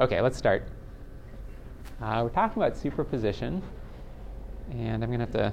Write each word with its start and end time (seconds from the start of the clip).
Okay, 0.00 0.20
let's 0.20 0.36
start. 0.36 0.66
Uh, 2.02 2.22
we're 2.24 2.28
talking 2.28 2.60
about 2.60 2.76
superposition, 2.76 3.62
and 4.72 5.04
I'm 5.04 5.08
going 5.08 5.24
to 5.24 5.26
have 5.26 5.32
to 5.34 5.52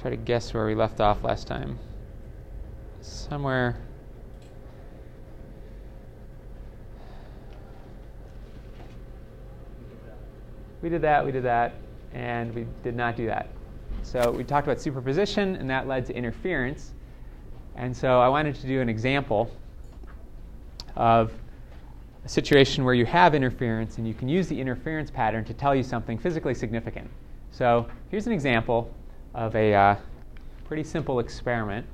try 0.00 0.10
to 0.10 0.16
guess 0.16 0.54
where 0.54 0.66
we 0.66 0.76
left 0.76 1.00
off 1.00 1.24
last 1.24 1.48
time. 1.48 1.80
Somewhere. 3.00 3.76
We 10.80 10.90
did 10.90 11.02
that, 11.02 11.26
we 11.26 11.32
did 11.32 11.42
that, 11.42 11.74
and 12.14 12.54
we 12.54 12.68
did 12.84 12.94
not 12.94 13.16
do 13.16 13.26
that. 13.26 13.48
So 14.04 14.30
we 14.30 14.44
talked 14.44 14.68
about 14.68 14.80
superposition, 14.80 15.56
and 15.56 15.68
that 15.70 15.88
led 15.88 16.06
to 16.06 16.14
interference. 16.14 16.92
And 17.74 17.96
so 17.96 18.20
I 18.20 18.28
wanted 18.28 18.54
to 18.54 18.68
do 18.68 18.80
an 18.80 18.88
example 18.88 19.50
of 20.94 21.32
a 22.24 22.28
situation 22.28 22.84
where 22.84 22.94
you 22.94 23.06
have 23.06 23.34
interference 23.34 23.98
and 23.98 24.06
you 24.06 24.14
can 24.14 24.28
use 24.28 24.48
the 24.48 24.60
interference 24.60 25.10
pattern 25.10 25.44
to 25.44 25.54
tell 25.54 25.74
you 25.74 25.82
something 25.82 26.18
physically 26.18 26.54
significant. 26.54 27.08
So 27.50 27.86
here's 28.10 28.26
an 28.26 28.32
example 28.32 28.92
of 29.34 29.54
a 29.56 29.74
uh, 29.74 29.96
pretty 30.64 30.84
simple 30.84 31.20
experiment. 31.20 31.86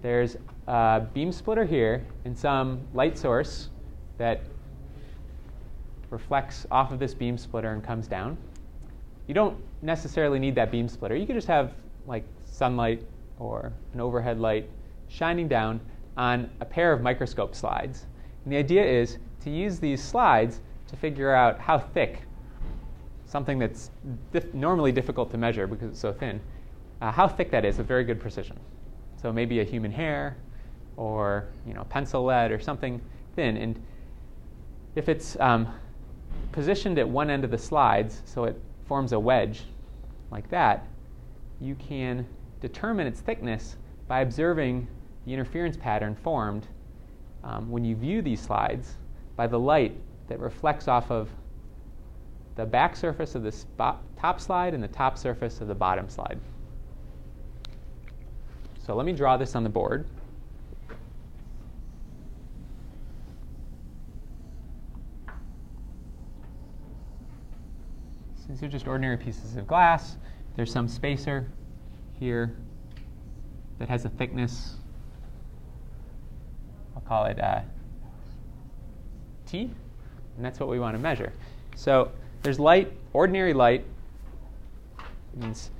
There's 0.00 0.36
a 0.66 1.06
beam 1.12 1.32
splitter 1.32 1.64
here 1.64 2.04
and 2.24 2.38
some 2.38 2.80
light 2.94 3.18
source 3.18 3.68
that 4.18 4.42
reflects 6.10 6.66
off 6.70 6.92
of 6.92 6.98
this 6.98 7.14
beam 7.14 7.36
splitter 7.38 7.72
and 7.72 7.82
comes 7.82 8.06
down. 8.06 8.36
You 9.26 9.34
don't 9.34 9.56
necessarily 9.82 10.38
need 10.38 10.54
that 10.54 10.70
beam 10.70 10.88
splitter. 10.88 11.16
You 11.16 11.26
could 11.26 11.36
just 11.36 11.48
have 11.48 11.72
like 12.06 12.24
sunlight 12.44 13.02
or 13.38 13.72
an 13.94 14.00
overhead 14.00 14.38
light 14.38 14.68
shining 15.08 15.48
down 15.48 15.80
on 16.16 16.50
a 16.60 16.64
pair 16.64 16.92
of 16.92 17.00
microscope 17.00 17.54
slides. 17.54 18.06
And 18.44 18.52
the 18.52 18.56
idea 18.56 18.84
is 18.84 19.18
to 19.44 19.50
use 19.50 19.78
these 19.78 20.02
slides 20.02 20.60
to 20.88 20.96
figure 20.96 21.34
out 21.34 21.58
how 21.58 21.78
thick 21.78 22.22
something 23.24 23.58
that's 23.58 23.90
dif- 24.30 24.52
normally 24.52 24.92
difficult 24.92 25.30
to 25.30 25.38
measure 25.38 25.66
because 25.66 25.90
it's 25.90 26.00
so 26.00 26.12
thin, 26.12 26.40
uh, 27.00 27.10
how 27.10 27.26
thick 27.26 27.50
that 27.50 27.64
is 27.64 27.78
with 27.78 27.86
very 27.86 28.04
good 28.04 28.20
precision. 28.20 28.58
So 29.20 29.32
maybe 29.32 29.60
a 29.60 29.64
human 29.64 29.90
hair 29.90 30.36
or 30.96 31.48
you 31.66 31.72
know 31.72 31.84
pencil 31.84 32.24
lead 32.24 32.52
or 32.52 32.60
something 32.60 33.00
thin. 33.34 33.56
And 33.56 33.82
if 34.94 35.08
it's 35.08 35.38
um, 35.40 35.66
positioned 36.52 36.98
at 36.98 37.08
one 37.08 37.30
end 37.30 37.44
of 37.44 37.50
the 37.50 37.58
slides 37.58 38.22
so 38.26 38.44
it 38.44 38.60
forms 38.86 39.12
a 39.12 39.18
wedge 39.18 39.62
like 40.30 40.48
that, 40.50 40.86
you 41.60 41.74
can 41.76 42.26
determine 42.60 43.06
its 43.06 43.20
thickness 43.20 43.76
by 44.08 44.20
observing 44.20 44.86
the 45.24 45.32
interference 45.32 45.76
pattern 45.76 46.14
formed 46.14 46.66
um, 47.44 47.70
when 47.70 47.84
you 47.84 47.96
view 47.96 48.20
these 48.20 48.40
slides 48.40 48.96
by 49.36 49.46
the 49.46 49.58
light 49.58 49.96
that 50.28 50.38
reflects 50.38 50.88
off 50.88 51.10
of 51.10 51.28
the 52.56 52.66
back 52.66 52.94
surface 52.96 53.34
of 53.34 53.42
the 53.42 53.52
spot, 53.52 54.02
top 54.18 54.40
slide 54.40 54.74
and 54.74 54.82
the 54.82 54.88
top 54.88 55.16
surface 55.16 55.60
of 55.60 55.68
the 55.68 55.74
bottom 55.74 56.08
slide. 56.08 56.38
So 58.84 58.94
let 58.94 59.06
me 59.06 59.12
draw 59.12 59.36
this 59.36 59.54
on 59.54 59.62
the 59.62 59.70
board. 59.70 60.06
Since 68.34 68.60
these 68.60 68.68
are 68.68 68.68
just 68.68 68.88
ordinary 68.88 69.16
pieces 69.16 69.56
of 69.56 69.66
glass. 69.66 70.16
There's 70.56 70.72
some 70.72 70.88
spacer 70.88 71.46
here 72.18 72.54
that 73.78 73.88
has 73.88 74.04
a 74.04 74.08
thickness, 74.10 74.76
I'll 76.94 77.02
call 77.02 77.24
it 77.24 77.40
uh, 77.40 77.60
And 79.60 80.44
that's 80.44 80.58
what 80.58 80.68
we 80.68 80.78
want 80.78 80.96
to 80.96 81.02
measure. 81.02 81.32
So 81.76 82.10
there's 82.42 82.58
light, 82.58 82.92
ordinary 83.12 83.54
light, 83.54 83.84
means 85.34 85.70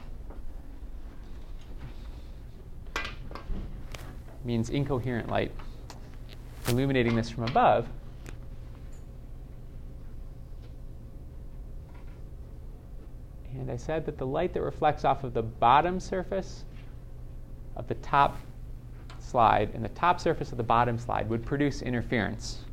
means 4.44 4.70
incoherent 4.70 5.28
light 5.28 5.52
illuminating 6.68 7.14
this 7.14 7.30
from 7.30 7.44
above. 7.44 7.86
And 13.54 13.70
I 13.70 13.76
said 13.76 14.06
that 14.06 14.18
the 14.18 14.26
light 14.26 14.54
that 14.54 14.62
reflects 14.62 15.04
off 15.04 15.22
of 15.22 15.34
the 15.34 15.42
bottom 15.42 16.00
surface 16.00 16.64
of 17.76 17.86
the 17.86 17.94
top 17.96 18.36
slide 19.20 19.70
and 19.74 19.84
the 19.84 19.90
top 19.90 20.20
surface 20.20 20.50
of 20.50 20.56
the 20.56 20.64
bottom 20.64 20.98
slide 20.98 21.28
would 21.28 21.44
produce 21.44 21.82
interference. 21.82 22.64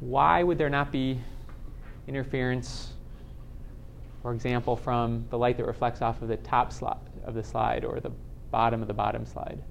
Why 0.00 0.42
would 0.42 0.58
there 0.58 0.68
not 0.68 0.92
be 0.92 1.20
interference, 2.06 2.92
for 4.22 4.32
example, 4.34 4.76
from 4.76 5.26
the 5.30 5.38
light 5.38 5.56
that 5.56 5.66
reflects 5.66 6.02
off 6.02 6.20
of 6.22 6.28
the 6.28 6.36
top 6.36 6.72
of 7.24 7.34
the 7.34 7.42
slide 7.42 7.84
or 7.84 7.98
the 8.00 8.12
bottom 8.50 8.82
of 8.82 8.88
the 8.88 8.94
bottom 8.94 9.24
slide? 9.24 9.62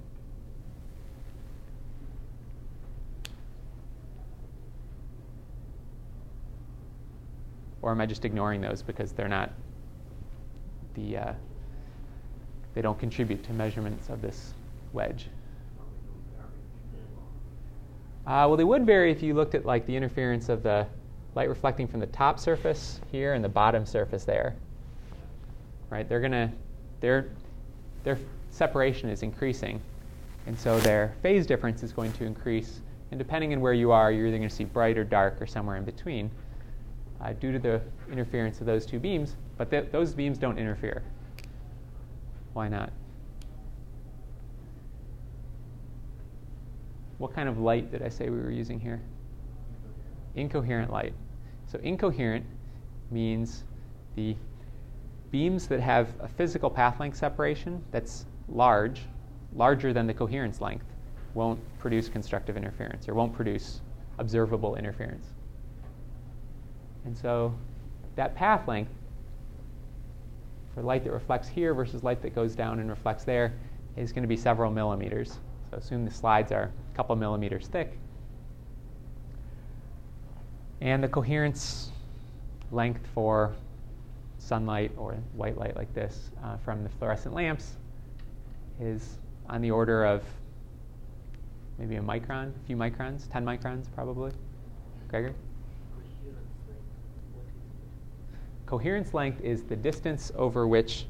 Or 7.82 7.92
am 7.92 8.02
I 8.02 8.08
just 8.08 8.26
ignoring 8.26 8.62
those 8.62 8.82
because 8.82 9.12
they're 9.12 9.28
not 9.28 9.52
the 10.96 11.18
uh, 11.18 11.34
they 12.74 12.82
don't 12.82 12.98
contribute 12.98 13.44
to 13.44 13.54
measurements 13.54 14.10
of 14.10 14.24
this 14.24 14.56
wedge? 14.92 15.28
Uh, 18.26 18.46
well, 18.48 18.58
they 18.58 18.64
would 18.64 18.86
vary 18.86 19.12
if 19.12 19.22
you 19.22 19.34
looked 19.34 19.54
at 19.54 19.66
like 19.66 19.86
the 19.86 19.96
interference 19.96 20.50
of 20.50 20.64
the 20.64 20.88
light 21.36 21.48
reflecting 21.50 21.88
from 21.88 22.00
the 22.00 22.08
top 22.08 22.40
surface 22.40 23.00
here 23.12 23.34
and 23.34 23.44
the 23.44 23.50
bottom 23.50 23.86
surface 23.86 24.24
there. 24.24 24.56
Right? 25.90 26.08
They're 26.10 26.22
gonna 26.22 26.52
their 27.02 27.30
their 28.04 28.18
separation 28.50 29.10
is 29.10 29.22
increasing, 29.22 29.82
and 30.48 30.58
so 30.58 30.80
their 30.80 31.14
phase 31.22 31.46
difference 31.46 31.84
is 31.84 31.92
going 31.92 32.14
to 32.14 32.26
increase. 32.26 32.82
And 33.12 33.20
depending 33.20 33.54
on 33.54 33.62
where 33.62 33.74
you 33.74 33.92
are, 33.92 34.12
you're 34.12 34.28
either 34.28 34.38
going 34.38 34.50
to 34.50 34.56
see 34.56 34.64
bright 34.64 34.98
or 34.98 35.04
dark 35.04 35.40
or 35.40 35.46
somewhere 35.46 35.78
in 35.78 35.86
between, 35.86 36.32
uh, 37.22 37.34
due 37.34 37.52
to 37.52 37.60
the 37.60 37.82
interference 38.12 38.60
of 38.60 38.66
those 38.66 38.86
two 38.86 39.00
beams. 39.00 39.36
But 39.58 39.70
th- 39.70 39.92
those 39.92 40.14
beams 40.14 40.38
don't 40.38 40.58
interfere. 40.58 41.04
Why 42.54 42.68
not? 42.68 42.92
What 47.18 47.34
kind 47.34 47.48
of 47.48 47.60
light 47.60 47.92
did 47.92 48.02
I 48.02 48.10
say 48.10 48.30
we 48.30 48.40
were 48.40 48.52
using 48.52 48.80
here? 48.80 49.02
Incoherent 50.36 50.92
light. 50.92 51.14
So, 51.68 51.80
incoherent 51.80 52.46
means 53.12 53.64
the 54.16 54.36
beams 55.32 55.68
that 55.68 55.80
have 55.80 56.10
a 56.20 56.28
physical 56.28 56.70
path 56.70 57.00
length 57.00 57.18
separation 57.18 57.84
that's 57.92 58.26
large, 58.50 59.02
larger 59.54 59.94
than 59.94 60.08
the 60.08 60.14
coherence 60.14 60.62
length, 60.62 60.86
won't 61.34 61.60
produce 61.80 62.08
constructive 62.10 62.58
interference 62.58 63.10
or 63.10 63.14
won't 63.14 63.34
produce 63.34 63.82
observable 64.18 64.76
interference. 64.76 65.28
And 67.06 67.18
so, 67.18 67.54
that 68.16 68.36
path 68.36 68.68
length 68.68 68.92
for 70.74 70.84
light 70.84 71.04
that 71.06 71.12
reflects 71.12 71.48
here 71.48 71.74
versus 71.74 72.04
light 72.04 72.22
that 72.22 72.36
goes 72.36 72.56
down 72.56 72.80
and 72.80 72.90
reflects 72.90 73.24
there 73.24 73.54
is 73.96 74.12
going 74.12 74.24
to 74.24 74.28
be 74.28 74.38
several 74.38 74.72
millimeters. 74.72 75.40
So 75.72 75.78
assume 75.78 76.04
the 76.04 76.12
slides 76.12 76.52
are 76.52 76.72
couple 76.96 77.16
millimeters 77.16 77.68
thick. 77.68 77.98
And 80.82 81.04
the 81.04 81.08
coherence 81.08 81.92
length 82.72 83.06
for 83.14 83.54
sunlight 84.38 84.92
or 84.98 85.14
white 85.34 85.58
light 85.58 85.76
like 85.76 85.94
this 85.94 86.30
uh, 86.44 86.58
from 86.58 86.84
the 86.84 86.90
fluorescent 86.90 87.34
lamps 87.34 87.74
is 88.80 89.18
on 89.50 89.62
the 89.62 89.72
order 89.72 90.06
of 90.06 90.24
maybe 91.78 91.96
a 91.96 92.02
micron, 92.02 92.50
a 92.50 92.68
few 92.68 92.76
microns, 92.76 93.30
10 93.32 93.46
microns 93.46 93.86
probably. 93.94 94.32
Gregor? 95.08 95.34
Coherence 98.66 99.14
length 99.14 99.42
is 99.42 99.64
the 99.64 99.76
distance 99.76 100.32
over 100.36 100.68
which 100.68 101.06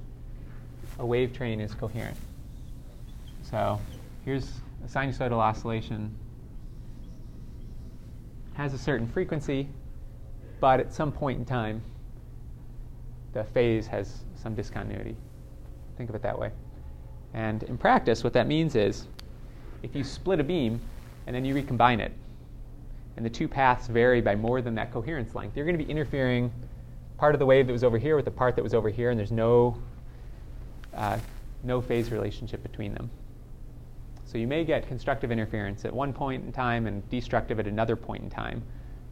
a 1.00 1.06
wave 1.06 1.34
train 1.34 1.60
is 1.60 1.74
coherent. 1.74 2.18
So 3.44 3.80
here's 4.26 4.60
a 4.86 4.88
sinusoidal 4.88 5.38
oscillation 5.38 6.16
has 8.54 8.74
a 8.74 8.78
certain 8.78 9.08
frequency, 9.08 9.68
but 10.60 10.80
at 10.80 10.94
some 10.94 11.12
point 11.12 11.40
in 11.40 11.46
time, 11.46 11.82
the 13.34 13.44
phase 13.44 13.88
has 13.88 14.24
some 14.36 14.56
discontinuity. 14.56 15.16
Think 15.98 16.10
of 16.10 16.16
it 16.16 16.22
that 16.22 16.38
way. 16.38 16.52
And 17.34 17.64
in 17.64 17.78
practice, 17.78 18.24
what 18.24 18.34
that 18.34 18.48
means 18.48 18.76
is 18.76 19.08
if 19.84 19.96
you 19.96 20.04
split 20.04 20.40
a 20.40 20.44
beam 20.44 20.80
and 21.28 21.36
then 21.36 21.44
you 21.44 21.54
recombine 21.54 22.00
it, 22.00 22.14
and 23.18 23.26
the 23.26 23.30
two 23.30 23.48
paths 23.48 23.88
vary 23.88 24.22
by 24.22 24.36
more 24.36 24.62
than 24.62 24.76
that 24.76 24.92
coherence 24.92 25.34
length, 25.34 25.56
you're 25.56 25.66
going 25.66 25.78
to 25.78 25.84
be 25.84 25.90
interfering 25.90 26.52
part 27.18 27.34
of 27.34 27.40
the 27.40 27.46
wave 27.46 27.66
that 27.66 27.74
was 27.74 27.84
over 27.84 27.98
here 27.98 28.16
with 28.16 28.26
the 28.26 28.32
part 28.32 28.56
that 28.56 28.64
was 28.64 28.74
over 28.74 28.90
here, 28.90 29.10
and 29.10 29.18
there's 29.18 29.32
no, 29.32 29.78
uh, 30.94 31.18
no 31.64 31.82
phase 31.82 32.12
relationship 32.12 32.62
between 32.62 32.94
them. 32.94 33.10
So 34.36 34.40
you 34.40 34.48
may 34.48 34.66
get 34.66 34.86
constructive 34.86 35.32
interference 35.32 35.86
at 35.86 35.94
one 35.94 36.12
point 36.12 36.44
in 36.44 36.52
time 36.52 36.88
and 36.88 37.10
destructive 37.10 37.58
at 37.58 37.68
another 37.68 37.96
point 37.96 38.22
in 38.22 38.30
time. 38.30 38.64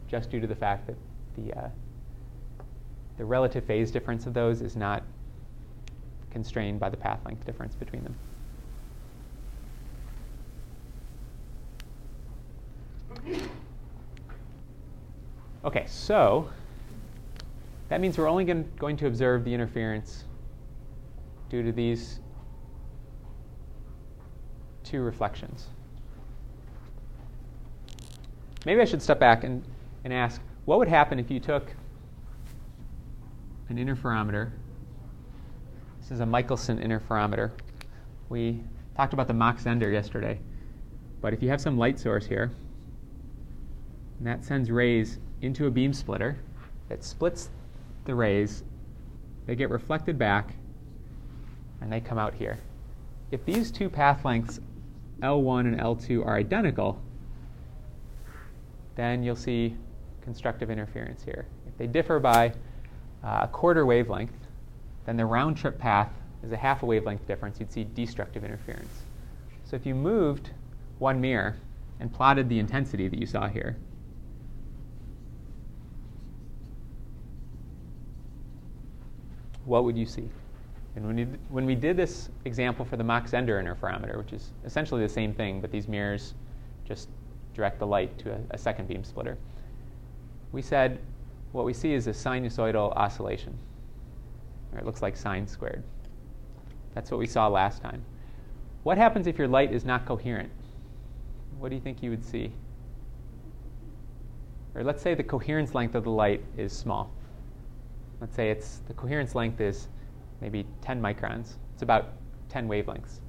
just 0.06 0.30
due 0.30 0.38
to 0.38 0.46
the 0.46 0.54
fact 0.54 0.86
that 0.86 0.96
the, 1.34 1.58
uh, 1.58 1.68
the 3.16 3.24
relative 3.24 3.64
phase 3.64 3.90
difference 3.90 4.26
of 4.26 4.34
those 4.34 4.60
is 4.60 4.76
not 4.76 5.02
constrained 6.30 6.78
by 6.78 6.90
the 6.90 6.96
path 6.98 7.20
length 7.24 7.46
difference 7.46 7.74
between 7.74 8.04
them. 8.04 8.14
Okay, 15.64 15.86
so 15.86 16.50
that 17.88 17.98
means 17.98 18.18
we're 18.18 18.28
only 18.28 18.44
going 18.44 18.96
to 18.98 19.06
observe 19.06 19.42
the 19.42 19.54
interference 19.54 20.24
due 21.48 21.62
to 21.62 21.72
these 21.72 22.20
two 24.94 25.02
reflections. 25.02 25.66
Maybe 28.64 28.80
I 28.80 28.84
should 28.84 29.02
step 29.02 29.18
back 29.18 29.42
and, 29.42 29.64
and 30.04 30.12
ask 30.12 30.40
what 30.66 30.78
would 30.78 30.86
happen 30.86 31.18
if 31.18 31.32
you 31.32 31.40
took 31.40 31.68
an 33.70 33.76
interferometer? 33.76 34.52
This 35.98 36.12
is 36.12 36.20
a 36.20 36.26
Michelson 36.26 36.78
interferometer. 36.78 37.50
We 38.28 38.62
talked 38.96 39.14
about 39.14 39.26
the 39.26 39.34
Mach 39.34 39.58
yesterday. 39.64 40.38
But 41.20 41.34
if 41.34 41.42
you 41.42 41.48
have 41.48 41.60
some 41.60 41.76
light 41.76 41.98
source 41.98 42.26
here, 42.26 42.52
and 44.18 44.26
that 44.28 44.44
sends 44.44 44.70
rays 44.70 45.18
into 45.40 45.66
a 45.66 45.72
beam 45.72 45.92
splitter, 45.92 46.36
it 46.88 47.02
splits 47.02 47.50
the 48.04 48.14
rays, 48.14 48.62
they 49.46 49.56
get 49.56 49.70
reflected 49.70 50.20
back, 50.20 50.54
and 51.80 51.92
they 51.92 52.00
come 52.00 52.16
out 52.16 52.34
here. 52.34 52.60
If 53.32 53.44
these 53.44 53.72
two 53.72 53.90
path 53.90 54.24
lengths, 54.24 54.60
L1 55.20 55.60
and 55.60 55.80
L2, 55.80 56.26
are 56.26 56.36
identical, 56.36 57.00
then 58.96 59.22
you'll 59.22 59.36
see 59.36 59.76
constructive 60.22 60.70
interference 60.70 61.22
here. 61.22 61.46
If 61.66 61.76
they 61.76 61.86
differ 61.86 62.18
by 62.18 62.50
uh, 63.22 63.40
a 63.42 63.48
quarter 63.48 63.86
wavelength, 63.86 64.32
then 65.06 65.16
the 65.16 65.26
round 65.26 65.56
trip 65.56 65.78
path 65.78 66.10
is 66.42 66.52
a 66.52 66.56
half 66.56 66.82
a 66.82 66.86
wavelength 66.86 67.26
difference. 67.26 67.58
You'd 67.60 67.72
see 67.72 67.84
destructive 67.84 68.44
interference. 68.44 69.02
So 69.64 69.76
if 69.76 69.86
you 69.86 69.94
moved 69.94 70.50
one 70.98 71.20
mirror 71.20 71.56
and 72.00 72.12
plotted 72.12 72.48
the 72.48 72.58
intensity 72.58 73.08
that 73.08 73.18
you 73.18 73.26
saw 73.26 73.48
here, 73.48 73.76
what 79.64 79.84
would 79.84 79.96
you 79.96 80.06
see? 80.06 80.28
And 80.96 81.06
when, 81.06 81.18
you, 81.18 81.26
when 81.48 81.66
we 81.66 81.74
did 81.74 81.96
this 81.96 82.28
example 82.44 82.84
for 82.84 82.96
the 82.96 83.04
Mach 83.04 83.26
Zehnder 83.26 83.60
interferometer, 83.62 84.16
which 84.16 84.32
is 84.32 84.52
essentially 84.64 85.02
the 85.02 85.08
same 85.08 85.34
thing, 85.34 85.60
but 85.60 85.70
these 85.70 85.88
mirrors 85.88 86.34
just 86.84 87.08
direct 87.52 87.78
the 87.78 87.86
light 87.86 88.16
to 88.18 88.32
a, 88.32 88.38
a 88.50 88.58
second 88.58 88.86
beam 88.86 89.02
splitter, 89.02 89.36
we 90.52 90.62
said 90.62 91.00
what 91.52 91.64
we 91.64 91.72
see 91.72 91.92
is 91.92 92.06
a 92.06 92.10
sinusoidal 92.10 92.92
oscillation. 92.96 93.56
Or 94.72 94.78
it 94.78 94.86
looks 94.86 95.02
like 95.02 95.16
sine 95.16 95.46
squared. 95.46 95.82
That's 96.94 97.10
what 97.10 97.18
we 97.18 97.26
saw 97.26 97.48
last 97.48 97.82
time. 97.82 98.04
What 98.84 98.98
happens 98.98 99.26
if 99.26 99.38
your 99.38 99.48
light 99.48 99.72
is 99.72 99.84
not 99.84 100.04
coherent? 100.04 100.50
What 101.58 101.68
do 101.70 101.74
you 101.74 101.80
think 101.80 102.02
you 102.02 102.10
would 102.10 102.24
see? 102.24 102.52
Or 104.74 104.82
let's 104.82 105.02
say 105.02 105.14
the 105.14 105.22
coherence 105.22 105.74
length 105.74 105.94
of 105.94 106.04
the 106.04 106.10
light 106.10 106.44
is 106.56 106.72
small. 106.72 107.10
Let's 108.20 108.34
say 108.34 108.50
it's 108.50 108.80
the 108.88 108.94
coherence 108.94 109.34
length 109.34 109.60
is 109.60 109.88
maybe 110.40 110.66
10 110.82 111.00
microns. 111.00 111.54
It's 111.74 111.82
about 111.82 112.08
10 112.48 112.68
wavelengths. 112.68 113.20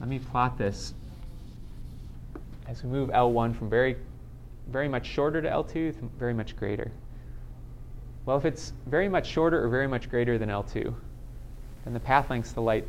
Let 0.00 0.08
me 0.08 0.18
plot 0.18 0.56
this 0.56 0.94
as 2.66 2.84
we 2.84 2.90
move 2.90 3.08
L1 3.10 3.56
from 3.56 3.68
very, 3.68 3.96
very 4.68 4.88
much 4.88 5.06
shorter 5.06 5.42
to 5.42 5.48
L2 5.48 5.72
to 5.72 6.10
very 6.18 6.34
much 6.34 6.56
greater. 6.56 6.90
Well, 8.26 8.36
if 8.36 8.44
it's 8.44 8.72
very 8.86 9.08
much 9.08 9.26
shorter 9.26 9.64
or 9.64 9.68
very 9.68 9.88
much 9.88 10.10
greater 10.10 10.38
than 10.38 10.50
L2, 10.50 10.94
then 11.84 11.94
the 11.94 12.00
path 12.00 12.30
lengths 12.30 12.52
the 12.52 12.60
light 12.60 12.86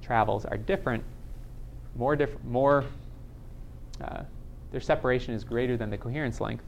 travels 0.00 0.46
are 0.46 0.56
different, 0.56 1.04
more, 1.94 2.16
more 2.44 2.84
uh, 4.02 4.22
their 4.70 4.80
separation 4.80 5.34
is 5.34 5.44
greater 5.44 5.76
than 5.76 5.90
the 5.90 5.98
coherence 5.98 6.40
length, 6.40 6.64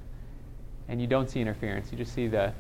and 0.91 1.01
you 1.01 1.07
don't 1.07 1.31
see 1.31 1.41
interference. 1.41 1.91
You 1.93 1.97
just 1.97 2.13
see 2.13 2.27
the 2.27 2.53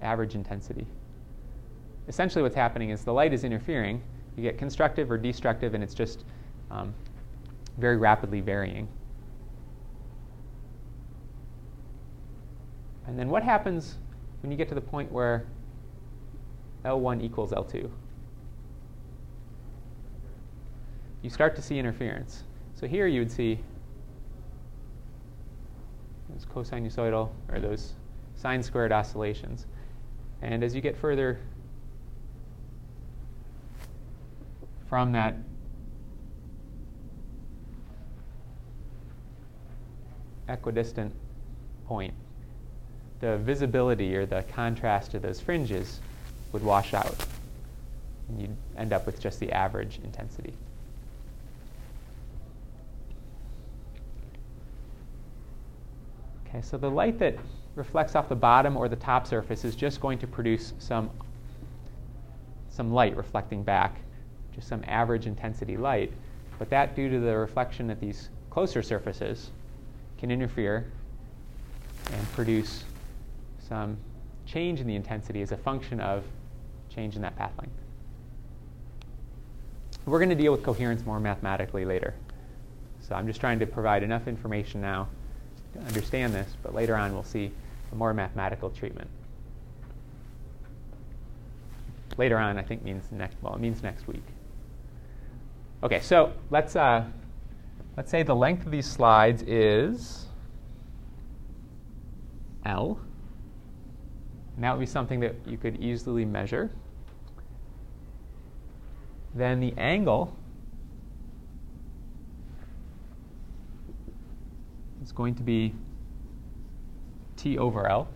average 0.00 0.34
intensity. 0.34 0.86
Essentially, 2.08 2.42
what's 2.42 2.56
happening 2.56 2.88
is 2.88 3.04
the 3.04 3.12
light 3.12 3.34
is 3.34 3.44
interfering. 3.44 4.02
You 4.36 4.42
get 4.42 4.56
constructive 4.56 5.10
or 5.10 5.18
destructive, 5.18 5.74
and 5.74 5.84
it's 5.84 5.92
just 5.92 6.24
um, 6.70 6.94
very 7.76 7.98
rapidly 7.98 8.40
varying. 8.40 8.88
And 13.06 13.18
then 13.18 13.28
what 13.28 13.42
happens 13.42 13.98
when 14.40 14.50
you 14.50 14.56
get 14.56 14.70
to 14.70 14.74
the 14.74 14.80
point 14.80 15.12
where 15.12 15.44
L1 16.86 17.22
equals 17.22 17.52
L2? 17.52 17.90
You 21.20 21.30
start 21.30 21.54
to 21.56 21.62
see 21.62 21.78
interference. 21.78 22.44
So 22.74 22.86
here 22.86 23.06
you 23.06 23.20
would 23.20 23.30
see 23.30 23.58
those 26.32 26.44
cosinusoidal 26.44 27.30
or 27.50 27.60
those 27.60 27.92
sine 28.34 28.62
squared 28.62 28.92
oscillations. 28.92 29.66
And 30.40 30.64
as 30.64 30.74
you 30.74 30.80
get 30.80 30.96
further 30.96 31.38
from 34.88 35.12
that 35.12 35.36
equidistant 40.48 41.14
point, 41.86 42.14
the 43.20 43.38
visibility 43.38 44.16
or 44.16 44.26
the 44.26 44.42
contrast 44.42 45.14
of 45.14 45.22
those 45.22 45.40
fringes 45.40 46.00
would 46.52 46.62
wash 46.62 46.92
out. 46.92 47.14
And 48.28 48.40
you'd 48.40 48.56
end 48.76 48.92
up 48.92 49.06
with 49.06 49.20
just 49.20 49.38
the 49.38 49.52
average 49.52 50.00
intensity. 50.02 50.54
Okay, 56.52 56.60
so 56.60 56.76
the 56.76 56.90
light 56.90 57.18
that 57.18 57.34
reflects 57.76 58.14
off 58.14 58.28
the 58.28 58.36
bottom 58.36 58.76
or 58.76 58.86
the 58.86 58.96
top 58.96 59.26
surface 59.26 59.64
is 59.64 59.74
just 59.74 60.02
going 60.02 60.18
to 60.18 60.26
produce 60.26 60.74
some, 60.78 61.08
some 62.68 62.92
light 62.92 63.16
reflecting 63.16 63.62
back, 63.62 63.96
just 64.54 64.68
some 64.68 64.84
average 64.86 65.26
intensity 65.26 65.78
light. 65.78 66.12
But 66.58 66.68
that, 66.68 66.94
due 66.94 67.08
to 67.08 67.18
the 67.20 67.34
reflection 67.38 67.88
at 67.88 68.00
these 68.00 68.28
closer 68.50 68.82
surfaces, 68.82 69.50
can 70.18 70.30
interfere 70.30 70.84
and 72.12 72.32
produce 72.32 72.84
some 73.66 73.96
change 74.44 74.78
in 74.78 74.86
the 74.86 74.94
intensity 74.94 75.40
as 75.40 75.52
a 75.52 75.56
function 75.56 76.00
of 76.00 76.22
change 76.94 77.16
in 77.16 77.22
that 77.22 77.34
path 77.34 77.52
length. 77.58 77.74
We're 80.04 80.18
going 80.18 80.28
to 80.28 80.34
deal 80.34 80.52
with 80.52 80.62
coherence 80.62 81.06
more 81.06 81.18
mathematically 81.18 81.86
later. 81.86 82.12
So 83.00 83.14
I'm 83.14 83.26
just 83.26 83.40
trying 83.40 83.58
to 83.60 83.66
provide 83.66 84.02
enough 84.02 84.28
information 84.28 84.82
now 84.82 85.08
to 85.74 85.80
understand 85.80 86.34
this, 86.34 86.56
but 86.62 86.74
later 86.74 86.96
on 86.96 87.12
we'll 87.12 87.24
see 87.24 87.52
a 87.90 87.94
more 87.94 88.14
mathematical 88.14 88.70
treatment. 88.70 89.08
Later 92.18 92.38
on, 92.38 92.58
I 92.58 92.62
think 92.62 92.84
means 92.84 93.04
next. 93.10 93.36
Well, 93.40 93.54
it 93.54 93.60
means 93.60 93.82
next 93.82 94.06
week. 94.06 94.24
Okay, 95.82 96.00
so 96.00 96.32
let's 96.50 96.76
uh, 96.76 97.04
Let's 97.96 98.10
say 98.10 98.22
the 98.22 98.34
length 98.34 98.64
of 98.64 98.72
these 98.72 98.86
slides 98.86 99.42
is 99.42 100.26
L. 102.64 102.98
And 104.54 104.64
that 104.64 104.72
would 104.72 104.80
be 104.80 104.86
something 104.86 105.20
that 105.20 105.34
you 105.46 105.58
could 105.58 105.76
easily 105.80 106.24
measure. 106.24 106.70
Then 109.34 109.60
the 109.60 109.74
angle 109.76 110.34
is 115.12 115.16
going 115.16 115.34
to 115.34 115.42
be 115.42 115.74
T 117.36 117.58
over 117.58 117.86
L. 117.86 118.08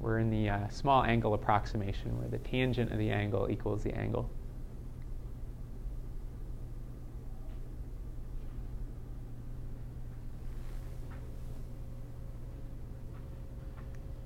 We're 0.00 0.18
in 0.18 0.30
the 0.30 0.50
uh, 0.50 0.68
small 0.68 1.02
angle 1.04 1.32
approximation 1.34 2.18
where 2.18 2.28
the 2.28 2.38
tangent 2.38 2.92
of 2.92 2.98
the 2.98 3.10
angle 3.10 3.50
equals 3.50 3.82
the 3.82 3.94
angle. 3.94 4.30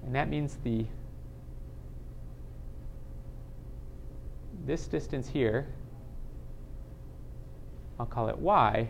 And 0.04 0.14
that 0.14 0.28
means 0.28 0.58
the 0.64 0.86
this 4.66 4.86
distance 4.88 5.28
here, 5.28 5.68
I'll 7.98 8.06
call 8.06 8.28
it 8.28 8.38
y, 8.38 8.88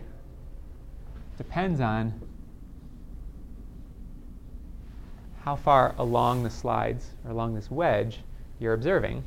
depends 1.37 1.79
on 1.81 2.13
how 5.41 5.55
far 5.55 5.93
along 5.97 6.43
the 6.43 6.49
slides 6.49 7.11
or 7.23 7.31
along 7.31 7.53
this 7.53 7.69
wedge 7.69 8.19
you're 8.59 8.73
observing. 8.73 9.23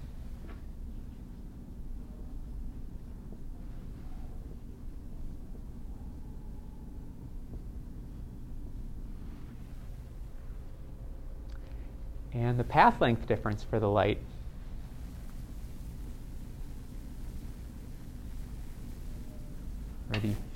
And 12.33 12.59
the 12.59 12.65
path 12.65 13.01
length 13.01 13.27
difference 13.27 13.63
for 13.63 13.81
the 13.81 13.89
light 13.89 14.21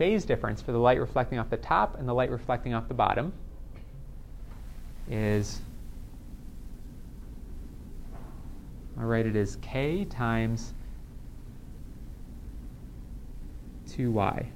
phase 0.02 0.24
difference 0.24 0.60
for 0.60 0.72
the 0.72 0.78
light 0.78 0.98
reflecting 0.98 1.38
off 1.38 1.48
the 1.48 1.56
top 1.56 1.96
and 1.96 2.08
the 2.08 2.12
light 2.12 2.28
reflecting 2.28 2.74
off 2.74 2.88
the 2.88 2.94
bottom 2.94 3.32
is, 5.08 5.60
I'll 8.98 9.06
write 9.06 9.26
it 9.26 9.36
as 9.36 9.54
k 9.62 10.04
times 10.04 10.74
2y. 13.90 14.38
Okay, 14.38 14.48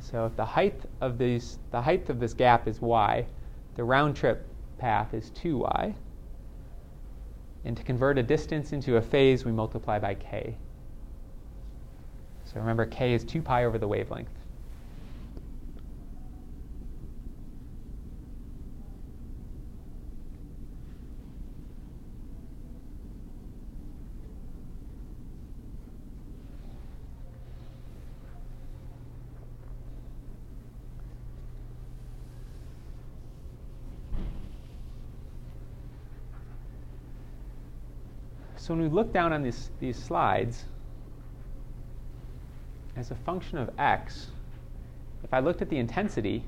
so 0.00 0.24
if 0.24 0.34
the 0.36 0.46
height 0.46 0.80
of 1.02 1.18
these, 1.18 1.58
the 1.70 1.82
height 1.82 2.08
of 2.08 2.18
this 2.18 2.32
gap 2.32 2.66
is 2.66 2.80
y, 2.80 3.26
the 3.74 3.84
round 3.84 4.16
trip 4.16 4.48
path 4.78 5.12
is 5.12 5.32
2y. 5.32 5.92
And 7.66 7.76
to 7.76 7.82
convert 7.82 8.16
a 8.16 8.22
distance 8.22 8.72
into 8.72 8.96
a 8.96 9.02
phase, 9.02 9.44
we 9.44 9.52
multiply 9.52 9.98
by 9.98 10.14
k. 10.14 10.56
So 12.54 12.60
remember, 12.60 12.86
k 12.86 13.12
is 13.12 13.24
2 13.24 13.42
pi 13.42 13.64
over 13.64 13.78
the 13.78 13.88
wavelength. 13.88 14.28
So 38.56 38.72
when 38.72 38.82
we 38.82 38.88
look 38.88 39.12
down 39.12 39.32
on 39.32 39.42
these, 39.42 39.72
these 39.80 40.02
slides, 40.02 40.64
as 42.96 43.10
a 43.10 43.14
function 43.14 43.58
of 43.58 43.70
x, 43.78 44.28
if 45.22 45.32
I 45.32 45.40
looked 45.40 45.62
at 45.62 45.68
the 45.68 45.78
intensity, 45.78 46.44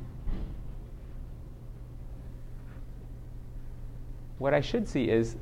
what 4.39 4.55
I 4.55 4.61
should 4.61 4.89
see 4.89 5.09
is, 5.09 5.37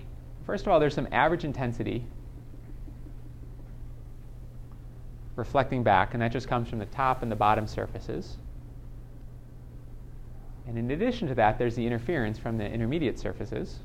first 0.46 0.66
of 0.66 0.72
all, 0.72 0.80
there's 0.80 0.94
some 0.94 1.08
average 1.12 1.44
intensity 1.44 2.04
reflecting 5.36 5.82
back, 5.82 6.14
and 6.14 6.22
that 6.22 6.32
just 6.32 6.46
comes 6.46 6.68
from 6.68 6.78
the 6.78 6.86
top 6.86 7.22
and 7.22 7.30
the 7.30 7.36
bottom 7.36 7.66
surfaces. 7.66 8.36
And 10.66 10.78
in 10.78 10.90
addition 10.92 11.28
to 11.28 11.34
that, 11.34 11.58
there's 11.58 11.74
the 11.74 11.84
interference 11.84 12.38
from 12.38 12.56
the 12.56 12.64
intermediate 12.64 13.18
surfaces. 13.18 13.80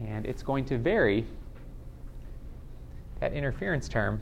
And 0.00 0.26
it's 0.26 0.42
going 0.42 0.64
to 0.66 0.76
vary, 0.76 1.24
that 3.20 3.32
interference 3.32 3.88
term 3.88 4.20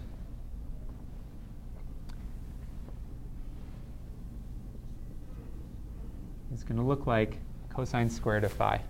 is 6.55 6.65
going 6.65 6.77
to 6.77 6.87
look 6.87 7.07
like 7.07 7.39
cosine 7.73 8.11
squared 8.11 8.45
of 8.45 8.53
phi. 8.53 8.81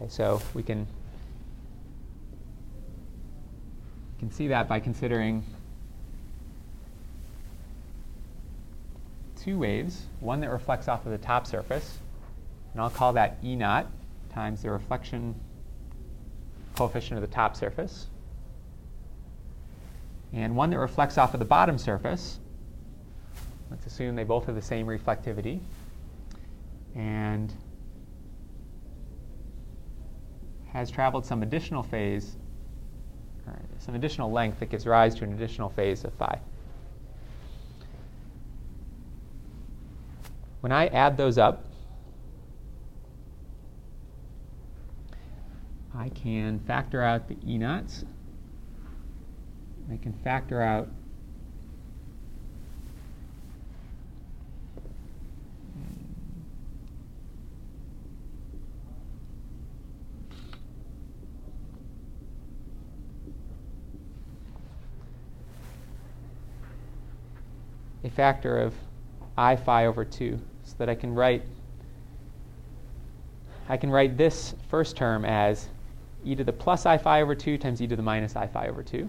Okay, 0.00 0.10
so 0.10 0.40
we 0.54 0.62
can, 0.62 0.86
can 4.18 4.30
see 4.30 4.48
that 4.48 4.68
by 4.68 4.78
considering 4.80 5.44
two 9.36 9.58
waves, 9.58 10.02
one 10.20 10.40
that 10.40 10.50
reflects 10.50 10.86
off 10.86 11.04
of 11.04 11.10
the 11.10 11.18
top 11.18 11.46
surface, 11.46 11.98
and 12.72 12.80
I'll 12.80 12.90
call 12.90 13.12
that 13.14 13.38
E 13.42 13.56
naught 13.56 13.90
times 14.32 14.62
the 14.62 14.70
reflection 14.70 15.34
coefficient 16.76 17.22
of 17.22 17.28
the 17.28 17.34
top 17.34 17.56
surface, 17.56 18.06
and 20.32 20.54
one 20.54 20.70
that 20.70 20.78
reflects 20.78 21.18
off 21.18 21.34
of 21.34 21.40
the 21.40 21.44
bottom 21.44 21.76
surface, 21.76 22.38
Let's 23.72 23.86
assume 23.86 24.16
they 24.16 24.24
both 24.24 24.44
have 24.44 24.54
the 24.54 24.60
same 24.60 24.86
reflectivity. 24.86 25.58
And 26.94 27.50
has 30.68 30.90
traveled 30.90 31.24
some 31.24 31.42
additional 31.42 31.82
phase, 31.82 32.36
or 33.46 33.58
some 33.78 33.94
additional 33.94 34.30
length 34.30 34.60
that 34.60 34.68
gives 34.68 34.86
rise 34.86 35.14
to 35.14 35.24
an 35.24 35.32
additional 35.32 35.70
phase 35.70 36.04
of 36.04 36.12
phi. 36.14 36.38
When 40.60 40.70
I 40.70 40.88
add 40.88 41.16
those 41.16 41.38
up, 41.38 41.64
I 45.94 46.10
can 46.10 46.60
factor 46.60 47.02
out 47.02 47.26
the 47.26 47.38
E 47.46 47.56
naughts. 47.56 48.04
I 49.90 49.96
can 49.96 50.12
factor 50.12 50.60
out 50.60 50.90
a 68.04 68.10
factor 68.10 68.58
of 68.58 68.74
i 69.36 69.56
phi 69.56 69.86
over 69.86 70.04
2 70.04 70.38
so 70.64 70.74
that 70.78 70.88
I 70.88 70.94
can 70.94 71.14
write 71.14 71.42
I 73.68 73.76
can 73.76 73.90
write 73.90 74.16
this 74.16 74.54
first 74.68 74.96
term 74.96 75.24
as 75.24 75.68
e 76.24 76.34
to 76.34 76.44
the 76.44 76.52
plus 76.52 76.86
i 76.86 76.98
phi 76.98 77.22
over 77.22 77.34
2 77.34 77.58
times 77.58 77.80
e 77.80 77.86
to 77.86 77.96
the 77.96 78.02
minus 78.02 78.36
i 78.36 78.46
phi 78.46 78.68
over 78.68 78.82
2. 78.82 79.08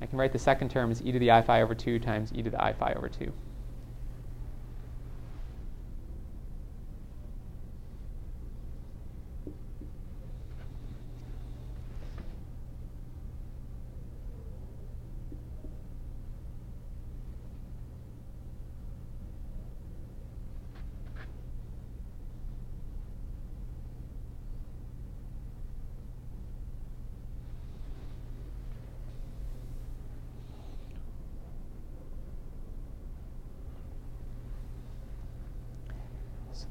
I 0.00 0.06
can 0.06 0.18
write 0.18 0.32
the 0.32 0.38
second 0.38 0.70
term 0.70 0.90
as 0.90 1.00
e 1.02 1.12
to 1.12 1.18
the 1.18 1.30
i 1.30 1.42
phi 1.42 1.62
over 1.62 1.74
2 1.74 1.98
times 1.98 2.32
e 2.34 2.42
to 2.42 2.50
the 2.50 2.62
i 2.62 2.72
phi 2.72 2.92
over 2.92 3.08
2. 3.08 3.32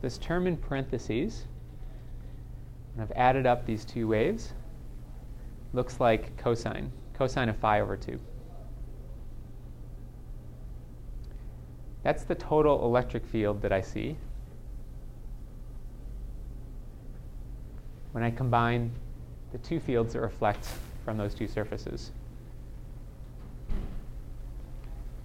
This 0.04 0.18
term 0.18 0.48
in 0.48 0.58
parentheses, 0.58 1.46
and 2.94 3.02
I've 3.02 3.14
added 3.16 3.48
up 3.48 3.66
these 3.66 3.86
two 3.86 4.06
waves, 4.06 4.52
looks 5.72 6.02
like 6.02 6.36
cosine, 6.36 6.92
cosine 7.14 7.48
of 7.48 7.56
phi 7.56 7.80
over 7.80 7.96
2. 7.96 8.20
That's 12.04 12.26
the 12.26 12.36
total 12.36 12.84
electric 12.84 13.26
field 13.26 13.62
that 13.62 13.72
I 13.72 13.80
see 13.80 14.18
when 18.12 18.26
I 18.26 18.30
combine 18.30 18.92
the 19.54 19.58
two 19.60 19.80
fields 19.80 20.14
that 20.14 20.20
reflect 20.20 20.68
from 21.06 21.16
those 21.16 21.34
two 21.34 21.48
surfaces. 21.48 22.12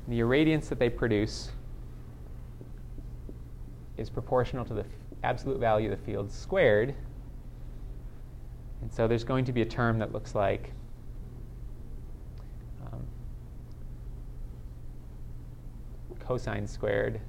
The 0.06 0.20
irradiance 0.20 0.68
that 0.68 0.78
they 0.78 0.88
produce 0.88 1.50
is 3.98 4.08
proportional 4.08 4.64
to 4.64 4.74
the 4.74 4.84
absolute 5.24 5.58
value 5.58 5.90
of 5.90 5.98
the 5.98 6.04
field 6.04 6.30
squared. 6.30 6.94
And 8.80 8.92
so 8.92 9.08
there's 9.08 9.24
going 9.24 9.44
to 9.46 9.52
be 9.52 9.62
a 9.62 9.66
term 9.66 9.98
that 9.98 10.12
looks 10.12 10.34
like 10.34 10.72
um, 12.86 13.04
cosine 16.20 16.66
squared 16.66 17.20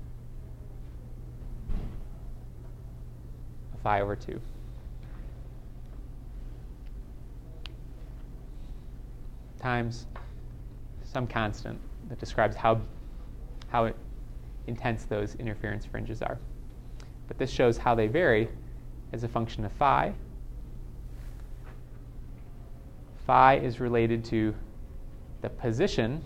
of 3.73 3.79
phi 3.81 4.01
over 4.01 4.15
2. 4.15 4.39
times 9.59 10.07
some 11.03 11.27
constant 11.27 11.77
that 12.07 12.17
describes 12.17 12.55
how, 12.55 12.79
how 13.67 13.91
intense 14.67 15.03
those 15.03 15.35
interference 15.35 15.85
fringes 15.85 16.21
are 16.21 16.39
but 17.29 17.38
this 17.38 17.51
shows 17.51 17.77
how 17.77 17.95
they 17.95 18.07
vary 18.07 18.50
as 19.13 19.24
a 19.24 19.27
function 19.29 19.63
of 19.63 19.71
phi. 19.71 20.13
Phi 23.25 23.57
is 23.59 23.79
related 23.79 24.25
to 24.25 24.53
the 25.41 25.50
position 25.50 26.21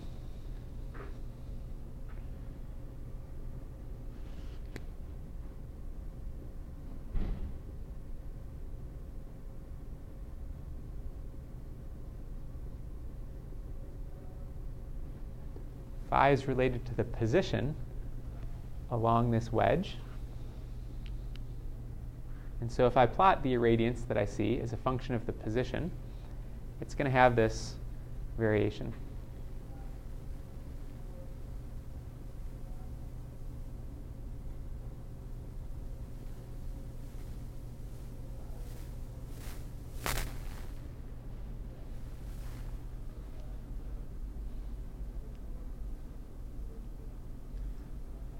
phi 16.14 16.30
is 16.30 16.46
related 16.46 16.86
to 16.86 16.94
the 16.94 17.02
position 17.02 17.74
along 18.92 19.32
this 19.32 19.52
wedge. 19.52 19.96
And 22.64 22.72
so 22.72 22.86
if 22.86 22.96
I 22.96 23.04
plot 23.04 23.42
the 23.42 23.52
irradiance 23.52 24.08
that 24.08 24.16
I 24.16 24.24
see 24.24 24.58
as 24.58 24.72
a 24.72 24.78
function 24.78 25.14
of 25.14 25.26
the 25.26 25.34
position, 25.34 25.90
it's 26.80 26.94
going 26.94 27.04
to 27.04 27.10
have 27.10 27.36
this 27.36 27.74
variation. 28.38 28.90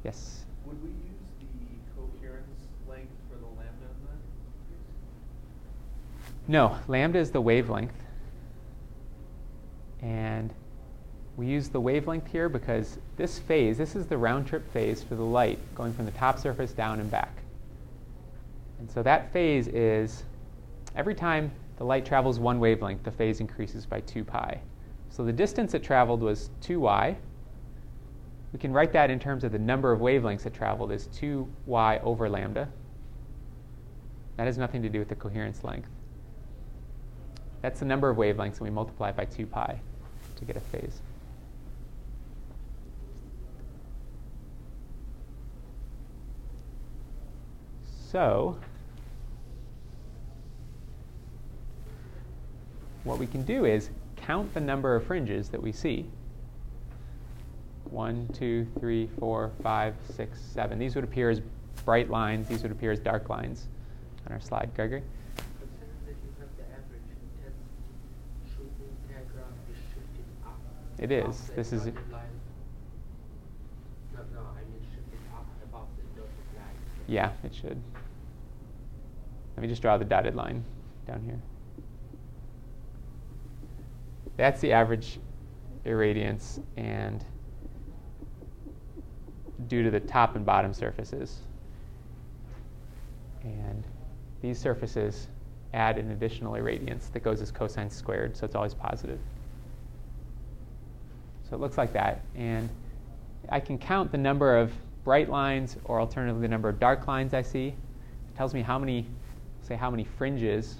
Yes. 0.02 0.46
Would 0.64 0.82
we 0.82 0.88
use 0.88 0.96
the 1.40 1.46
coherence 1.94 2.68
length 2.88 3.12
for 3.30 3.36
the 3.36 3.46
lambda 3.46 3.88
then? 4.06 4.18
No, 6.54 6.78
lambda 6.86 7.18
is 7.18 7.32
the 7.32 7.40
wavelength. 7.40 8.00
And 10.00 10.54
we 11.36 11.48
use 11.48 11.68
the 11.68 11.80
wavelength 11.80 12.28
here 12.30 12.48
because 12.48 12.98
this 13.16 13.40
phase, 13.40 13.76
this 13.76 13.96
is 13.96 14.06
the 14.06 14.16
round 14.16 14.46
trip 14.46 14.72
phase 14.72 15.02
for 15.02 15.16
the 15.16 15.24
light 15.24 15.58
going 15.74 15.92
from 15.92 16.04
the 16.04 16.12
top 16.12 16.38
surface 16.38 16.70
down 16.70 17.00
and 17.00 17.10
back. 17.10 17.38
And 18.78 18.88
so 18.88 19.02
that 19.02 19.32
phase 19.32 19.66
is 19.66 20.22
every 20.94 21.16
time 21.16 21.50
the 21.78 21.82
light 21.82 22.06
travels 22.06 22.38
one 22.38 22.60
wavelength, 22.60 23.02
the 23.02 23.10
phase 23.10 23.40
increases 23.40 23.84
by 23.84 23.98
2 24.02 24.22
pi. 24.22 24.60
So 25.10 25.24
the 25.24 25.32
distance 25.32 25.74
it 25.74 25.82
traveled 25.82 26.20
was 26.20 26.50
2y. 26.62 27.16
We 28.52 28.58
can 28.60 28.72
write 28.72 28.92
that 28.92 29.10
in 29.10 29.18
terms 29.18 29.42
of 29.42 29.50
the 29.50 29.58
number 29.58 29.90
of 29.90 29.98
wavelengths 29.98 30.46
it 30.46 30.54
traveled 30.54 30.92
as 30.92 31.08
2y 31.08 32.00
over 32.04 32.28
lambda. 32.28 32.68
That 34.36 34.44
has 34.44 34.56
nothing 34.56 34.82
to 34.82 34.88
do 34.88 35.00
with 35.00 35.08
the 35.08 35.16
coherence 35.16 35.64
length. 35.64 35.88
That's 37.64 37.80
the 37.80 37.86
number 37.86 38.10
of 38.10 38.18
wavelengths, 38.18 38.58
and 38.58 38.60
we 38.60 38.68
multiply 38.68 39.08
it 39.08 39.16
by 39.16 39.24
2 39.24 39.46
pi 39.46 39.80
to 40.36 40.44
get 40.44 40.54
a 40.54 40.60
phase. 40.60 41.00
So, 48.10 48.58
what 53.04 53.18
we 53.18 53.26
can 53.26 53.44
do 53.44 53.64
is 53.64 53.88
count 54.16 54.52
the 54.52 54.60
number 54.60 54.94
of 54.94 55.06
fringes 55.06 55.48
that 55.48 55.62
we 55.62 55.72
see. 55.72 56.04
One, 57.84 58.28
two, 58.34 58.66
three, 58.78 59.08
four, 59.18 59.52
five, 59.62 59.94
six, 60.14 60.38
seven. 60.38 60.78
These 60.78 60.94
would 60.96 61.04
appear 61.04 61.30
as 61.30 61.40
bright 61.86 62.10
lines. 62.10 62.46
These 62.46 62.62
would 62.62 62.72
appear 62.72 62.92
as 62.92 62.98
dark 62.98 63.30
lines 63.30 63.68
on 64.26 64.34
our 64.34 64.40
slide. 64.40 64.70
Gregory? 64.76 65.02
Consider 65.36 65.86
that 66.06 66.16
you 66.22 66.30
have 66.40 66.48
the 66.56 66.64
average 66.72 67.08
intensity 67.08 67.74
shooting 68.52 68.94
diagram 69.08 69.52
is 69.70 69.78
shifted 69.92 70.24
up. 70.44 70.60
It 70.98 71.10
is. 71.10 71.50
This 71.56 71.72
is- 71.72 71.84
dotted 71.84 72.10
line. 72.10 72.22
No, 74.12 74.20
no, 74.32 74.40
I 74.40 74.60
mean 74.70 74.86
shifted 74.94 75.18
up 75.32 75.46
above 75.64 75.88
the 75.96 76.20
dotted 76.20 76.30
line. 76.56 76.74
Yeah, 77.06 77.32
it 77.42 77.54
should. 77.54 77.80
Let 79.56 79.62
me 79.62 79.68
just 79.68 79.82
draw 79.82 79.96
the 79.96 80.04
dotted 80.04 80.34
line 80.34 80.64
down 81.06 81.22
here. 81.22 81.40
That's 84.36 84.60
the 84.60 84.72
average 84.72 85.20
irradiance 85.84 86.60
and 86.76 87.24
due 89.68 89.82
to 89.82 89.90
the 89.90 90.00
top 90.00 90.34
and 90.36 90.44
bottom 90.44 90.72
surfaces. 90.72 91.40
And 93.42 93.84
these 94.40 94.58
surfaces 94.58 95.28
add 95.72 95.98
an 95.98 96.10
additional 96.10 96.54
irradiance 96.54 97.12
that 97.12 97.22
goes 97.22 97.40
as 97.42 97.50
cosine 97.50 97.90
squared, 97.90 98.36
so 98.36 98.46
it's 98.46 98.54
always 98.54 98.74
positive. 98.74 99.20
So 101.54 101.58
it 101.58 101.60
looks 101.60 101.78
like 101.78 101.92
that. 101.92 102.20
And 102.34 102.68
I 103.48 103.60
can 103.60 103.78
count 103.78 104.10
the 104.10 104.18
number 104.18 104.56
of 104.56 104.72
bright 105.04 105.30
lines 105.30 105.76
or 105.84 106.00
alternatively 106.00 106.42
the 106.42 106.48
number 106.48 106.68
of 106.68 106.80
dark 106.80 107.06
lines 107.06 107.32
I 107.32 107.42
see. 107.42 107.68
It 107.68 108.36
tells 108.36 108.52
me 108.52 108.60
how 108.60 108.76
many, 108.76 109.06
say, 109.62 109.76
how 109.76 109.88
many 109.88 110.02
fringes 110.02 110.74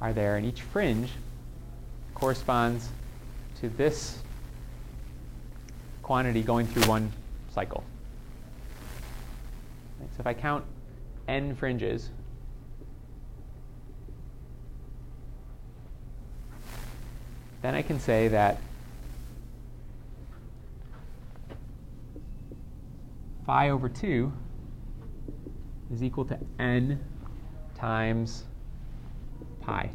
are 0.00 0.14
there. 0.14 0.38
And 0.38 0.46
each 0.46 0.62
fringe 0.62 1.10
corresponds 2.14 2.88
to 3.60 3.68
this 3.68 4.20
quantity 6.00 6.40
going 6.40 6.66
through 6.66 6.88
one 6.88 7.12
cycle. 7.54 7.84
Right, 10.00 10.08
so 10.16 10.20
if 10.20 10.26
I 10.26 10.32
count 10.32 10.64
n 11.28 11.54
fringes, 11.54 12.08
then 17.60 17.74
I 17.74 17.82
can 17.82 18.00
say 18.00 18.28
that 18.28 18.56
phi 23.50 23.70
over 23.70 23.88
2 23.88 24.32
is 25.92 26.04
equal 26.04 26.24
to 26.24 26.38
n 26.60 27.00
times 27.74 28.44
pi. 29.60 29.90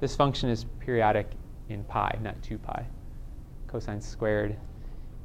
This 0.00 0.16
function 0.16 0.50
is 0.50 0.64
periodic 0.80 1.30
in 1.68 1.84
pi, 1.84 2.18
not 2.20 2.42
2 2.42 2.58
pi. 2.58 2.84
Cosine 3.68 4.00
squared 4.00 4.56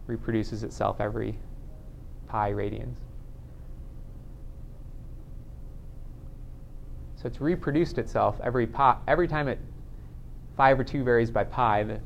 reproduces 0.05 0.63
itself 0.63 1.01
every 1.01 1.39
pi 2.27 2.51
radians. 2.51 2.97
So 7.15 7.25
it's 7.25 7.41
reproduced 7.41 7.97
itself 7.97 8.39
every 8.43 8.67
pi, 8.67 8.95
every 9.07 9.27
time 9.27 9.47
it 9.47 9.57
phi 10.55 10.71
over 10.71 10.83
2 10.83 11.03
varies 11.03 11.31
by 11.31 11.45
pi, 11.45 11.81
the 11.81 11.99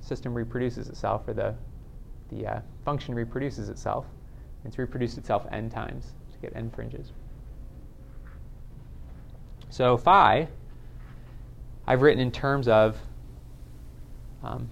system 0.00 0.34
reproduces 0.34 0.88
itself, 0.88 1.28
or 1.28 1.32
the, 1.32 1.54
the 2.34 2.46
uh, 2.46 2.60
function 2.84 3.14
reproduces 3.14 3.68
itself. 3.68 4.06
It's 4.64 4.78
reproduced 4.78 5.18
itself 5.18 5.46
n 5.52 5.68
times 5.68 6.12
to 6.32 6.38
get 6.38 6.56
n 6.56 6.70
fringes. 6.70 7.12
So 9.70 9.96
phi, 9.96 10.48
I've 11.86 12.02
written 12.02 12.20
in 12.20 12.30
terms 12.30 12.68
of 12.68 12.98
um, 14.42 14.70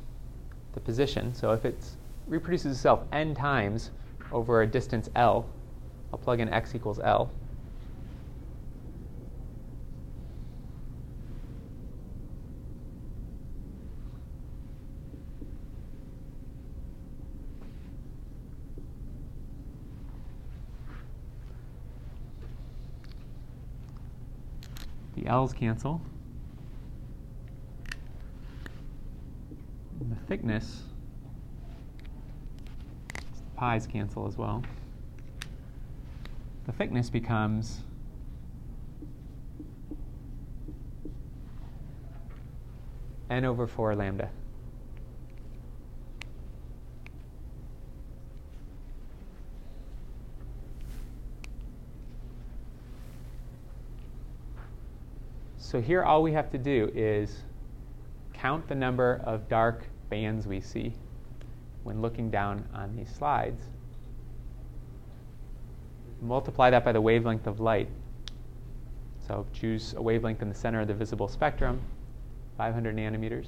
the 0.73 0.81
position. 0.81 1.35
So 1.35 1.53
if 1.53 1.65
it 1.65 1.77
reproduces 2.27 2.77
itself 2.77 3.05
n 3.13 3.35
times 3.35 3.91
over 4.33 4.63
a 4.63 4.67
distance 4.67 5.11
L, 5.15 5.47
I'll 6.13 6.19
plug 6.19 6.41
in 6.41 6.49
x 6.49 6.75
equals 6.75 7.01
L. 7.01 7.31
The 25.23 25.29
L's 25.29 25.53
cancel. 25.53 26.01
And 30.01 30.11
the 30.11 30.17
thickness, 30.27 30.83
the 33.15 33.21
pi's 33.57 33.87
cancel 33.87 34.27
as 34.27 34.37
well. 34.37 34.65
The 36.67 36.73
thickness 36.73 37.09
becomes 37.09 37.83
n 43.31 43.45
over 43.45 43.69
4 43.69 43.95
lambda. 43.95 44.29
So 55.73 55.81
here 55.81 56.03
all 56.03 56.23
we 56.23 56.33
have 56.33 56.51
to 56.51 56.59
do 56.59 56.93
is 56.95 57.45
count 58.35 58.69
the 58.69 58.75
number 58.75 59.23
of 59.25 59.49
dark 59.49 59.85
bands 60.11 60.47
we 60.47 60.61
see 60.61 60.93
when 61.83 62.03
looking 62.03 62.31
down 62.31 62.69
on 62.75 62.95
these 62.95 63.09
slides. 63.09 63.63
Multiply 66.21 66.69
that 66.69 66.85
by 66.85 66.93
the 66.93 67.01
wavelength 67.01 67.47
of 67.47 67.59
light. 67.59 67.89
So 69.27 69.47
choose 69.55 69.95
a 69.95 70.03
wavelength 70.03 70.43
in 70.43 70.51
the 70.51 70.55
center 70.55 70.83
of 70.83 70.89
the 70.89 70.95
visible 70.95 71.27
spectrum, 71.27 71.81
500 72.59 72.95
nanometers, 72.95 73.47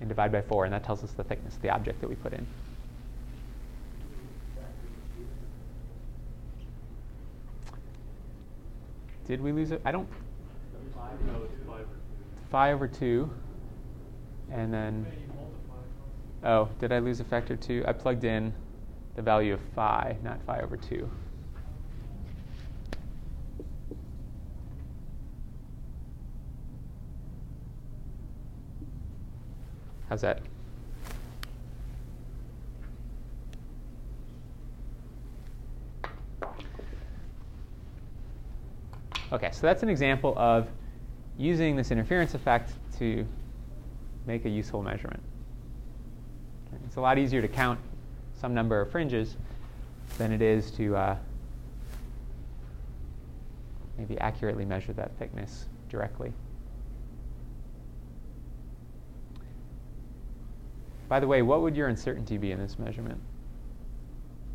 and 0.00 0.08
divide 0.08 0.32
by 0.32 0.40
4, 0.40 0.64
and 0.64 0.72
that 0.72 0.84
tells 0.84 1.04
us 1.04 1.12
the 1.12 1.24
thickness 1.24 1.56
of 1.56 1.60
the 1.60 1.68
object 1.68 2.00
that 2.00 2.08
we 2.08 2.16
put 2.16 2.32
in. 2.32 2.46
Did 9.28 9.42
we 9.42 9.52
lose 9.52 9.72
it? 9.72 9.82
I 9.84 9.92
don't. 9.92 10.08
No, 11.26 11.42
it's 11.44 11.62
five. 11.66 11.86
Phi 12.50 12.72
over 12.72 12.88
2. 12.88 13.30
And 14.50 14.72
then, 14.72 15.06
oh, 16.42 16.70
did 16.80 16.92
I 16.92 16.98
lose 16.98 17.20
a 17.20 17.24
factor 17.24 17.54
2? 17.54 17.84
I 17.86 17.92
plugged 17.92 18.24
in 18.24 18.54
the 19.16 19.20
value 19.20 19.52
of 19.52 19.60
phi, 19.74 20.16
not 20.22 20.42
phi 20.46 20.60
over 20.60 20.78
2. 20.78 21.10
How's 30.08 30.22
that? 30.22 30.40
Okay, 39.30 39.50
so 39.52 39.66
that's 39.66 39.82
an 39.82 39.90
example 39.90 40.32
of 40.38 40.68
using 41.36 41.76
this 41.76 41.90
interference 41.90 42.34
effect 42.34 42.72
to 42.98 43.26
make 44.26 44.46
a 44.46 44.48
useful 44.48 44.82
measurement. 44.82 45.22
Okay, 46.68 46.82
it's 46.86 46.96
a 46.96 47.00
lot 47.00 47.18
easier 47.18 47.42
to 47.42 47.48
count 47.48 47.78
some 48.40 48.54
number 48.54 48.80
of 48.80 48.90
fringes 48.90 49.36
than 50.16 50.32
it 50.32 50.40
is 50.40 50.70
to 50.72 50.96
uh, 50.96 51.16
maybe 53.98 54.18
accurately 54.18 54.64
measure 54.64 54.94
that 54.94 55.10
thickness 55.18 55.66
directly. 55.90 56.32
By 61.08 61.20
the 61.20 61.26
way, 61.26 61.42
what 61.42 61.60
would 61.60 61.76
your 61.76 61.88
uncertainty 61.88 62.38
be 62.38 62.52
in 62.52 62.58
this 62.58 62.78
measurement 62.78 63.20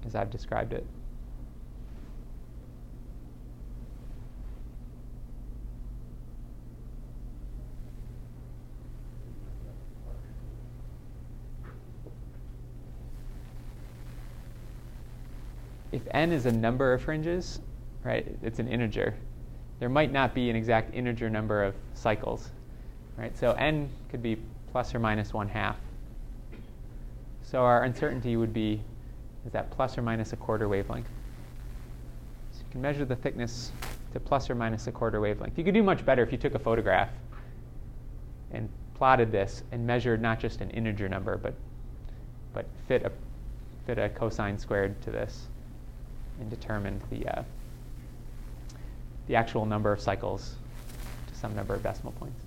as 0.06 0.16
I've 0.16 0.32
described 0.32 0.74
it? 0.74 0.86
If 15.94 16.02
n 16.12 16.32
is 16.32 16.46
a 16.46 16.52
number 16.52 16.94
of 16.94 17.02
fringes, 17.02 17.62
right, 18.04 18.28
it's 18.42 18.60
an 18.60 18.68
integer, 18.68 19.16
there 19.80 19.90
might 19.90 20.12
not 20.12 20.34
be 20.34 20.50
an 20.50 20.56
exact 20.56 20.94
integer 20.94 21.30
number 21.30 21.64
of 21.64 21.76
cycles, 21.94 22.52
right? 23.18 23.38
So 23.38 23.52
n 23.54 23.90
could 24.10 24.22
be 24.22 24.38
plus 24.72 24.94
or 24.94 25.00
minus 25.00 25.34
one 25.34 25.48
half 25.48 25.78
so 27.54 27.62
our 27.62 27.84
uncertainty 27.84 28.36
would 28.36 28.52
be, 28.52 28.82
is 29.46 29.52
that 29.52 29.70
plus 29.70 29.96
or 29.96 30.02
minus 30.02 30.34
a 30.34 30.36
quarter 30.36 30.68
wavelength? 30.68 31.08
So 32.52 32.62
you 32.66 32.72
can 32.72 32.82
measure 32.82 33.06
the 33.06 33.16
thickness 33.16 33.72
to 34.14 34.20
plus 34.20 34.50
or 34.50 34.56
minus 34.56 34.88
a 34.88 34.92
quarter 34.92 35.22
wavelength. 35.22 35.56
You 35.56 35.64
could 35.64 35.76
do 35.76 35.84
much 35.84 36.04
better 36.04 36.24
if 36.24 36.32
you 36.32 36.40
took 36.40 36.56
a 36.56 36.60
photograph 36.60 37.10
and 38.50 38.70
plotted 38.96 39.32
this 39.32 39.62
and 39.72 39.86
measured 39.86 40.20
not 40.20 40.40
just 40.40 40.62
an 40.62 40.72
integer 40.72 41.08
number, 41.08 41.38
but, 41.38 41.54
but 42.54 42.66
fit, 42.88 43.04
a, 43.04 43.12
fit 43.86 44.00
a 44.00 44.10
cosine 44.10 44.58
squared 44.58 45.00
to 45.04 45.12
this 45.12 45.48
and 46.40 46.50
determined 46.50 47.02
the, 47.10 47.28
uh, 47.28 47.44
the 49.28 49.36
actual 49.36 49.66
number 49.66 49.92
of 49.92 50.00
cycles 50.00 50.56
to 51.28 51.36
some 51.36 51.56
number 51.56 51.74
of 51.74 51.84
decimal 51.84 52.14
points. 52.14 52.42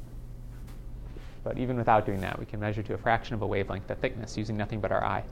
But 1.45 1.59
even 1.59 1.77
without 1.77 2.07
doing 2.07 2.21
that, 2.23 2.39
we 2.39 2.45
can 2.45 2.59
measure 2.59 2.83
to 2.83 2.95
a 2.95 2.99
fraction 2.99 3.35
of 3.35 3.43
a 3.43 3.47
wavelength 3.47 3.87
the 3.87 3.95
thickness 3.95 4.37
using 4.37 4.57
nothing 4.57 4.81
but 4.81 4.91
our 4.91 5.05
eye. 5.05 5.23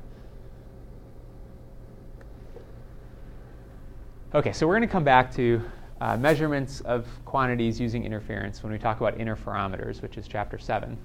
Okay, 4.35 4.53
so 4.53 4.67
we're 4.67 4.77
going 4.77 4.89
to 4.89 4.93
come 4.93 5.05
back 5.05 5.35
to 5.35 5.63
uh, 6.01 6.17
measurements 6.17 6.81
of 6.83 7.07
quantities 7.25 7.81
using 7.81 8.05
interference 8.05 8.63
when 8.63 8.73
we 8.73 8.79
talk 8.79 9.01
about 9.01 9.19
interferometers, 9.19 10.03
which 10.03 10.17
is 10.17 10.29
chapter 10.29 10.59
7. 10.59 10.97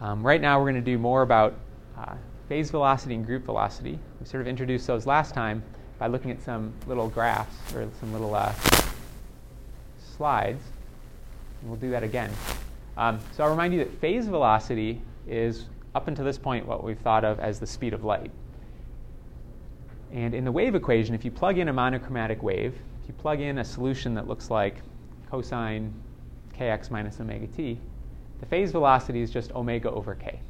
Um, 0.00 0.24
right 0.24 0.40
now, 0.40 0.58
we're 0.58 0.70
going 0.70 0.74
to 0.76 0.80
do 0.80 0.96
more 0.96 1.22
about 1.22 1.54
uh, 1.98 2.14
phase 2.48 2.70
velocity 2.70 3.14
and 3.14 3.26
group 3.26 3.44
velocity. 3.44 3.98
We 4.18 4.26
sort 4.26 4.40
of 4.40 4.46
introduced 4.46 4.86
those 4.86 5.06
last 5.06 5.34
time 5.34 5.62
by 6.00 6.06
looking 6.06 6.30
at 6.30 6.42
some 6.42 6.72
little 6.86 7.08
graphs 7.08 7.74
or 7.74 7.86
some 8.00 8.10
little 8.10 8.34
uh, 8.34 8.52
slides. 10.16 10.62
And 11.60 11.70
we'll 11.70 11.78
do 11.78 11.90
that 11.90 12.02
again. 12.02 12.32
Um, 12.96 13.20
so 13.36 13.44
I'll 13.44 13.50
remind 13.50 13.74
you 13.74 13.80
that 13.80 14.00
phase 14.00 14.26
velocity 14.26 15.02
is, 15.28 15.66
up 15.94 16.08
until 16.08 16.24
this 16.24 16.38
point, 16.38 16.66
what 16.66 16.82
we've 16.82 16.98
thought 16.98 17.22
of 17.22 17.38
as 17.38 17.60
the 17.60 17.66
speed 17.66 17.92
of 17.92 18.02
light. 18.02 18.30
And 20.10 20.34
in 20.34 20.44
the 20.44 20.50
wave 20.50 20.74
equation, 20.74 21.14
if 21.14 21.22
you 21.22 21.30
plug 21.30 21.58
in 21.58 21.68
a 21.68 21.72
monochromatic 21.72 22.42
wave, 22.42 22.74
if 23.02 23.08
you 23.08 23.14
plug 23.18 23.40
in 23.40 23.58
a 23.58 23.64
solution 23.64 24.14
that 24.14 24.26
looks 24.26 24.50
like 24.50 24.76
cosine 25.30 25.92
kx 26.58 26.90
minus 26.90 27.20
omega 27.20 27.46
t, 27.46 27.78
the 28.40 28.46
phase 28.46 28.72
velocity 28.72 29.20
is 29.20 29.30
just 29.30 29.52
omega 29.52 29.90
over 29.90 30.14
k. 30.14 30.40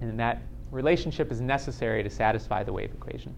And 0.00 0.18
that 0.20 0.40
relationship 0.70 1.32
is 1.32 1.40
necessary 1.40 2.04
to 2.04 2.10
satisfy 2.10 2.62
the 2.62 2.72
wave 2.72 2.92
equation. 2.92 3.34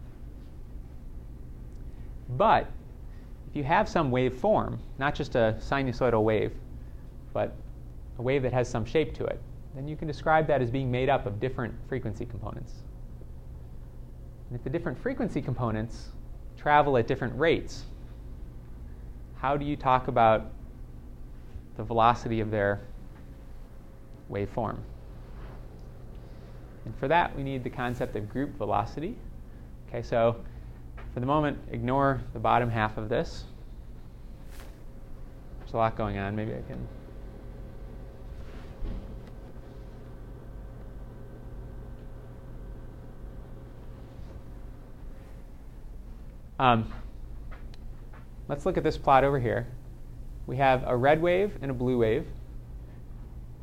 But 2.36 2.66
if 3.48 3.56
you 3.56 3.64
have 3.64 3.88
some 3.88 4.10
wave 4.10 4.34
form, 4.34 4.78
not 4.98 5.14
just 5.14 5.34
a 5.34 5.56
sinusoidal 5.60 6.22
wave, 6.22 6.52
but 7.32 7.54
a 8.18 8.22
wave 8.22 8.42
that 8.42 8.52
has 8.52 8.68
some 8.68 8.84
shape 8.84 9.14
to 9.14 9.24
it, 9.24 9.40
then 9.74 9.88
you 9.88 9.96
can 9.96 10.06
describe 10.06 10.46
that 10.48 10.60
as 10.60 10.70
being 10.70 10.90
made 10.90 11.08
up 11.08 11.26
of 11.26 11.40
different 11.40 11.74
frequency 11.88 12.24
components. 12.24 12.74
And 14.48 14.58
if 14.58 14.64
the 14.64 14.70
different 14.70 14.98
frequency 14.98 15.40
components 15.40 16.10
travel 16.56 16.96
at 16.96 17.06
different 17.06 17.38
rates, 17.38 17.84
how 19.36 19.56
do 19.56 19.64
you 19.64 19.76
talk 19.76 20.08
about 20.08 20.50
the 21.76 21.84
velocity 21.84 22.40
of 22.40 22.50
their 22.50 22.80
waveform? 24.30 24.76
And 26.84 26.94
for 26.98 27.08
that, 27.08 27.34
we 27.36 27.42
need 27.42 27.64
the 27.64 27.70
concept 27.70 28.16
of 28.16 28.28
group 28.28 28.56
velocity. 28.58 29.16
Okay, 29.88 30.02
so 30.02 30.36
for 31.14 31.20
the 31.20 31.26
moment, 31.26 31.58
ignore 31.70 32.22
the 32.32 32.38
bottom 32.38 32.70
half 32.70 32.96
of 32.96 33.08
this. 33.08 33.44
There's 35.58 35.72
a 35.72 35.76
lot 35.76 35.96
going 35.96 36.18
on. 36.18 36.36
Maybe 36.36 36.52
I 36.52 36.62
can 36.68 36.86
Um, 46.60 46.92
let's 48.48 48.66
look 48.66 48.76
at 48.76 48.84
this 48.84 48.98
plot 48.98 49.24
over 49.24 49.40
here. 49.40 49.66
We 50.46 50.58
have 50.58 50.84
a 50.86 50.94
red 50.94 51.22
wave 51.22 51.56
and 51.62 51.70
a 51.70 51.74
blue 51.74 51.96
wave. 51.96 52.26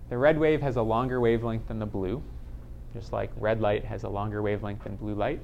The 0.10 0.18
red 0.18 0.40
wave 0.40 0.64
has 0.64 0.78
a 0.78 0.82
longer 0.82 1.22
wavelength 1.22 1.68
than 1.68 1.78
the 1.78 1.86
blue, 1.86 2.24
just 2.94 3.14
like 3.14 3.30
red 3.38 3.62
light 3.62 3.86
has 3.86 4.02
a 4.02 4.10
longer 4.10 4.42
wavelength 4.42 4.84
than 4.84 4.96
blue 4.96 5.14
light. 5.14 5.40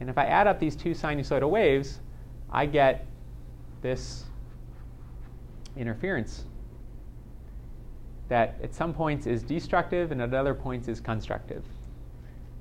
And 0.00 0.08
if 0.08 0.16
I 0.18 0.24
add 0.24 0.46
up 0.46 0.58
these 0.60 0.76
two 0.76 0.92
sinusoidal 0.92 1.50
waves, 1.50 2.00
I 2.50 2.66
get 2.66 3.06
this 3.82 4.24
interference 5.76 6.44
that 8.28 8.56
at 8.62 8.74
some 8.74 8.92
points 8.92 9.26
is 9.26 9.42
destructive 9.42 10.12
and 10.12 10.20
at 10.20 10.34
other 10.34 10.54
points 10.54 10.88
is 10.88 11.00
constructive. 11.00 11.64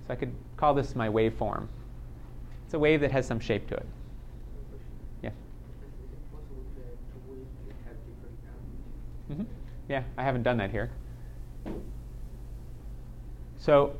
So 0.07 0.13
I 0.13 0.15
could 0.15 0.33
call 0.55 0.73
this 0.73 0.95
my 0.95 1.09
waveform. 1.09 1.67
It's 2.65 2.73
a 2.73 2.79
wave 2.79 3.01
that 3.01 3.11
has 3.11 3.25
some 3.25 3.39
shape 3.39 3.67
to 3.69 3.75
it. 3.75 3.85
Mm-hmm. 9.31 9.43
Yeah, 9.89 10.03
I 10.17 10.23
haven't 10.23 10.43
done 10.43 10.57
that 10.57 10.71
here. 10.71 10.89
So 13.57 13.95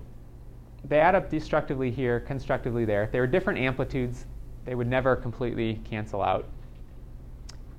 they 0.84 1.00
add 1.00 1.16
up 1.16 1.30
destructively 1.30 1.92
here, 1.92 2.20
constructively 2.20 2.86
there. 2.86 3.04
If 3.04 3.12
they 3.12 3.20
were 3.20 3.28
different 3.28 3.60
amplitudes, 3.60 4.26
they 4.66 4.76
would 4.76 4.88
never 4.88 5.16
completely 5.16 5.82
cancel 5.84 6.22
out. 6.22 6.48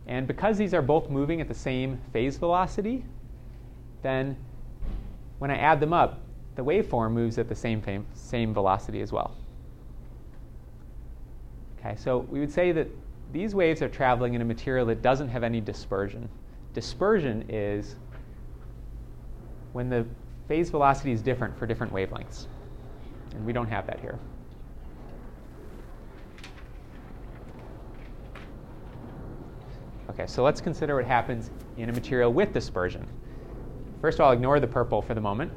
And 0.06 0.26
because 0.26 0.56
these 0.56 0.72
are 0.72 0.82
both 0.82 1.10
moving 1.10 1.40
at 1.40 1.48
the 1.48 1.54
same 1.54 2.00
phase 2.12 2.38
velocity, 2.38 3.04
then 4.02 4.36
when 5.38 5.50
I 5.50 5.56
add 5.56 5.80
them 5.80 5.92
up, 5.92 6.20
the 6.56 6.64
waveform 6.64 7.12
moves 7.12 7.38
at 7.38 7.48
the 7.48 7.54
same, 7.54 7.80
fame, 7.80 8.06
same 8.14 8.52
velocity 8.52 9.00
as 9.00 9.12
well. 9.12 9.36
Okay, 11.78 11.94
so 11.96 12.18
we 12.30 12.40
would 12.40 12.50
say 12.50 12.72
that 12.72 12.88
these 13.32 13.54
waves 13.54 13.82
are 13.82 13.88
traveling 13.88 14.34
in 14.34 14.40
a 14.40 14.44
material 14.44 14.86
that 14.86 15.02
doesn't 15.02 15.28
have 15.28 15.44
any 15.44 15.60
dispersion. 15.60 16.28
Dispersion 16.74 17.44
is 17.48 17.96
when 19.72 19.88
the 19.88 20.04
phase 20.48 20.70
velocity 20.70 21.12
is 21.12 21.20
different 21.20 21.56
for 21.56 21.66
different 21.66 21.92
wavelengths. 21.92 22.46
And 23.34 23.44
we 23.44 23.52
don't 23.52 23.68
have 23.68 23.86
that 23.86 24.00
here. 24.00 24.18
Okay, 30.10 30.26
so 30.26 30.42
let's 30.42 30.60
consider 30.60 30.96
what 30.96 31.04
happens 31.04 31.50
in 31.76 31.90
a 31.90 31.92
material 31.92 32.32
with 32.32 32.52
dispersion. 32.52 33.06
First 34.00 34.18
of 34.18 34.24
all, 34.24 34.32
ignore 34.32 34.58
the 34.58 34.66
purple 34.66 35.02
for 35.02 35.14
the 35.14 35.20
moment. 35.20 35.52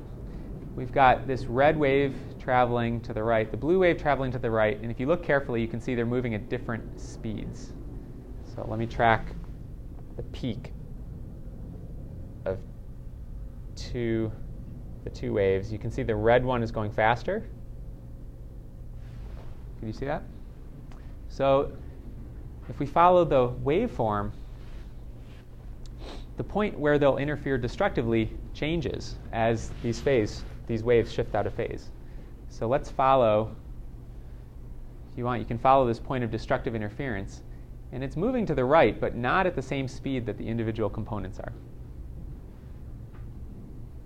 We've 0.75 0.91
got 0.91 1.27
this 1.27 1.45
red 1.45 1.77
wave 1.77 2.15
traveling 2.39 3.01
to 3.01 3.13
the 3.13 3.23
right, 3.23 3.49
the 3.49 3.57
blue 3.57 3.79
wave 3.79 3.97
traveling 3.97 4.31
to 4.31 4.39
the 4.39 4.51
right, 4.51 4.79
and 4.81 4.91
if 4.91 4.99
you 4.99 5.05
look 5.05 5.23
carefully, 5.23 5.61
you 5.61 5.67
can 5.67 5.81
see 5.81 5.95
they're 5.95 6.05
moving 6.05 6.33
at 6.35 6.49
different 6.49 6.99
speeds. 6.99 7.73
So 8.55 8.65
let 8.67 8.79
me 8.79 8.85
track 8.85 9.33
the 10.15 10.23
peak 10.23 10.71
of 12.45 12.59
two 13.75 14.31
the 15.03 15.09
two 15.09 15.33
waves, 15.33 15.71
you 15.71 15.79
can 15.79 15.91
see 15.91 16.03
the 16.03 16.15
red 16.15 16.45
one 16.45 16.61
is 16.61 16.71
going 16.71 16.91
faster. 16.91 17.49
Can 19.81 19.87
you 19.87 19.93
see 19.93 20.05
that? 20.05 20.21
So 21.27 21.71
if 22.69 22.77
we 22.77 22.85
follow 22.85 23.25
the 23.25 23.49
waveform, 23.65 24.31
the 26.37 26.43
point 26.43 26.77
where 26.77 26.99
they'll 26.99 27.17
interfere 27.17 27.57
destructively 27.57 28.31
changes 28.53 29.15
as 29.31 29.71
these 29.81 29.99
phase, 29.99 30.43
these 30.67 30.83
waves 30.83 31.11
shift 31.11 31.33
out 31.33 31.47
of 31.47 31.55
phase. 31.55 31.89
So 32.47 32.67
let's 32.67 32.91
follow, 32.91 33.55
if 35.11 35.17
you 35.17 35.25
want, 35.25 35.39
you 35.39 35.47
can 35.47 35.57
follow 35.57 35.87
this 35.87 35.99
point 35.99 36.23
of 36.23 36.29
destructive 36.29 36.75
interference. 36.75 37.41
And 37.91 38.03
it's 38.03 38.15
moving 38.15 38.45
to 38.45 38.53
the 38.53 38.63
right, 38.63 39.01
but 39.01 39.15
not 39.15 39.47
at 39.47 39.55
the 39.55 39.63
same 39.63 39.87
speed 39.87 40.27
that 40.27 40.37
the 40.37 40.47
individual 40.47 40.91
components 40.91 41.39
are. 41.39 41.53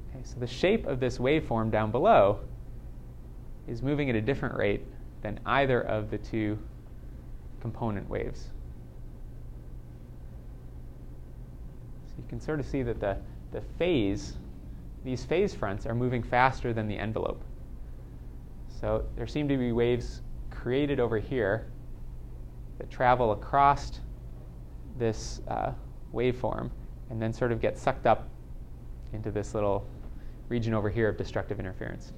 Okay, 0.10 0.24
so 0.24 0.40
the 0.40 0.48
shape 0.48 0.88
of 0.88 1.02
this 1.02 1.18
waveform 1.18 1.70
down 1.70 1.92
below 1.92 2.40
is 3.68 3.82
moving 3.82 4.10
at 4.10 4.16
a 4.16 4.22
different 4.22 4.56
rate 4.56 4.86
than 5.26 5.40
either 5.48 5.82
of 5.82 6.12
the 6.12 6.20
two 6.20 6.56
component 7.60 8.08
waves. 8.08 8.52
So 12.06 12.14
you 12.20 12.26
can 12.30 12.40
sort 12.40 12.60
of 12.60 12.68
see 12.68 12.84
that 12.84 13.00
the, 13.00 13.18
the 13.52 13.62
phase, 13.80 14.34
these 15.04 15.26
phase 15.26 15.52
fronts 15.56 15.88
are 15.88 15.96
moving 15.96 16.22
faster 16.22 16.74
than 16.74 16.88
the 16.88 16.96
envelope. 16.96 17.42
So 18.80 19.04
there 19.16 19.26
seem 19.26 19.48
to 19.48 19.58
be 19.58 19.72
waves 19.72 20.22
created 20.52 21.00
over 21.00 21.18
here 21.18 21.66
that 22.78 22.92
travel 22.92 23.32
across 23.32 24.00
this 25.00 25.42
uh, 25.48 25.72
waveform 26.14 26.70
and 27.10 27.20
then 27.20 27.34
sort 27.34 27.52
of 27.52 27.60
get 27.60 27.80
sucked 27.80 28.06
up 28.06 28.30
into 29.12 29.32
this 29.32 29.56
little 29.56 29.88
region 30.50 30.76
over 30.76 30.92
here 30.92 31.10
of 31.10 31.18
destructive 31.18 31.60
interference. 31.60 32.14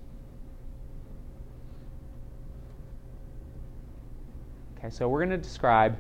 Okay, 4.88 4.96
so 4.96 5.10
we're 5.10 5.20
going 5.20 5.32
to 5.32 5.38
describe 5.38 5.98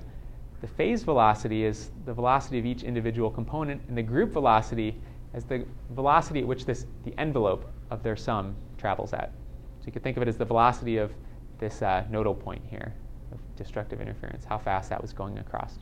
the 0.62 0.67
phase 0.67 1.04
velocity 1.04 1.65
as 1.65 1.91
the 2.06 2.13
velocity 2.13 2.58
of 2.58 2.65
each 2.65 2.84
individual 2.84 3.30
component, 3.30 3.82
and 3.89 3.97
the 3.97 4.02
group 4.02 4.32
velocity 4.32 4.95
as 5.34 5.43
the 5.43 5.65
velocity 5.89 6.39
at 6.39 6.47
which 6.47 6.63
this, 6.63 6.86
the 7.04 7.13
envelope 7.17 7.69
of 7.91 8.02
their 8.02 8.15
sum 8.15 8.56
travels 8.78 9.12
at. 9.12 9.34
So 9.82 9.88
you 9.88 9.91
could 9.91 10.04
think 10.04 10.15
of 10.15 10.23
it 10.23 10.30
as 10.30 10.38
the 10.38 10.45
velocity 10.45 10.95
of 10.95 11.12
this 11.60 11.82
uh, 11.82 12.06
nodal 12.10 12.34
point 12.34 12.62
here 12.65 12.93
of 13.34 13.39
destructive 13.58 14.00
interference, 14.00 14.45
how 14.45 14.58
fast 14.58 14.89
that 14.89 15.02
was 15.02 15.12
going 15.12 15.38
across. 15.38 15.80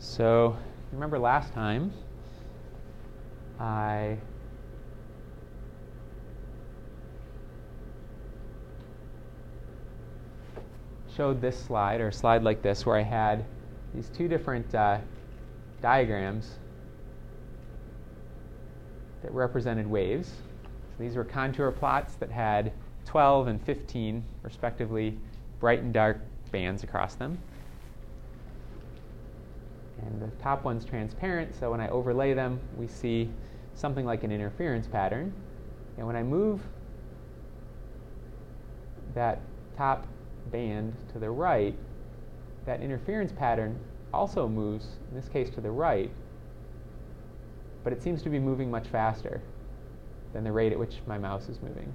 So 0.00 0.54
remember 0.92 1.18
last 1.18 1.54
time 1.54 1.94
I 3.58 4.18
showed 11.20 11.42
this 11.42 11.62
slide, 11.64 12.00
or 12.00 12.08
a 12.08 12.12
slide 12.14 12.42
like 12.42 12.62
this, 12.62 12.86
where 12.86 12.96
I 12.96 13.02
had 13.02 13.44
these 13.92 14.08
two 14.08 14.26
different 14.26 14.74
uh, 14.74 14.96
diagrams 15.82 16.52
that 19.20 19.30
represented 19.30 19.86
waves. 19.86 20.28
So 20.28 21.02
these 21.04 21.16
were 21.16 21.24
contour 21.24 21.72
plots 21.72 22.14
that 22.14 22.30
had 22.30 22.72
12 23.04 23.48
and 23.48 23.62
15, 23.66 24.24
respectively, 24.42 25.18
bright 25.60 25.80
and 25.80 25.92
dark 25.92 26.22
bands 26.52 26.84
across 26.84 27.16
them. 27.16 27.36
And 30.00 30.22
the 30.22 30.30
top 30.42 30.64
one's 30.64 30.86
transparent, 30.86 31.54
so 31.54 31.70
when 31.70 31.82
I 31.82 31.88
overlay 31.90 32.32
them, 32.32 32.58
we 32.78 32.86
see 32.86 33.28
something 33.74 34.06
like 34.06 34.24
an 34.24 34.32
interference 34.32 34.86
pattern. 34.86 35.34
And 35.98 36.06
when 36.06 36.16
I 36.16 36.22
move 36.22 36.62
that 39.12 39.42
top 39.76 40.06
band 40.50 40.94
to 41.12 41.18
the 41.18 41.30
right, 41.30 41.74
that 42.66 42.80
interference 42.80 43.32
pattern 43.32 43.78
also 44.12 44.48
moves, 44.48 44.86
in 45.10 45.16
this 45.16 45.28
case 45.28 45.50
to 45.50 45.60
the 45.60 45.70
right, 45.70 46.10
but 47.84 47.92
it 47.92 48.02
seems 48.02 48.22
to 48.22 48.28
be 48.28 48.38
moving 48.38 48.70
much 48.70 48.86
faster 48.88 49.40
than 50.32 50.44
the 50.44 50.52
rate 50.52 50.72
at 50.72 50.78
which 50.78 50.96
my 51.06 51.18
mouse 51.18 51.48
is 51.48 51.60
moving. 51.62 51.92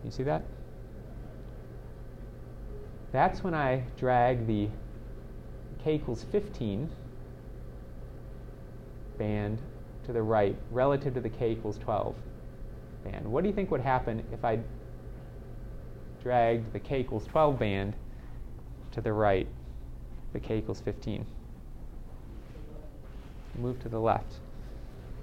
Can 0.00 0.04
you 0.06 0.10
see 0.10 0.22
that? 0.22 0.42
That's 3.12 3.42
when 3.42 3.54
I 3.54 3.84
drag 3.98 4.46
the 4.46 4.68
k 5.82 5.94
equals 5.94 6.24
15 6.30 6.88
band 9.18 9.58
to 10.04 10.12
the 10.12 10.22
right 10.22 10.56
relative 10.70 11.14
to 11.14 11.20
the 11.20 11.28
k 11.28 11.52
equals 11.52 11.78
12 11.78 12.14
band. 13.04 13.26
What 13.26 13.42
do 13.42 13.48
you 13.48 13.54
think 13.54 13.70
would 13.70 13.80
happen 13.80 14.24
if 14.32 14.44
I 14.44 14.60
dragged 16.22 16.72
the 16.72 16.78
k 16.78 17.00
equals 17.00 17.26
12 17.26 17.58
band 17.58 17.94
to 18.92 19.00
the 19.00 19.12
right, 19.12 19.46
the 20.32 20.40
k 20.40 20.58
equals 20.58 20.80
15? 20.80 21.24
Move 23.58 23.80
to 23.82 23.88
the 23.88 23.98
left. 23.98 24.34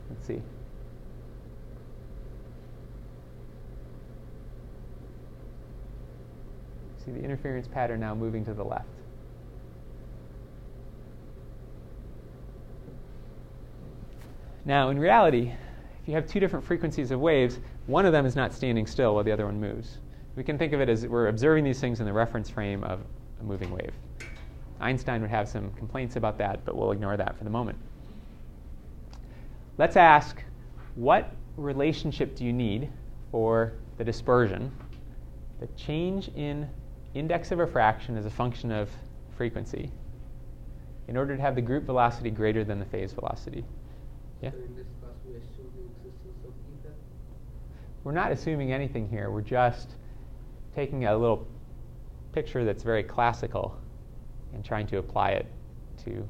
Let's 0.10 0.28
see. 0.28 0.42
See 7.06 7.12
the 7.12 7.24
interference 7.24 7.68
pattern 7.68 8.00
now 8.00 8.14
moving 8.14 8.44
to 8.46 8.54
the 8.54 8.64
left. 8.64 8.88
Now, 14.66 14.90
in 14.90 15.00
reality, 15.00 15.54
if 16.02 16.08
you 16.10 16.14
have 16.16 16.28
two 16.28 16.42
different 16.42 16.66
frequencies 16.66 17.12
of 17.12 17.22
waves, 17.22 17.60
one 17.86 18.06
of 18.06 18.12
them 18.12 18.26
is 18.26 18.36
not 18.36 18.54
standing 18.54 18.86
still 18.86 19.16
while 19.16 19.24
the 19.24 19.32
other 19.32 19.46
one 19.46 19.62
moves. 19.62 20.00
We 20.38 20.44
can 20.44 20.60
think 20.60 20.72
of 20.72 20.82
it 20.82 20.88
as 20.88 21.08
we're 21.08 21.30
observing 21.30 21.64
these 21.64 21.80
things 21.82 22.00
in 22.00 22.06
the 22.06 22.14
reference 22.14 22.48
frame 22.48 22.84
of 22.84 23.00
a 23.42 23.44
moving 23.44 23.72
wave. 23.72 23.92
Einstein 24.80 25.20
would 25.22 25.32
have 25.32 25.50
some 25.50 25.72
complaints 25.72 26.16
about 26.16 26.38
that, 26.38 26.64
but 26.64 26.78
we'll 26.78 26.92
ignore 26.92 27.18
that 27.18 27.36
for 27.36 27.44
the 27.44 27.50
moment. 27.50 27.80
Let's 29.80 29.96
ask 29.96 30.44
what 30.94 31.32
relationship 31.58 32.36
do 32.36 32.46
you 32.46 32.54
need 32.54 32.88
for 33.32 33.74
the 33.98 34.04
dispersion? 34.04 34.72
The 35.60 35.66
change 35.76 36.30
in 36.36 36.70
index 37.16 37.52
of 37.52 37.58
refraction 37.58 38.16
is 38.16 38.28
a 38.28 38.30
function 38.30 38.72
of 38.72 38.92
frequency 39.38 39.92
in 41.08 41.18
order 41.18 41.36
to 41.36 41.42
have 41.42 41.56
the 41.56 41.62
group 41.62 41.86
velocity 41.86 42.30
greater 42.30 42.64
than 42.64 42.78
the 42.78 42.86
phase 42.86 43.12
velocity. 43.12 43.66
Yeah? 44.44 44.52
So 44.52 44.58
in 44.58 44.76
this 44.76 44.86
class, 45.02 45.14
we 45.26 45.32
assume 45.32 45.72
the 45.76 46.10
existence 46.10 46.38
of 46.46 46.54
ether. 46.72 46.94
We're 48.04 48.12
not 48.12 48.32
assuming 48.32 48.72
anything 48.72 49.10
here. 49.10 49.32
We're 49.32 49.42
just 49.42 49.96
taking 50.78 51.06
a 51.06 51.18
little 51.18 51.48
picture 52.34 52.64
that's 52.64 52.84
very 52.84 53.02
classical 53.02 53.76
and 54.54 54.64
trying 54.64 54.86
to 54.86 55.00
apply 55.00 55.32
it 55.32 55.48
to, 56.06 56.24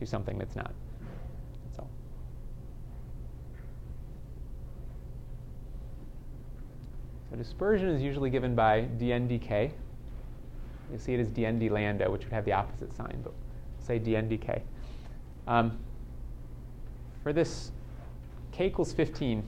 to 0.00 0.04
something 0.04 0.36
that's 0.36 0.56
not. 0.56 0.72
So 1.76 1.86
dispersion 7.36 7.88
is 7.90 8.02
usually 8.02 8.30
given 8.30 8.56
by 8.56 8.88
dndk. 8.98 9.70
You'll 10.90 10.98
see 10.98 11.14
it 11.14 11.20
as 11.20 11.28
dnd 11.28 11.70
lambda, 11.70 12.10
which 12.10 12.24
would 12.24 12.32
have 12.32 12.44
the 12.44 12.52
opposite 12.52 12.92
sign, 12.96 13.20
but 13.22 13.32
say 13.78 14.00
dndk. 14.00 14.60
Um, 15.46 15.78
for 17.22 17.32
this 17.32 17.70
k 18.50 18.66
equals 18.66 18.92
15, 18.92 19.44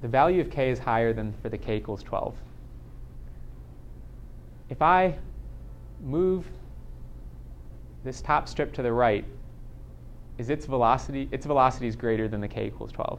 the 0.00 0.08
value 0.08 0.40
of 0.40 0.50
k 0.50 0.70
is 0.70 0.78
higher 0.78 1.12
than 1.12 1.34
for 1.42 1.48
the 1.48 1.58
k 1.58 1.76
equals 1.76 2.02
12. 2.02 2.34
If 4.68 4.82
I 4.82 5.18
move 6.04 6.46
this 8.04 8.20
top 8.20 8.48
strip 8.48 8.72
to 8.74 8.82
the 8.82 8.92
right, 8.92 9.24
is 10.38 10.50
its 10.50 10.66
velocity 10.66 11.28
its 11.32 11.46
velocity 11.46 11.88
is 11.88 11.96
greater 11.96 12.28
than 12.28 12.40
the 12.40 12.48
k 12.48 12.66
equals 12.66 12.92
12. 12.92 13.18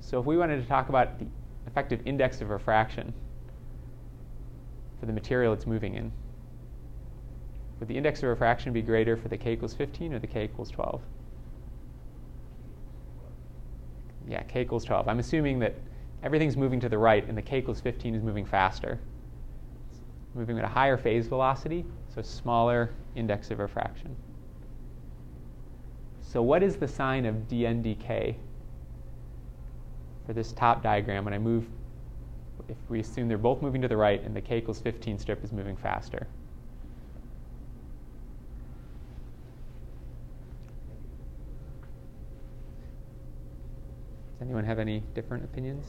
So 0.00 0.18
if 0.18 0.26
we 0.26 0.36
wanted 0.36 0.60
to 0.62 0.68
talk 0.68 0.88
about 0.88 1.18
the 1.18 1.26
effective 1.66 2.00
index 2.04 2.40
of 2.40 2.50
refraction 2.50 3.12
for 4.98 5.06
the 5.06 5.12
material 5.12 5.52
it's 5.52 5.66
moving 5.66 5.94
in, 5.94 6.10
would 7.78 7.88
the 7.88 7.96
index 7.96 8.22
of 8.22 8.28
refraction 8.28 8.72
be 8.72 8.82
greater 8.82 9.16
for 9.16 9.28
the 9.28 9.36
k 9.36 9.52
equals 9.52 9.74
15 9.74 10.14
or 10.14 10.18
the 10.18 10.26
k 10.26 10.44
equals 10.44 10.70
12? 10.70 11.02
Yeah, 14.28 14.42
k 14.42 14.62
equals 14.62 14.84
12. 14.84 15.08
I'm 15.08 15.18
assuming 15.18 15.58
that 15.60 15.74
everything's 16.22 16.56
moving 16.56 16.80
to 16.80 16.88
the 16.88 16.98
right 16.98 17.26
and 17.28 17.36
the 17.36 17.42
k 17.42 17.58
equals 17.58 17.80
15 17.80 18.14
is 18.14 18.22
moving 18.22 18.46
faster. 18.46 19.00
It's 19.90 20.00
moving 20.34 20.58
at 20.58 20.64
a 20.64 20.68
higher 20.68 20.96
phase 20.96 21.26
velocity, 21.26 21.84
so 22.14 22.22
smaller 22.22 22.90
index 23.14 23.50
of 23.50 23.58
refraction. 23.58 24.16
So 26.20 26.42
what 26.42 26.62
is 26.62 26.76
the 26.76 26.88
sign 26.88 27.26
of 27.26 27.34
dn 27.48 27.82
dk 27.84 28.36
for 30.26 30.32
this 30.32 30.52
top 30.52 30.82
diagram 30.82 31.24
when 31.24 31.34
I 31.34 31.38
move, 31.38 31.66
if 32.68 32.76
we 32.88 33.00
assume 33.00 33.28
they're 33.28 33.36
both 33.36 33.60
moving 33.60 33.82
to 33.82 33.88
the 33.88 33.96
right 33.96 34.22
and 34.24 34.34
the 34.34 34.40
k 34.40 34.58
equals 34.58 34.80
15 34.80 35.18
strip 35.18 35.44
is 35.44 35.52
moving 35.52 35.76
faster? 35.76 36.26
Anyone 44.42 44.64
have 44.64 44.78
any 44.78 45.02
different 45.14 45.44
opinions? 45.44 45.86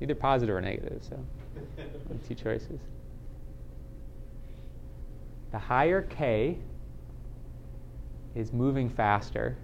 Either 0.00 0.14
positive 0.14 0.56
or 0.56 0.60
negative, 0.60 1.02
so 1.08 1.18
two 2.26 2.34
choices. 2.34 2.80
The 5.52 5.58
higher 5.58 6.02
k 6.02 6.58
is 8.34 8.52
moving 8.52 8.88
faster, 8.88 9.56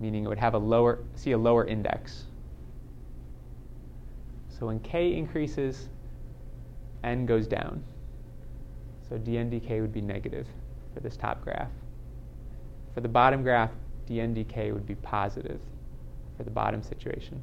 meaning 0.00 0.24
it 0.24 0.28
would 0.28 0.38
have 0.38 0.54
a 0.54 0.58
lower 0.58 0.98
see 1.14 1.32
a 1.32 1.38
lower 1.38 1.66
index. 1.66 2.24
So 4.48 4.66
when 4.66 4.80
k 4.80 5.14
increases, 5.14 5.88
n 7.04 7.26
goes 7.26 7.46
down. 7.46 7.84
So 9.08 9.18
dn 9.18 9.50
dk 9.50 9.80
would 9.80 9.92
be 9.92 10.00
negative 10.00 10.46
for 10.94 11.00
this 11.00 11.16
top 11.16 11.44
graph. 11.44 11.70
For 12.94 13.00
the 13.02 13.08
bottom 13.08 13.42
graph, 13.42 13.70
dn 14.08 14.34
dk 14.34 14.72
would 14.72 14.86
be 14.86 14.94
positive 14.96 15.60
for 16.36 16.44
the 16.44 16.50
bottom 16.50 16.82
situation. 16.82 17.42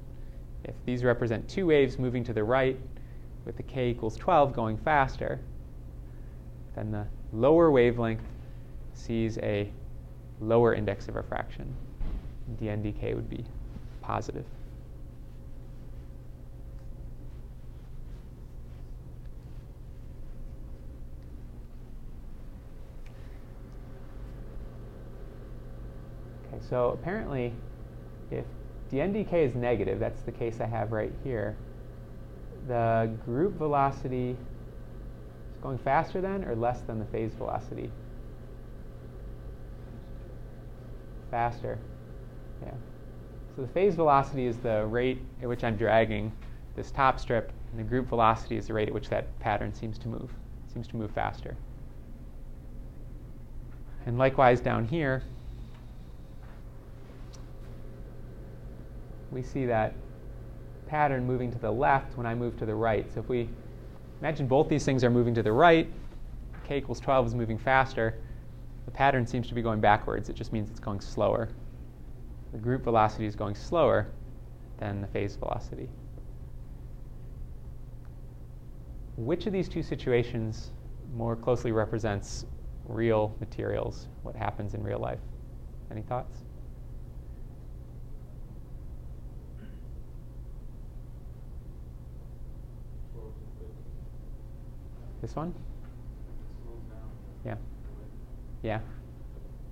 If 0.64 0.76
these 0.86 1.04
represent 1.04 1.48
two 1.48 1.68
waves 1.68 1.98
moving 1.98 2.24
to 2.26 2.34
the 2.34 2.44
right 2.44 2.80
with 3.46 3.58
the 3.58 3.64
k 3.64 3.90
equals 3.90 4.18
12 4.18 4.54
going 4.54 4.78
faster, 4.78 5.40
then 6.76 6.92
the 6.92 7.06
lower 7.34 7.72
wavelength 7.72 8.24
sees 8.94 9.38
a 9.40 9.72
lower 10.42 10.74
index 10.74 11.08
of 11.08 11.16
refraction. 11.16 11.74
dn 12.62 12.84
dk 12.84 13.16
would 13.16 13.30
be 13.30 13.46
positive. 14.02 14.46
Okay, 26.60 26.68
so 26.70 26.90
apparently, 26.90 27.54
if 28.32 28.46
dn 28.92 29.14
dk 29.14 29.34
is 29.34 29.56
negative, 29.56 30.00
that's 30.00 30.22
the 30.22 30.32
case 30.32 30.60
I 30.62 30.66
have 30.66 30.92
right 30.92 31.12
here, 31.24 31.56
the 32.68 33.12
group 33.26 33.58
velocity 33.58 34.32
is 34.32 35.62
going 35.62 35.78
faster 35.78 36.22
than 36.22 36.44
or 36.46 36.56
less 36.56 36.82
than 36.82 37.00
the 37.00 37.06
phase 37.06 37.34
velocity? 37.34 37.92
Faster. 41.32 41.78
Yeah. 42.64 42.72
So 43.56 43.62
the 43.62 43.68
phase 43.68 43.96
velocity 43.96 44.46
is 44.46 44.58
the 44.58 44.86
rate 44.86 45.20
at 45.42 45.48
which 45.48 45.64
I'm 45.64 45.76
dragging 45.76 46.32
this 46.76 46.92
top 46.92 47.20
strip, 47.20 47.52
and 47.72 47.80
the 47.80 47.84
group 47.84 48.08
velocity 48.08 48.58
is 48.58 48.68
the 48.68 48.74
rate 48.74 48.88
at 48.88 48.94
which 48.94 49.10
that 49.10 49.38
pattern 49.40 49.74
seems 49.74 49.98
to 50.00 50.08
move. 50.08 50.32
Seems 50.74 50.88
to 50.88 50.96
move 50.96 51.12
faster. 51.12 51.56
And 54.06 54.18
likewise 54.18 54.62
down 54.62 54.88
here, 54.88 55.24
we 59.32 59.44
see 59.44 59.66
that 59.66 59.94
pattern 60.88 61.26
moving 61.26 61.52
to 61.52 61.60
the 61.60 61.72
left 61.72 62.18
when 62.18 62.26
I 62.26 62.34
move 62.34 62.58
to 62.58 62.66
the 62.66 62.76
right. 62.76 63.12
So 63.14 63.20
if 63.20 63.30
we 63.30 63.50
imagine 64.22 64.48
both 64.48 64.68
these 64.70 64.86
things 64.86 65.04
are 65.04 65.10
moving 65.10 65.36
to 65.36 65.44
the 65.44 65.52
right, 65.52 65.88
k 66.68 66.78
equals 66.78 67.00
12 67.00 67.28
is 67.28 67.36
moving 67.36 67.58
faster, 67.58 68.16
the 68.86 68.92
pattern 68.92 69.26
seems 69.26 69.48
to 69.48 69.54
be 69.54 69.62
going 69.62 69.80
backwards. 69.80 70.30
It 70.30 70.36
just 70.36 70.52
means 70.52 70.70
it's 70.70 70.80
going 70.80 71.00
slower. 71.00 71.50
The 72.52 72.58
group 72.58 72.84
velocity 72.84 73.26
is 73.26 73.36
going 73.36 73.56
slower 73.56 74.08
than 74.78 75.02
the 75.02 75.08
phase 75.08 75.36
velocity. 75.36 75.90
Which 79.18 79.46
of 79.46 79.54
these 79.54 79.70
two 79.70 79.84
situations 79.84 80.72
more 81.14 81.36
closely 81.36 81.72
represents 81.72 82.46
real 82.86 83.36
materials, 83.40 84.08
what 84.24 84.36
happens 84.36 84.74
in 84.74 84.82
real 84.82 85.00
life? 85.00 85.20
Any 85.92 86.02
thoughts? 86.02 86.38
This 95.22 95.36
one? 95.36 95.54
Yeah. 97.46 97.56
Yeah. 98.64 98.80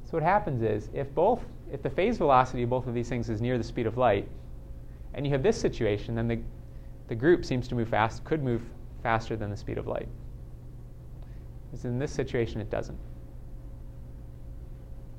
So 0.06 0.12
what 0.12 0.24
happens 0.24 0.62
is 0.62 0.90
if 0.94 1.14
both 1.14 1.44
if 1.72 1.82
the 1.82 1.90
phase 1.90 2.18
velocity 2.18 2.64
of 2.64 2.70
both 2.70 2.88
of 2.88 2.94
these 2.94 3.10
things 3.10 3.30
is 3.30 3.42
near 3.42 3.58
the 3.58 3.64
speed 3.64 3.88
of 3.88 3.98
light, 3.98 4.28
and 5.14 5.26
you 5.26 5.32
have 5.34 5.44
this 5.44 5.60
situation, 5.60 6.16
then 6.16 6.28
the, 6.28 6.40
the 7.08 7.16
group 7.16 7.44
seems 7.44 7.68
to 7.68 7.76
move 7.76 7.90
fast, 7.90 8.24
could 8.24 8.44
move 8.44 8.62
faster 9.04 9.36
than 9.36 9.50
the 9.50 9.58
speed 9.58 9.78
of 9.78 9.88
light. 9.88 10.08
Because 11.66 11.86
in 11.86 12.00
this 12.00 12.12
situation, 12.12 12.62
it 12.62 12.70
doesn't. 12.70 12.98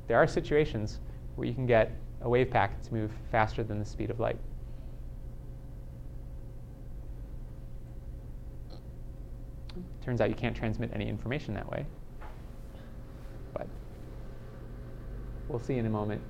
There 0.07 0.17
are 0.17 0.27
situations 0.27 1.01
where 1.37 1.47
you 1.47 1.55
can 1.55 1.67
get 1.67 1.93
a 2.23 2.29
wave 2.29 2.51
packet 2.51 2.83
to 2.85 2.95
move 2.95 3.13
faster 3.31 3.63
than 3.63 3.79
the 3.79 3.85
speed 3.85 4.11
of 4.11 4.21
light. 4.21 4.39
Turns 10.09 10.23
out 10.23 10.31
you 10.31 10.35
can't 10.35 10.57
transmit 10.57 10.91
any 10.95 11.07
information 11.07 11.53
that 11.53 11.71
way. 11.71 11.85
But 13.53 13.67
we'll 15.49 15.59
see 15.59 15.77
in 15.77 15.85
a 15.85 15.91
moment. 15.91 16.23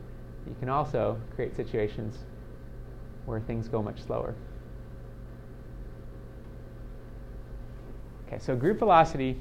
You 0.48 0.56
can 0.58 0.68
also 0.68 1.16
create 1.36 1.54
situations 1.54 2.16
where 3.24 3.38
things 3.38 3.68
go 3.68 3.80
much 3.80 4.02
slower. 4.02 4.34
Okay, 8.26 8.40
so 8.40 8.56
group 8.56 8.80
velocity 8.80 9.38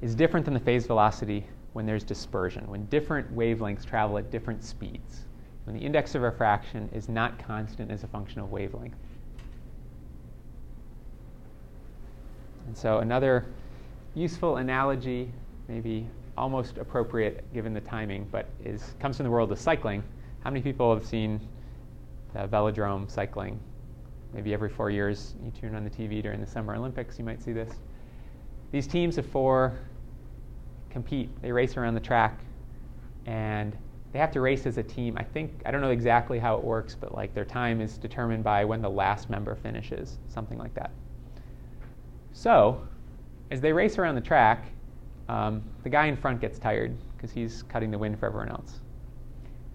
is 0.00 0.14
different 0.14 0.46
than 0.46 0.54
the 0.54 0.60
phase 0.60 0.86
velocity 0.86 1.46
when 1.74 1.84
there's 1.84 2.02
dispersion, 2.02 2.66
when 2.70 2.86
different 2.86 3.30
wavelengths 3.36 3.84
travel 3.84 4.16
at 4.16 4.30
different 4.30 4.64
speeds, 4.64 5.26
when 5.64 5.76
the 5.76 5.82
index 5.82 6.14
of 6.14 6.22
refraction 6.22 6.88
is 6.94 7.10
not 7.10 7.38
constant 7.38 7.90
as 7.90 8.04
a 8.04 8.08
function 8.08 8.40
of 8.40 8.50
wavelength. 8.50 8.96
And 12.74 12.80
so 12.80 12.98
another 12.98 13.46
useful 14.16 14.56
analogy, 14.56 15.32
maybe 15.68 16.08
almost 16.36 16.76
appropriate 16.76 17.44
given 17.54 17.72
the 17.72 17.80
timing, 17.80 18.26
but 18.32 18.48
is 18.64 18.96
comes 18.98 19.16
from 19.16 19.22
the 19.22 19.30
world 19.30 19.52
of 19.52 19.60
cycling. 19.60 20.02
How 20.40 20.50
many 20.50 20.60
people 20.60 20.92
have 20.92 21.06
seen 21.06 21.40
the 22.32 22.48
velodrome 22.48 23.08
cycling? 23.08 23.60
Maybe 24.32 24.52
every 24.52 24.68
four 24.68 24.90
years, 24.90 25.36
you 25.44 25.52
tune 25.52 25.76
on 25.76 25.84
the 25.84 25.90
TV 25.90 26.20
during 26.20 26.40
the 26.40 26.48
Summer 26.48 26.74
Olympics, 26.74 27.16
you 27.16 27.24
might 27.24 27.40
see 27.40 27.52
this. 27.52 27.70
These 28.72 28.88
teams 28.88 29.18
of 29.18 29.26
four 29.26 29.78
compete. 30.90 31.30
They 31.42 31.52
race 31.52 31.76
around 31.76 31.94
the 31.94 32.00
track, 32.00 32.40
and 33.26 33.78
they 34.12 34.18
have 34.18 34.32
to 34.32 34.40
race 34.40 34.66
as 34.66 34.78
a 34.78 34.82
team. 34.82 35.16
I 35.16 35.22
think 35.22 35.62
I 35.64 35.70
don't 35.70 35.80
know 35.80 35.90
exactly 35.90 36.40
how 36.40 36.56
it 36.56 36.64
works, 36.64 36.96
but 37.00 37.14
like 37.14 37.34
their 37.34 37.44
time 37.44 37.80
is 37.80 37.98
determined 37.98 38.42
by 38.42 38.64
when 38.64 38.82
the 38.82 38.90
last 38.90 39.30
member 39.30 39.54
finishes, 39.54 40.18
something 40.26 40.58
like 40.58 40.74
that. 40.74 40.90
So, 42.34 42.82
as 43.52 43.60
they 43.60 43.72
race 43.72 43.96
around 43.96 44.16
the 44.16 44.20
track, 44.20 44.66
um, 45.28 45.62
the 45.84 45.88
guy 45.88 46.06
in 46.06 46.16
front 46.16 46.40
gets 46.40 46.58
tired 46.58 46.94
because 47.16 47.30
he's 47.30 47.62
cutting 47.62 47.92
the 47.92 47.96
wind 47.96 48.18
for 48.18 48.26
everyone 48.26 48.48
else. 48.48 48.80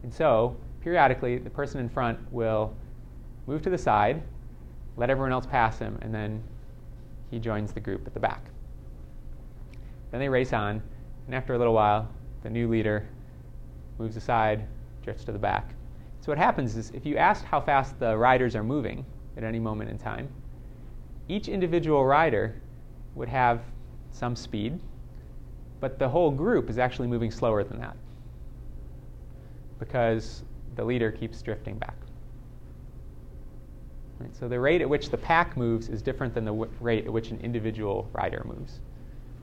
And 0.04 0.14
so, 0.14 0.56
periodically, 0.82 1.38
the 1.38 1.50
person 1.50 1.80
in 1.80 1.90
front 1.90 2.20
will 2.32 2.76
move 3.48 3.62
to 3.62 3.70
the 3.70 3.78
side, 3.78 4.22
let 4.98 5.10
everyone 5.10 5.32
else 5.32 5.46
pass 5.46 5.80
him, 5.80 5.98
and 6.02 6.14
then 6.14 6.44
he 7.32 7.40
joins 7.40 7.72
the 7.72 7.80
group 7.80 8.06
at 8.06 8.14
the 8.14 8.20
back. 8.20 8.44
Then 10.12 10.20
they 10.20 10.30
race 10.30 10.52
on, 10.52 10.84
and 11.28 11.36
after 11.36 11.54
a 11.54 11.58
little 11.58 11.74
while, 11.74 12.10
the 12.44 12.50
new 12.50 12.68
leader 12.68 13.08
moves 13.98 14.18
aside, 14.18 14.68
drifts 15.02 15.24
to 15.24 15.32
the 15.32 15.40
back. 15.40 15.74
So, 16.20 16.30
what 16.30 16.38
happens 16.38 16.76
is 16.76 16.92
if 16.92 17.06
you 17.06 17.16
asked 17.16 17.46
how 17.46 17.62
fast 17.62 17.98
the 18.00 18.18
riders 18.18 18.54
are 18.54 18.64
moving 18.64 19.06
at 19.38 19.46
any 19.46 19.60
moment 19.60 19.90
in 19.90 19.98
time, 19.98 20.28
each 21.30 21.48
individual 21.48 22.06
rider 22.06 22.56
would 23.16 23.30
have 23.30 23.62
some 24.12 24.36
speed, 24.36 24.80
but 25.80 26.00
the 26.00 26.10
whole 26.10 26.32
group 26.32 26.70
is 26.70 26.78
actually 26.78 27.08
moving 27.08 27.32
slower 27.32 27.64
than 27.64 27.80
that 27.80 27.96
because 29.78 30.44
the 30.76 30.84
leader 30.84 31.12
keeps 31.12 31.42
drifting 31.42 31.78
back. 31.78 31.96
Right, 34.20 34.36
so 34.36 34.50
the 34.50 34.60
rate 34.60 34.82
at 34.82 34.90
which 34.90 35.10
the 35.10 35.18
pack 35.18 35.56
moves 35.56 35.88
is 35.88 36.02
different 36.02 36.34
than 36.34 36.44
the 36.44 36.52
w- 36.52 36.72
rate 36.82 37.06
at 37.06 37.14
which 37.14 37.32
an 37.32 37.40
individual 37.40 38.10
rider 38.12 38.44
moves. 38.46 38.82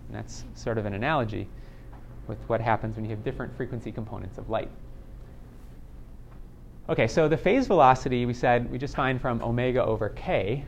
And 0.09 0.17
that's 0.17 0.45
sort 0.55 0.77
of 0.77 0.85
an 0.85 0.93
analogy 0.93 1.49
with 2.27 2.39
what 2.49 2.61
happens 2.61 2.97
when 2.97 3.05
you 3.05 3.11
have 3.11 3.25
different 3.25 3.57
frequency 3.57 3.91
components 3.91 4.37
of 4.37 4.51
light. 4.51 4.71
Okay, 6.91 7.07
so 7.07 7.27
the 7.27 7.37
phase 7.37 7.67
velocity 7.67 8.27
we 8.27 8.35
said 8.35 8.71
we 8.71 8.77
just 8.77 8.95
find 8.95 9.21
from 9.21 9.43
omega 9.43 9.83
over 9.83 10.11
k, 10.11 10.65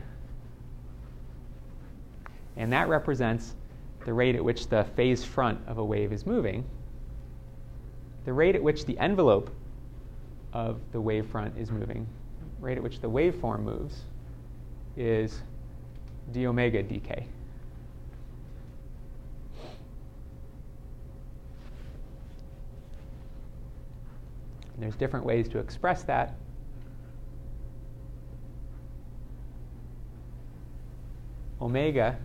and 2.59 2.73
that 2.73 2.89
represents 2.89 3.55
the 4.05 4.13
rate 4.13 4.35
at 4.35 4.43
which 4.43 4.67
the 4.67 4.83
phase 4.95 5.23
front 5.23 5.59
of 5.65 5.77
a 5.77 5.83
wave 5.83 6.11
is 6.11 6.25
moving. 6.25 6.65
The 8.25 8.33
rate 8.33 8.53
at 8.53 8.61
which 8.61 8.85
the 8.85 8.99
envelope 8.99 9.49
of 10.51 10.79
the 10.91 10.99
wave 10.99 11.25
front 11.25 11.57
is 11.57 11.71
moving, 11.71 12.05
rate 12.59 12.77
at 12.77 12.83
which 12.83 12.99
the 12.99 13.09
waveform 13.09 13.61
moves, 13.61 14.03
is 14.97 15.41
d 16.33 16.45
omega 16.47 16.83
dk. 16.83 17.23
And 24.73 24.83
there's 24.83 24.97
different 24.97 25.25
ways 25.25 25.47
to 25.49 25.59
express 25.59 26.03
that. 26.03 26.35
Omega 31.61 32.17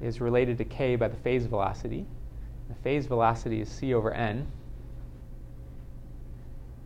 is 0.00 0.20
related 0.20 0.58
to 0.58 0.64
k 0.64 0.96
by 0.96 1.08
the 1.08 1.16
phase 1.16 1.46
velocity. 1.46 2.06
The 2.68 2.74
phase 2.76 3.06
velocity 3.06 3.60
is 3.60 3.68
c 3.68 3.94
over 3.94 4.12
n. 4.12 4.46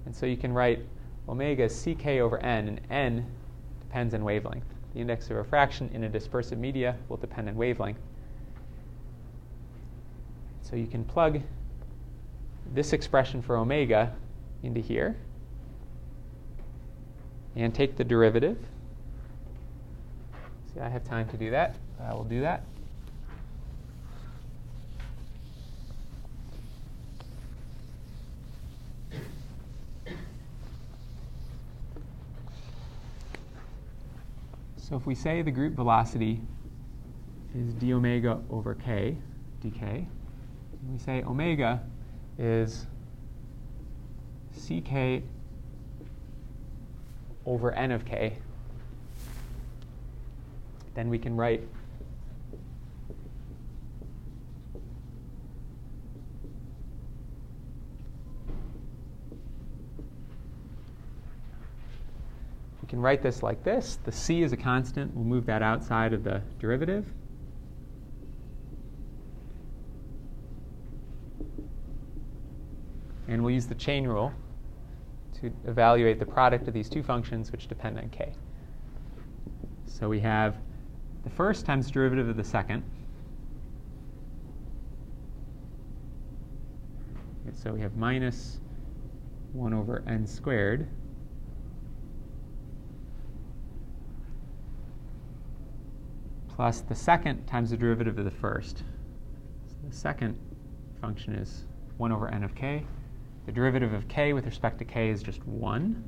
And 0.07 0.15
so 0.15 0.27
you 0.27 0.37
can 0.37 0.53
write 0.53 0.81
omega 1.29 1.65
is 1.65 1.87
ck 1.87 2.07
over 2.07 2.39
n, 2.39 2.69
and 2.69 2.81
n 2.91 3.27
depends 3.81 4.15
on 4.15 4.25
wavelength. 4.25 4.65
The 4.93 5.01
index 5.01 5.31
of 5.31 5.37
refraction 5.37 5.91
in 5.93 6.05
a 6.05 6.09
dispersive 6.09 6.59
media 6.59 6.97
will 7.09 7.17
depend 7.17 7.49
on 7.49 7.57
wavelength. 7.57 7.99
So 10.62 10.77
you 10.77 10.87
can 10.87 11.05
plug 11.05 11.41
this 12.73 12.93
expression 12.93 13.43
for 13.43 13.57
omega 13.57 14.15
into 14.62 14.81
here 14.81 15.17
and 17.55 17.75
take 17.75 17.97
the 17.97 18.05
derivative. 18.05 18.59
See, 20.73 20.81
I 20.81 20.89
have 20.89 21.05
time 21.05 21.29
to 21.29 21.37
do 21.37 21.51
that. 21.51 21.77
I 22.01 22.12
will 22.15 22.25
do 22.25 22.41
that. 22.41 22.65
So 34.95 34.99
if 34.99 35.07
we 35.07 35.16
say 35.16 35.42
the 35.42 35.51
group 35.51 35.74
velocity 35.74 36.40
is 37.53 37.74
d 37.74 37.92
omega 37.95 38.40
over 38.49 38.76
k, 38.76 39.16
dk, 39.61 40.07
we 40.88 40.99
say 40.99 41.24
omega 41.24 41.82
is 42.38 42.86
ck 44.57 45.24
over 47.45 47.72
n 47.72 47.90
of 47.90 48.05
k, 48.05 48.38
then 50.95 51.09
we 51.09 51.18
can 51.18 51.34
write 51.34 51.66
can 62.95 63.03
write 63.03 63.22
this 63.22 63.42
like 63.42 63.64
this. 63.64 63.99
The 64.05 64.12
c 64.12 64.45
is 64.45 64.53
a 64.53 64.57
constant. 64.57 65.12
We'll 65.16 65.24
move 65.24 65.47
that 65.47 65.62
outside 65.62 66.12
of 66.12 66.22
the 66.22 66.40
derivative. 66.61 67.05
And 73.26 73.42
we'll 73.42 73.53
use 73.53 73.66
the 73.66 73.74
chain 73.74 74.07
rule 74.07 74.32
to 75.40 75.53
evaluate 75.66 76.20
the 76.20 76.26
product 76.26 76.68
of 76.68 76.74
these 76.74 76.88
two 76.88 77.03
functions 77.03 77.51
which 77.51 77.66
depend 77.66 77.99
on 77.99 78.11
k. 78.11 78.32
So 79.86 80.09
we 80.09 80.20
have 80.20 80.55
the 81.24 81.30
first 81.30 81.66
times 81.66 81.90
derivative 81.90 82.28
of 82.28 82.36
the 82.36 82.45
second. 82.45 82.84
So 87.61 87.72
we 87.72 87.80
have 87.80 87.97
minus 87.97 88.61
1 89.53 89.74
over 89.74 90.05
n 90.07 90.28
squared 90.28 90.86
plus 96.55 96.81
the 96.83 96.95
second 96.95 97.45
times 97.47 97.71
the 97.71 97.77
derivative 97.77 98.19
of 98.19 98.25
the 98.25 98.31
first. 98.31 98.79
So 98.79 99.75
the 99.89 99.95
second 99.95 100.39
function 101.01 101.35
is 101.35 101.65
1 101.97 102.13
over 102.13 102.29
n 102.29 102.45
of 102.45 102.55
k. 102.55 102.85
The 103.47 103.53
derivative 103.53 103.93
of 103.93 104.09
k 104.09 104.33
with 104.33 104.47
respect 104.47 104.79
to 104.79 104.85
k 104.85 105.11
is 105.11 105.23
just 105.23 105.45
1. 105.47 106.05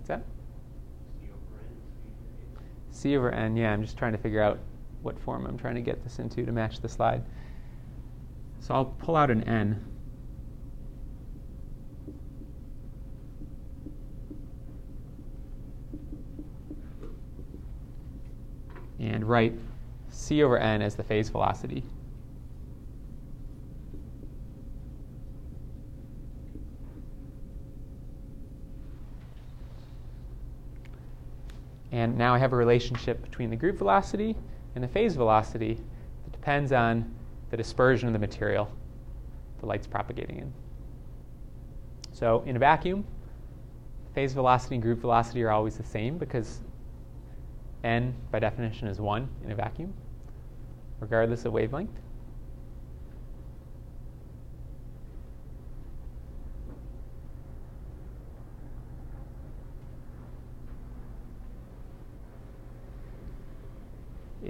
that? 0.11 0.23
C 2.91 3.17
over 3.17 3.31
n, 3.31 3.55
yeah, 3.55 3.71
I'm 3.71 3.81
just 3.81 3.97
trying 3.97 4.11
to 4.11 4.17
figure 4.17 4.41
out 4.41 4.59
what 5.01 5.19
form 5.19 5.47
I'm 5.47 5.57
trying 5.57 5.75
to 5.75 5.81
get 5.81 6.03
this 6.03 6.19
into 6.19 6.45
to 6.45 6.51
match 6.51 6.81
the 6.81 6.89
slide. 6.89 7.23
So 8.59 8.75
I'll 8.75 8.85
pull 8.85 9.15
out 9.15 9.31
an 9.31 9.43
n. 9.45 9.83
And 18.99 19.27
write 19.27 19.55
c 20.09 20.43
over 20.43 20.59
n 20.59 20.83
as 20.83 20.95
the 20.95 21.03
phase 21.03 21.29
velocity. 21.29 21.83
And 31.91 32.10
now 32.21 32.35
I 32.35 32.37
have 32.37 32.53
a 32.53 32.55
relationship 32.55 33.21
between 33.23 33.49
the 33.49 33.55
group 33.55 33.77
velocity 33.77 34.35
and 34.75 34.83
the 34.83 34.87
phase 34.87 35.15
velocity 35.15 35.73
that 36.23 36.31
depends 36.31 36.71
on 36.71 37.11
the 37.49 37.57
dispersion 37.57 38.07
of 38.07 38.13
the 38.13 38.19
material 38.19 38.71
the 39.59 39.65
light's 39.65 39.87
propagating 39.87 40.39
in. 40.39 40.53
So 42.11 42.43
in 42.45 42.55
a 42.55 42.59
vacuum, 42.59 43.05
phase 44.13 44.33
velocity 44.33 44.75
and 44.75 44.83
group 44.83 44.99
velocity 44.99 45.43
are 45.43 45.51
always 45.51 45.77
the 45.77 45.83
same 45.83 46.17
because 46.17 46.59
n, 47.83 48.13
by 48.31 48.39
definition, 48.39 48.87
is 48.87 48.99
1 48.99 49.27
in 49.43 49.51
a 49.51 49.55
vacuum, 49.55 49.93
regardless 50.99 51.45
of 51.45 51.53
wavelength. 51.53 51.97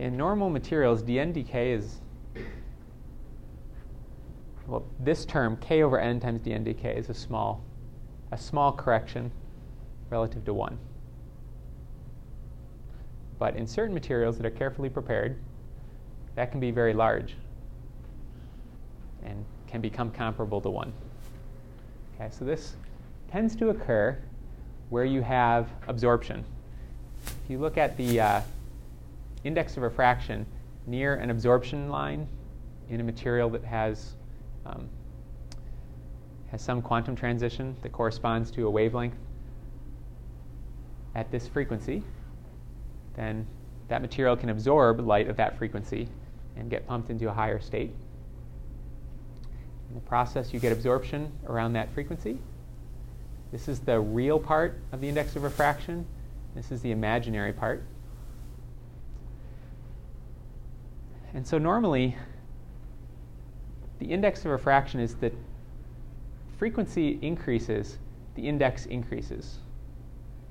In 0.02 0.18
normal 0.18 0.50
materials, 0.50 1.04
dn 1.04 1.32
dk 1.32 1.78
is, 1.78 2.00
well, 4.66 4.84
this 5.00 5.26
term, 5.26 5.56
k 5.58 5.84
over 5.84 6.00
n 6.00 6.20
times 6.20 6.42
dn 6.42 6.66
dk, 6.66 6.98
is 6.98 7.10
a 7.10 7.14
small, 7.14 7.64
a 8.32 8.38
small 8.38 8.72
correction 8.72 9.32
relative 10.10 10.44
to 10.44 10.56
1. 10.56 10.76
But 13.38 13.56
in 13.56 13.68
certain 13.68 13.94
materials 13.94 14.38
that 14.38 14.46
are 14.46 14.52
carefully 14.52 14.90
prepared, 14.90 15.38
that 16.34 16.50
can 16.50 16.60
be 16.60 16.72
very 16.72 16.94
large 16.94 17.36
and 19.24 19.46
can 19.68 19.82
become 19.82 20.10
comparable 20.10 20.60
to 20.62 20.70
1. 20.72 20.92
Okay, 22.16 22.30
so 22.32 22.44
this 22.44 22.76
tends 23.32 23.56
to 23.58 23.70
occur 23.70 24.18
where 24.90 25.06
you 25.06 25.22
have 25.22 25.70
absorption. 25.88 26.44
If 27.24 27.50
you 27.50 27.60
look 27.60 27.78
at 27.78 27.96
the 27.98 28.20
uh, 28.20 28.42
index 29.44 29.78
of 29.78 29.84
refraction 29.84 30.46
near 30.88 31.16
an 31.16 31.30
absorption 31.30 31.90
line 31.90 32.28
in 32.90 33.00
a 33.00 33.04
material 33.04 33.50
that 33.50 33.64
has 33.64 34.16
um, 34.66 34.90
has 36.52 36.62
some 36.62 36.82
quantum 36.82 37.16
transition 37.16 37.76
that 37.82 37.92
corresponds 37.92 38.52
to 38.52 38.68
a 38.68 38.70
wavelength 38.70 39.16
at 41.16 41.32
this 41.32 41.48
frequency, 41.48 42.04
then 43.16 43.48
that 43.88 44.02
material 44.02 44.36
can 44.36 44.50
absorb 44.50 45.00
light 45.00 45.30
of 45.30 45.38
that 45.38 45.58
frequency 45.58 46.08
and 46.58 46.70
get 46.70 46.86
pumped 46.88 47.10
into 47.10 47.30
a 47.30 47.34
higher 47.34 47.60
state. 47.60 47.92
In 49.90 49.96
the 49.96 50.02
process, 50.02 50.54
you 50.54 50.60
get 50.60 50.72
absorption 50.72 51.32
around 51.48 51.74
that 51.74 51.92
frequency. 51.94 52.38
This 53.52 53.68
is 53.68 53.80
the 53.80 54.00
real 54.00 54.40
part 54.40 54.80
of 54.92 55.02
the 55.02 55.10
index 55.10 55.36
of 55.36 55.44
refraction. 55.44 56.06
This 56.56 56.72
is 56.72 56.82
the 56.82 56.92
imaginary 56.92 57.52
part. 57.52 57.84
And 61.34 61.46
so 61.48 61.58
normally, 61.58 62.16
the 64.00 64.06
index 64.06 64.40
of 64.46 64.52
refraction 64.52 65.00
is 65.00 65.16
that 65.16 65.34
frequency 66.58 67.20
increases, 67.22 67.98
the 68.36 68.48
index 68.48 68.86
increases. 68.88 69.60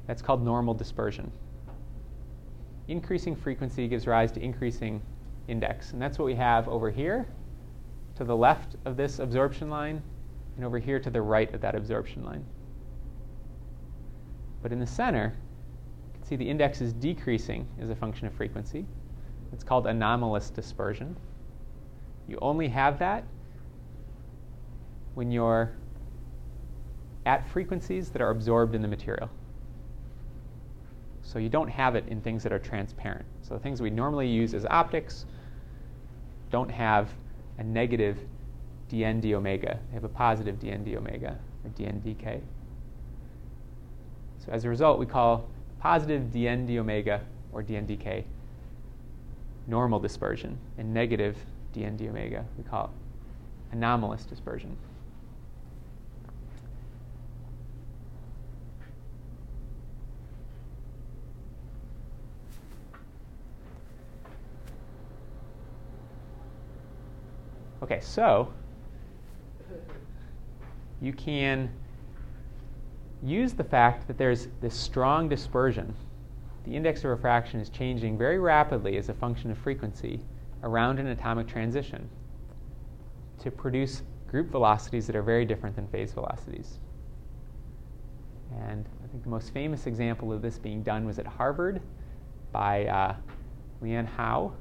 That's 0.07 0.23
called 0.23 0.45
normal 0.45 0.75
dispersion. 0.75 1.31
Increasing 2.89 3.37
frequency 3.37 3.87
gives 3.89 4.07
rise 4.07 4.33
to 4.33 4.41
increasing 4.41 5.03
index. 5.49 5.93
And 5.93 6.01
that's 6.01 6.19
what 6.19 6.25
we 6.25 6.35
have 6.35 6.69
over 6.69 6.91
here 6.91 7.27
to 8.17 8.25
the 8.25 8.37
left 8.37 8.77
of 8.85 8.97
this 8.97 9.19
absorption 9.19 9.71
line 9.71 10.03
and 10.57 10.65
over 10.65 10.79
here 10.79 10.99
to 10.99 11.11
the 11.11 11.23
right 11.23 11.53
of 11.55 11.61
that 11.61 11.75
absorption 11.75 12.25
line. 12.25 12.45
But 14.63 14.73
in 14.73 14.79
the 14.79 14.87
center, 14.87 15.35
you 16.07 16.13
can 16.19 16.23
see 16.25 16.37
the 16.37 16.49
index 16.49 16.81
is 16.81 16.93
decreasing 16.93 17.67
as 17.81 17.91
a 17.91 17.95
function 17.95 18.27
of 18.27 18.35
frequency. 18.35 18.87
It's 19.53 19.65
called 19.65 19.87
anomalous 19.87 20.51
dispersion. 20.51 21.17
You 22.29 22.39
only 22.41 22.69
have 22.69 22.99
that 23.01 23.25
when 25.15 25.31
you're 25.31 25.73
at 27.27 27.49
frequencies 27.49 28.11
that 28.11 28.23
are 28.23 28.31
absorbed 28.31 28.75
in 28.75 28.83
the 28.83 28.89
material. 28.89 29.29
So 31.23 31.39
you 31.39 31.49
don't 31.49 31.69
have 31.69 31.95
it 31.95 32.05
in 32.09 32.21
things 32.21 32.43
that 32.43 32.53
are 32.53 32.59
transparent. 32.59 33.25
So 33.43 33.55
the 33.55 33.61
things 33.61 33.83
we 33.83 33.91
normally 33.91 34.29
use 34.29 34.55
as 34.55 34.65
optics 34.67 35.27
don't 36.51 36.71
have 36.71 37.11
a 37.59 37.65
negative 37.65 38.19
dn 38.91 39.21
d 39.21 39.35
omega. 39.35 39.79
They 39.89 39.95
have 39.95 40.05
a 40.05 40.09
positive 40.09 40.59
dn 40.59 40.85
d 40.85 40.97
omega 40.97 41.39
or 41.65 41.71
dn 41.71 42.01
dk. 42.01 42.41
So 44.39 44.53
as 44.53 44.65
a 44.65 44.69
result, 44.69 44.99
we 44.99 45.07
call 45.07 45.49
positive 45.79 46.23
dn 46.33 46.67
d 46.67 46.79
omega 46.79 47.21
or 47.53 47.63
dn 47.63 47.87
dk 47.87 48.25
normal 49.71 50.01
dispersion, 50.01 50.59
and 50.79 50.93
negative 50.93 51.37
dn 51.73 51.97
d 51.97 52.09
omega 52.09 52.45
we 52.59 52.65
call 52.65 52.87
it 52.87 52.91
anomalous 53.73 54.25
dispersion. 54.25 54.77
Okay, 67.83 68.01
so 68.01 68.53
you 71.01 71.13
can 71.13 71.71
use 73.23 73.53
the 73.53 73.65
fact 73.65 74.07
that 74.07 74.19
there's 74.19 74.49
this 74.61 74.75
strong 74.75 75.29
dispersion. 75.29 75.95
The 76.65 76.77
index 76.77 77.01
of 77.01 77.11
refraction 77.11 77.61
is 77.61 77.69
changing 77.71 78.19
very 78.19 78.39
rapidly 78.39 78.97
as 78.97 79.09
a 79.09 79.15
function 79.15 79.51
of 79.51 79.59
frequency 79.59 80.21
around 80.63 80.99
an 80.99 81.07
atomic 81.09 81.47
transition 81.47 82.09
to 83.39 83.51
produce 83.51 84.03
group 84.29 84.51
velocities 84.51 85.07
that 85.07 85.17
are 85.17 85.23
very 85.23 85.45
different 85.45 85.75
than 85.75 85.89
phase 85.89 86.13
velocities. 86.13 86.79
And 88.63 88.87
I 89.03 89.07
think 89.09 89.23
the 89.23 89.31
most 89.31 89.53
famous 89.55 89.87
example 89.87 90.33
of 90.33 90.43
this 90.43 90.59
being 90.59 90.83
done 90.83 91.07
was 91.07 91.19
at 91.19 91.27
Harvard 91.27 91.81
by 92.53 92.87
uh, 92.87 93.15
Lene 93.81 94.07
Hau. 94.07 94.53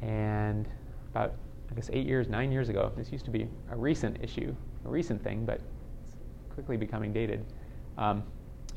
And 0.00 0.68
about 1.10 1.34
I 1.70 1.74
guess 1.74 1.90
eight 1.92 2.06
years, 2.06 2.28
nine 2.28 2.50
years 2.50 2.68
ago. 2.68 2.92
This 2.96 3.12
used 3.12 3.24
to 3.26 3.30
be 3.30 3.48
a 3.70 3.76
recent 3.76 4.18
issue, 4.22 4.54
a 4.84 4.88
recent 4.88 5.22
thing, 5.22 5.44
but 5.44 5.60
it's 6.04 6.16
quickly 6.54 6.76
becoming 6.76 7.12
dated. 7.12 7.44
Um, 7.98 8.22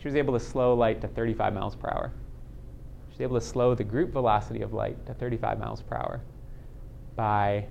she 0.01 0.07
was 0.07 0.15
able 0.15 0.33
to 0.33 0.39
slow 0.39 0.73
light 0.73 0.99
to 1.01 1.07
35 1.07 1.53
miles 1.53 1.75
per 1.75 1.87
hour. 1.89 2.11
She 3.09 3.13
was 3.13 3.21
able 3.21 3.39
to 3.39 3.45
slow 3.45 3.75
the 3.75 3.83
group 3.83 4.11
velocity 4.11 4.63
of 4.63 4.73
light 4.73 5.05
to 5.05 5.13
35 5.13 5.59
miles 5.59 5.83
per 5.83 5.95
hour 5.95 6.21
by 7.15 7.67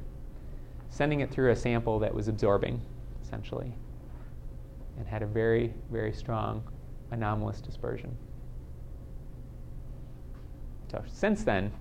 sending 0.90 1.20
it 1.20 1.30
through 1.32 1.50
a 1.50 1.56
sample 1.56 1.98
that 1.98 2.14
was 2.14 2.28
absorbing, 2.28 2.80
essentially, 3.24 3.72
and 4.96 5.08
had 5.08 5.22
a 5.22 5.26
very, 5.26 5.74
very 5.90 6.12
strong 6.12 6.62
anomalous 7.10 7.60
dispersion. 7.60 8.16
So 10.92 11.02
since 11.08 11.42
then, 11.42 11.72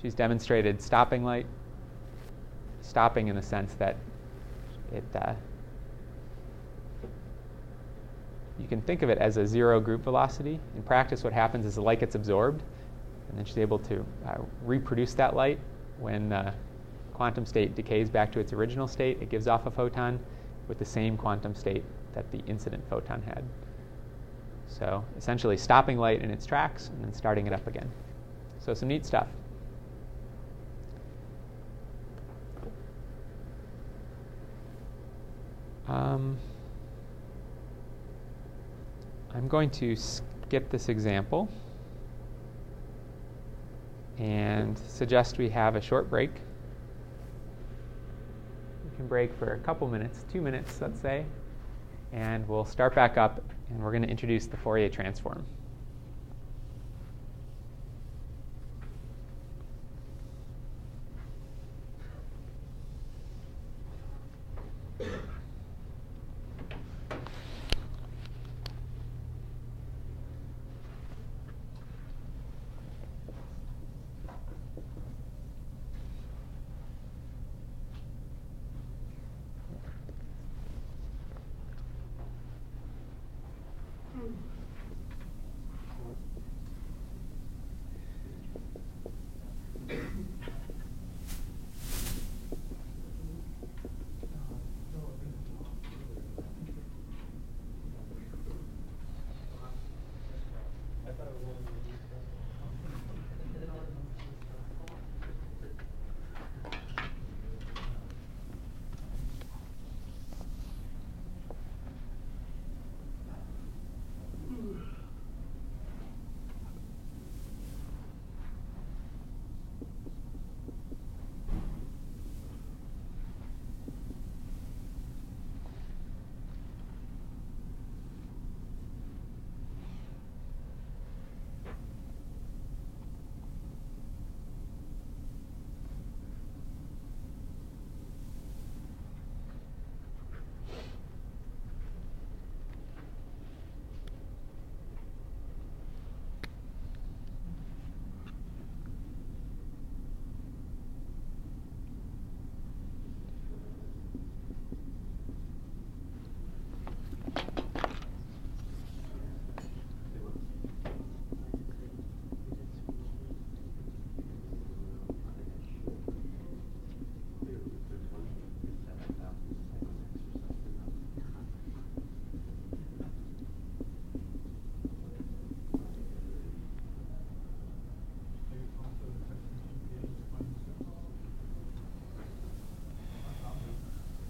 she's 0.00 0.14
demonstrated 0.14 0.80
stopping 0.80 1.22
light, 1.22 1.46
stopping 2.80 3.28
in 3.28 3.36
the 3.36 3.42
sense 3.42 3.74
that 3.74 3.96
it 4.94 5.04
uh, 5.14 5.34
you 8.58 8.66
can 8.66 8.80
think 8.82 9.02
of 9.02 9.10
it 9.10 9.18
as 9.18 9.36
a 9.36 9.46
zero 9.46 9.80
group 9.80 10.02
velocity. 10.02 10.58
In 10.76 10.82
practice, 10.82 11.22
what 11.22 11.32
happens 11.32 11.64
is 11.64 11.74
the 11.74 11.82
light 11.82 12.00
gets 12.00 12.14
absorbed, 12.14 12.62
and 13.28 13.38
then 13.38 13.44
she's 13.44 13.58
able 13.58 13.78
to 13.80 14.04
uh, 14.26 14.38
reproduce 14.64 15.14
that 15.14 15.34
light 15.34 15.58
when 15.98 16.32
uh, 16.32 16.54
quantum 17.12 17.46
state 17.46 17.74
decays 17.74 18.08
back 18.08 18.32
to 18.32 18.40
its 18.40 18.52
original 18.52 18.86
state. 18.86 19.18
It 19.20 19.28
gives 19.28 19.46
off 19.46 19.66
a 19.66 19.70
photon 19.70 20.18
with 20.68 20.78
the 20.78 20.84
same 20.84 21.16
quantum 21.16 21.54
state 21.54 21.84
that 22.14 22.30
the 22.32 22.38
incident 22.46 22.82
photon 22.88 23.22
had. 23.22 23.44
So 24.68 25.04
essentially, 25.16 25.56
stopping 25.56 25.98
light 25.98 26.22
in 26.22 26.30
its 26.30 26.46
tracks 26.46 26.88
and 26.88 27.04
then 27.04 27.12
starting 27.12 27.46
it 27.46 27.52
up 27.52 27.66
again. 27.66 27.90
So 28.58 28.74
some 28.74 28.88
neat 28.88 29.06
stuff. 29.06 29.28
Um, 35.88 36.36
I'm 39.36 39.48
going 39.48 39.68
to 39.72 39.94
skip 39.94 40.70
this 40.70 40.88
example 40.88 41.46
and 44.16 44.78
suggest 44.88 45.36
we 45.36 45.50
have 45.50 45.76
a 45.76 45.80
short 45.80 46.08
break. 46.08 46.30
We 48.82 48.96
can 48.96 49.06
break 49.06 49.34
for 49.34 49.52
a 49.52 49.58
couple 49.58 49.88
minutes, 49.88 50.24
two 50.32 50.40
minutes, 50.40 50.80
let's 50.80 50.98
say, 50.98 51.26
and 52.14 52.48
we'll 52.48 52.64
start 52.64 52.94
back 52.94 53.18
up 53.18 53.42
and 53.68 53.78
we're 53.78 53.90
going 53.90 54.04
to 54.04 54.08
introduce 54.08 54.46
the 54.46 54.56
Fourier 54.56 54.88
transform. 54.88 55.44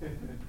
Thank 0.06 0.22
you. 0.40 0.45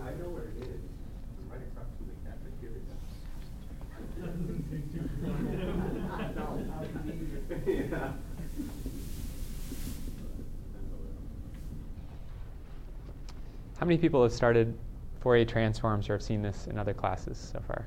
I 0.00 0.10
know 0.20 0.28
where 0.30 0.44
it 0.44 0.56
is. 0.62 0.68
It's 0.68 1.44
right 1.50 1.60
across 1.60 1.86
from 1.96 2.06
the 2.08 2.16
cafeteria. 2.24 2.94
How 13.78 13.86
many 13.86 13.98
people 13.98 14.22
have 14.22 14.32
started 14.32 14.78
Fourier 15.20 15.44
transforms 15.44 16.08
or 16.08 16.12
have 16.14 16.22
seen 16.22 16.40
this 16.40 16.68
in 16.68 16.78
other 16.78 16.94
classes 16.94 17.36
so 17.36 17.60
far? 17.66 17.84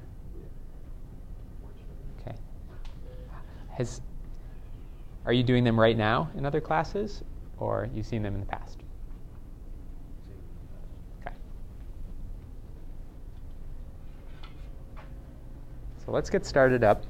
Okay. 2.20 2.36
Has, 3.72 4.02
are 5.26 5.34
you 5.34 5.44
doing 5.44 5.64
them 5.64 5.80
right 5.80 5.98
now 5.98 6.30
in 6.36 6.46
other 6.46 6.60
classes, 6.60 7.24
or 7.58 7.90
you've 7.94 8.06
seen 8.06 8.24
them 8.24 8.34
in 8.34 8.42
the 8.42 8.46
past? 8.46 8.80
Let's 16.16 16.30
get 16.30 16.46
started 16.46 16.82
up. 16.82 17.04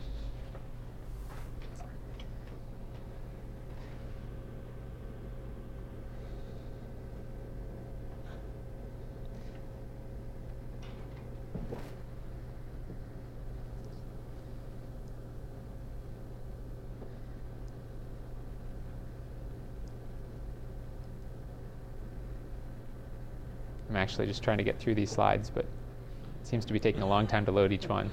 I'm 23.87 23.95
actually 23.97 24.25
just 24.25 24.41
trying 24.41 24.57
to 24.57 24.63
get 24.63 24.79
through 24.79 24.95
these 24.95 25.11
slides, 25.11 25.51
but 25.53 25.63
it 25.63 25.69
seems 26.47 26.65
to 26.65 26.73
be 26.73 26.79
taking 26.79 27.03
a 27.03 27.07
long 27.07 27.27
time 27.27 27.45
to 27.45 27.51
load 27.51 27.71
each 27.71 27.87
one. 27.87 28.09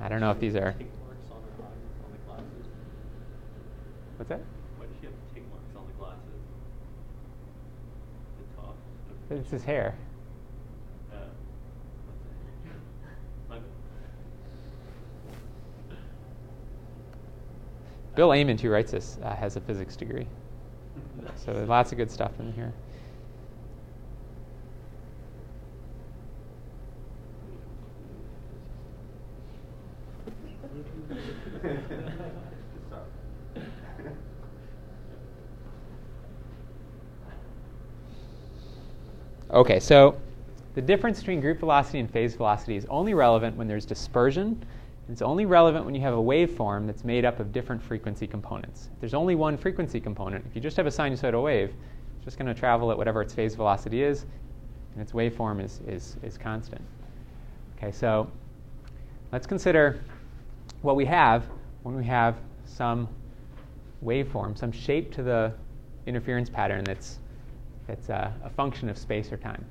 I 0.00 0.08
don't 0.08 0.20
know 0.20 0.30
if 0.30 0.40
these 0.40 0.56
are. 0.56 0.72
Tick 0.72 0.88
marks 1.06 1.26
on 1.30 1.42
the, 1.42 1.62
on 1.64 2.12
the 2.12 2.18
glasses. 2.26 2.66
What's 4.16 4.28
that? 4.30 4.40
Why 4.76 4.86
does 4.86 4.96
she 5.00 5.06
have 5.06 5.14
tick 5.32 5.44
marks 5.50 5.76
on 5.76 5.86
the 5.86 5.92
glasses? 5.94 6.40
The 8.38 8.60
top. 8.60 8.76
It's 9.30 9.50
his 9.50 9.64
hair. 9.64 9.94
Uh. 11.12 11.16
Bill 18.14 18.32
Amend, 18.32 18.60
who 18.60 18.70
writes 18.70 18.92
this, 18.92 19.18
uh, 19.22 19.34
has 19.36 19.56
a 19.56 19.60
physics 19.60 19.96
degree. 19.96 20.26
So 21.36 21.52
there's 21.52 21.68
lots 21.68 21.90
of 21.92 21.98
good 21.98 22.10
stuff 22.10 22.32
in 22.38 22.52
here. 22.52 22.72
Okay, 39.52 39.78
so 39.80 40.18
the 40.74 40.80
difference 40.80 41.18
between 41.18 41.42
group 41.42 41.60
velocity 41.60 41.98
and 41.98 42.10
phase 42.10 42.34
velocity 42.34 42.74
is 42.74 42.86
only 42.86 43.12
relevant 43.12 43.54
when 43.54 43.68
there's 43.68 43.84
dispersion. 43.84 44.64
It's 45.10 45.20
only 45.20 45.44
relevant 45.44 45.84
when 45.84 45.94
you 45.94 46.00
have 46.00 46.14
a 46.14 46.22
waveform 46.22 46.86
that's 46.86 47.04
made 47.04 47.26
up 47.26 47.38
of 47.38 47.52
different 47.52 47.82
frequency 47.82 48.26
components. 48.26 48.88
If 48.94 49.00
there's 49.00 49.12
only 49.12 49.34
one 49.34 49.58
frequency 49.58 50.00
component, 50.00 50.46
if 50.46 50.54
you 50.54 50.62
just 50.62 50.74
have 50.78 50.86
a 50.86 50.90
sinusoidal 50.90 51.42
wave, 51.42 51.74
it's 52.16 52.24
just 52.24 52.38
going 52.38 52.46
to 52.46 52.58
travel 52.58 52.90
at 52.90 52.96
whatever 52.96 53.20
its 53.20 53.34
phase 53.34 53.54
velocity 53.54 54.02
is, 54.02 54.24
and 54.94 55.02
its 55.02 55.12
waveform 55.12 55.62
is, 55.62 55.80
is, 55.86 56.16
is 56.22 56.38
constant. 56.38 56.80
Okay, 57.76 57.92
so 57.92 58.30
let's 59.32 59.46
consider 59.46 60.00
what 60.80 60.96
we 60.96 61.04
have 61.04 61.44
when 61.82 61.94
we 61.94 62.04
have 62.04 62.36
some 62.64 63.06
waveform, 64.02 64.56
some 64.56 64.72
shape 64.72 65.12
to 65.12 65.22
the 65.22 65.52
interference 66.06 66.48
pattern 66.48 66.84
that's, 66.84 67.18
that's 67.86 68.08
a, 68.08 68.34
a 68.44 68.50
function 68.50 68.88
of 68.88 68.96
space 68.96 69.32
or 69.32 69.36
time. 69.36 69.64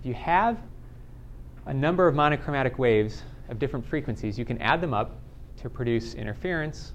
If 0.00 0.06
you 0.06 0.14
have 0.14 0.58
a 1.66 1.72
number 1.72 2.08
of 2.08 2.14
monochromatic 2.14 2.78
waves 2.78 3.22
of 3.48 3.58
different 3.58 3.86
frequencies, 3.86 4.36
you 4.38 4.44
can 4.44 4.60
add 4.60 4.80
them 4.80 4.92
up 4.92 5.20
to 5.58 5.70
produce 5.70 6.14
interference, 6.14 6.92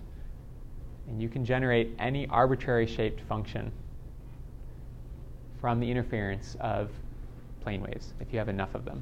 and 1.08 1.22
you 1.22 1.30
can 1.30 1.46
generate 1.46 1.96
any 2.00 2.28
arbitrary 2.28 2.86
shaped 2.86 3.22
function 3.22 3.72
from 5.62 5.80
the 5.80 5.90
interference 5.90 6.58
of 6.60 6.92
plane 7.62 7.82
waves 7.82 8.14
if 8.20 8.34
you 8.34 8.40
have 8.40 8.50
enough 8.50 8.76
of 8.76 8.84
them. 8.84 9.02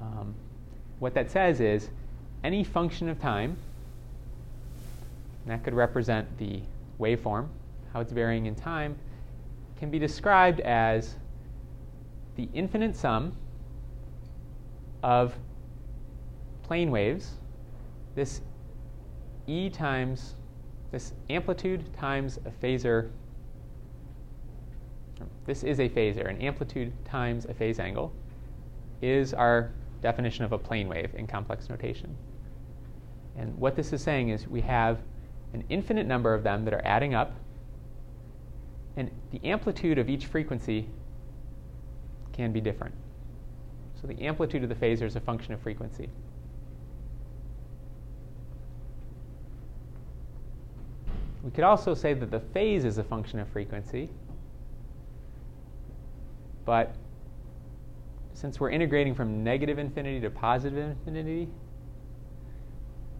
Um, 0.00 0.34
what 0.98 1.14
that 1.14 1.30
says 1.30 1.60
is 1.60 1.90
any 2.44 2.64
function 2.64 3.08
of 3.08 3.20
time, 3.20 3.56
that 5.46 5.64
could 5.64 5.74
represent 5.74 6.38
the 6.38 6.60
waveform, 7.00 7.48
how 7.92 8.00
it's 8.00 8.12
varying 8.12 8.46
in 8.46 8.54
time, 8.54 8.96
can 9.78 9.90
be 9.90 9.98
described 9.98 10.60
as 10.60 11.16
the 12.36 12.48
infinite 12.52 12.94
sum 12.94 13.34
of 15.02 15.34
plane 16.62 16.90
waves, 16.90 17.34
this 18.14 18.42
E 19.46 19.70
times 19.70 20.34
this 20.90 21.12
amplitude 21.28 21.92
times 21.94 22.38
a 22.46 22.50
phasor. 22.50 23.10
This 25.44 25.62
is 25.62 25.80
a 25.80 25.88
phasor. 25.88 26.28
An 26.28 26.40
amplitude 26.40 26.92
times 27.04 27.44
a 27.44 27.54
phase 27.54 27.78
angle 27.78 28.12
is 29.02 29.34
our 29.34 29.70
definition 30.00 30.44
of 30.44 30.52
a 30.52 30.58
plane 30.58 30.88
wave 30.88 31.14
in 31.14 31.26
complex 31.26 31.68
notation. 31.68 32.16
And 33.38 33.56
what 33.56 33.76
this 33.76 33.92
is 33.92 34.02
saying 34.02 34.30
is 34.30 34.48
we 34.48 34.60
have 34.62 34.98
an 35.54 35.64
infinite 35.68 36.06
number 36.06 36.34
of 36.34 36.42
them 36.42 36.64
that 36.64 36.74
are 36.74 36.84
adding 36.84 37.14
up, 37.14 37.32
and 38.96 39.10
the 39.30 39.40
amplitude 39.48 39.98
of 39.98 40.10
each 40.10 40.26
frequency 40.26 40.88
can 42.32 42.52
be 42.52 42.60
different. 42.60 42.94
So 44.00 44.08
the 44.08 44.20
amplitude 44.22 44.62
of 44.64 44.68
the 44.68 44.74
phasor 44.74 45.02
is 45.02 45.16
a 45.16 45.20
function 45.20 45.54
of 45.54 45.60
frequency. 45.60 46.08
We 51.42 51.52
could 51.52 51.64
also 51.64 51.94
say 51.94 52.14
that 52.14 52.30
the 52.30 52.40
phase 52.40 52.84
is 52.84 52.98
a 52.98 53.04
function 53.04 53.38
of 53.38 53.48
frequency, 53.48 54.10
but 56.64 56.94
since 58.34 58.60
we're 58.60 58.70
integrating 58.70 59.14
from 59.14 59.42
negative 59.42 59.78
infinity 59.78 60.20
to 60.20 60.30
positive 60.30 60.76
infinity, 60.76 61.48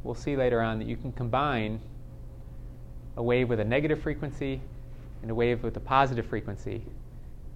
we'll 0.09 0.15
see 0.15 0.37
later 0.37 0.63
on 0.63 0.79
that 0.79 0.89
you 0.89 0.97
can 0.97 1.13
combine 1.13 1.79
a 3.19 3.23
wave 3.23 3.51
with 3.51 3.61
a 3.61 3.65
negative 3.65 4.01
frequency 4.01 4.59
and 5.21 5.31
a 5.31 5.35
wave 5.35 5.63
with 5.63 5.77
a 5.77 5.81
positive 5.81 6.25
frequency 6.25 6.83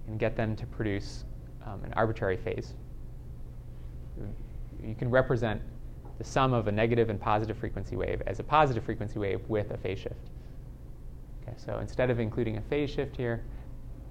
and 0.07 0.19
get 0.19 0.37
them 0.37 0.55
to 0.55 0.67
produce 0.67 1.23
um, 1.65 1.83
an 1.83 1.91
arbitrary 1.93 2.37
phase. 2.37 2.75
You 4.83 4.93
can 4.93 5.09
represent 5.09 5.59
the 6.19 6.23
sum 6.23 6.53
of 6.53 6.67
a 6.67 6.71
negative 6.71 7.09
and 7.09 7.19
positive 7.19 7.57
frequency 7.57 7.95
wave 7.95 8.21
as 8.27 8.39
a 8.39 8.43
positive 8.43 8.83
frequency 8.83 9.17
wave 9.17 9.41
with 9.47 9.71
a 9.71 9.77
phase 9.77 9.97
shift. 9.97 10.29
Okay, 11.41 11.55
so 11.57 11.79
instead 11.79 12.11
of 12.11 12.19
including 12.19 12.57
a 12.57 12.61
phase 12.61 12.91
shift 12.91 13.17
here, 13.17 13.43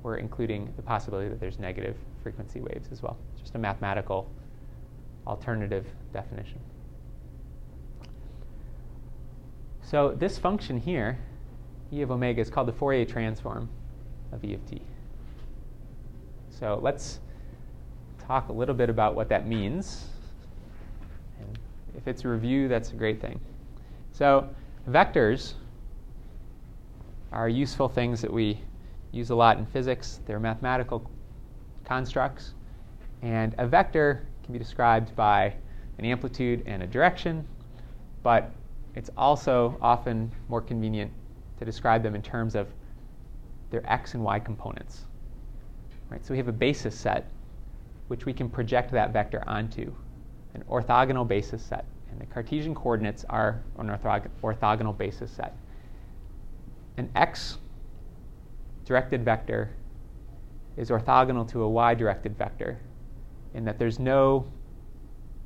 we're 0.03 0.17
including 0.17 0.73
the 0.75 0.83
possibility 0.83 1.29
that 1.29 1.39
there's 1.39 1.61
negative 1.61 1.95
frequency 2.25 2.61
waves 2.61 2.89
as 2.91 3.03
well. 3.03 3.17
Just 3.39 3.55
a 3.55 3.59
mathematical 3.59 4.29
alternative 5.29 5.87
definition. 6.13 6.59
So 9.83 10.15
this 10.19 10.39
function 10.39 10.79
here, 10.79 11.19
E 11.93 12.03
of 12.03 12.11
omega, 12.11 12.41
is 12.41 12.49
called 12.49 12.69
the 12.69 12.73
Fourier 12.73 13.05
transform 13.05 13.69
of 14.33 14.45
E 14.45 14.55
of 14.55 14.65
t. 14.67 14.81
So 16.49 16.79
let's 16.83 17.21
talk 18.19 18.49
a 18.49 18.53
little 18.53 18.75
bit 18.75 18.89
about 18.89 19.15
what 19.15 19.29
that 19.29 19.47
means. 19.47 20.07
And 21.41 21.59
if 21.97 22.07
it's 22.07 22.25
a 22.25 22.29
review, 22.29 22.69
that's 22.69 22.93
a 22.93 22.95
great 22.95 23.21
thing. 23.21 23.41
So 24.13 24.49
vectors 24.89 25.55
are 27.33 27.49
useful 27.49 27.89
things 27.89 28.21
that 28.23 28.33
we 28.33 28.61
use 29.11 29.31
a 29.31 29.35
lot 29.35 29.59
in 29.59 29.67
physics. 29.67 30.21
They're 30.27 30.41
mathematical 30.41 31.11
constructs. 31.85 32.55
And 33.23 33.55
a 33.59 33.67
vector 33.67 34.27
can 34.45 34.53
be 34.53 34.59
described 34.59 35.15
by 35.17 35.55
an 35.99 36.05
amplitude 36.05 36.63
and 36.67 36.83
a 36.83 36.87
direction, 36.87 37.47
but 38.23 38.51
it's 38.95 39.11
also 39.17 39.77
often 39.81 40.31
more 40.49 40.61
convenient 40.61 41.11
to 41.59 41.65
describe 41.65 42.03
them 42.03 42.15
in 42.15 42.23
terms 42.23 42.55
of 42.55 42.69
their 43.71 43.83
x 43.91 44.15
and 44.15 44.23
y 44.23 44.39
components. 44.39 45.07
Right? 46.11 46.25
So 46.25 46.33
we 46.33 46.39
have 46.39 46.49
a 46.49 46.53
basis 46.53 46.95
set 46.95 47.27
which 48.09 48.27
we 48.27 48.33
can 48.35 48.51
project 48.51 48.91
that 48.93 49.11
vector 49.11 49.43
onto, 49.47 49.91
an 50.53 50.63
orthogonal 50.69 51.27
basis 51.27 51.63
set. 51.63 51.87
And 52.11 52.21
the 52.21 52.27
Cartesian 52.27 52.75
coordinates 52.75 53.25
are 53.31 53.63
an 53.79 53.89
orthog- 53.89 54.29
orthogonal 54.43 54.99
basis 54.99 55.31
set. 55.31 55.57
An 56.99 57.09
x 57.17 57.57
directed 58.85 59.25
vector 59.25 59.71
is 60.77 60.91
orthogonal 60.91 61.49
to 61.49 61.63
a 61.63 61.69
y 61.69 61.95
directed 61.95 62.37
vector 62.37 62.79
in 63.55 63.65
that 63.65 63.79
there's 63.79 63.99
no 63.99 64.45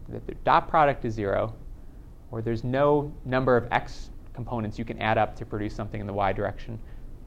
that 0.09 0.27
the 0.27 0.35
dot 0.45 0.69
product 0.69 1.05
is 1.05 1.15
zero 1.15 1.55
or 2.31 2.43
there's 2.43 2.64
no 2.64 3.12
number 3.24 3.57
of 3.57 3.66
x 3.70 4.11
components 4.35 4.79
you 4.79 4.85
can 4.85 5.01
add 5.01 5.18
up 5.18 5.35
to 5.37 5.47
produce 5.47 5.74
something 5.74 6.01
in 6.01 6.07
the 6.07 6.12
y 6.12 6.33
direction, 6.33 6.79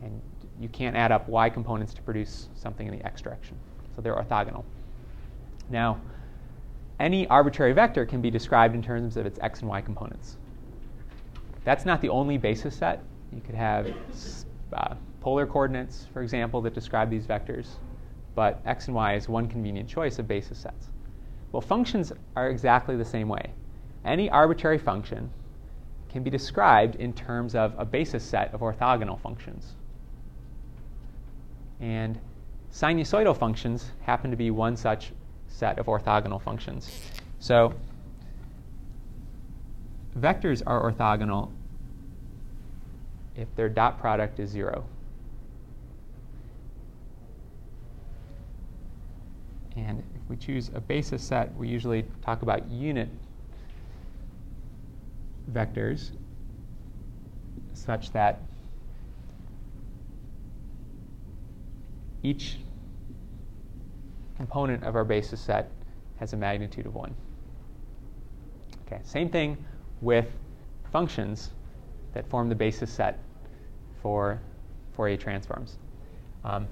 and 0.01 0.21
you 0.59 0.69
can't 0.69 0.95
add 0.95 1.11
up 1.11 1.27
y 1.27 1.49
components 1.49 1.93
to 1.93 2.01
produce 2.01 2.49
something 2.55 2.87
in 2.87 2.97
the 2.97 3.05
x 3.05 3.21
direction. 3.21 3.57
So 3.95 4.01
they're 4.01 4.15
orthogonal. 4.15 4.63
Now, 5.69 5.99
any 6.99 7.27
arbitrary 7.27 7.73
vector 7.73 8.05
can 8.05 8.21
be 8.21 8.29
described 8.29 8.75
in 8.75 8.83
terms 8.83 9.17
of 9.17 9.25
its 9.25 9.39
x 9.41 9.61
and 9.61 9.69
y 9.69 9.81
components. 9.81 10.37
That's 11.63 11.85
not 11.85 12.01
the 12.01 12.09
only 12.09 12.37
basis 12.37 12.75
set. 12.75 13.03
You 13.33 13.41
could 13.41 13.55
have 13.55 13.93
uh, 14.73 14.95
polar 15.21 15.45
coordinates, 15.45 16.07
for 16.13 16.21
example, 16.21 16.61
that 16.61 16.73
describe 16.73 17.09
these 17.09 17.25
vectors, 17.25 17.67
but 18.35 18.61
x 18.65 18.87
and 18.87 18.95
y 18.95 19.15
is 19.15 19.29
one 19.29 19.47
convenient 19.47 19.87
choice 19.89 20.19
of 20.19 20.27
basis 20.27 20.57
sets. 20.57 20.87
Well, 21.51 21.61
functions 21.61 22.11
are 22.35 22.49
exactly 22.49 22.95
the 22.95 23.05
same 23.05 23.27
way. 23.27 23.51
Any 24.05 24.29
arbitrary 24.29 24.77
function 24.77 25.31
can 26.09 26.23
be 26.23 26.29
described 26.29 26.95
in 26.95 27.13
terms 27.13 27.55
of 27.55 27.73
a 27.77 27.85
basis 27.85 28.23
set 28.23 28.53
of 28.53 28.61
orthogonal 28.61 29.19
functions. 29.19 29.75
And 31.79 32.19
sinusoidal 32.73 33.37
functions 33.37 33.91
happen 34.01 34.31
to 34.31 34.37
be 34.37 34.51
one 34.51 34.75
such 34.75 35.11
set 35.47 35.79
of 35.79 35.85
orthogonal 35.85 36.41
functions. 36.41 36.89
So 37.39 37.73
vectors 40.17 40.61
are 40.65 40.91
orthogonal 40.91 41.51
if 43.35 43.53
their 43.55 43.69
dot 43.69 43.99
product 43.99 44.39
is 44.39 44.49
zero. 44.49 44.85
And 49.75 49.99
if 49.99 50.29
we 50.29 50.35
choose 50.35 50.71
a 50.73 50.81
basis 50.81 51.23
set, 51.23 51.55
we 51.55 51.69
usually 51.69 52.05
talk 52.21 52.41
about 52.41 52.69
unit 52.69 53.07
vectors 55.51 56.11
such 57.73 58.11
that 58.11 58.41
each 62.23 62.57
component 64.37 64.83
of 64.83 64.95
our 64.95 65.05
basis 65.05 65.39
set 65.39 65.71
has 66.17 66.33
a 66.33 66.37
magnitude 66.37 66.85
of 66.85 66.95
1. 66.95 67.15
Okay, 68.85 68.99
same 69.03 69.29
thing 69.29 69.57
with 70.01 70.27
functions 70.91 71.51
that 72.13 72.27
form 72.29 72.49
the 72.49 72.55
basis 72.55 72.91
set 72.91 73.19
for 74.01 74.39
Fourier 74.95 75.17
transforms. 75.17 75.77
Um, 76.43 76.67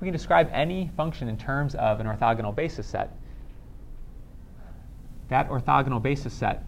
we 0.00 0.06
can 0.06 0.12
describe 0.12 0.48
any 0.52 0.90
function 0.96 1.28
in 1.28 1.36
terms 1.36 1.74
of 1.74 2.00
an 2.00 2.06
orthogonal 2.06 2.54
basis 2.54 2.86
set. 2.86 3.16
That 5.28 5.48
orthogonal 5.48 6.02
basis 6.02 6.32
set 6.32 6.64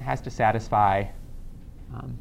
has 0.00 0.20
to 0.22 0.30
satisfy 0.30 1.04
um, 1.94 2.18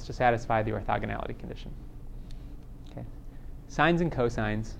has 0.00 0.06
to 0.06 0.12
satisfy 0.12 0.62
the 0.62 0.70
orthogonality 0.70 1.38
condition. 1.38 1.70
Okay. 2.90 3.04
Sines 3.68 4.00
and 4.00 4.10
cosines 4.10 4.72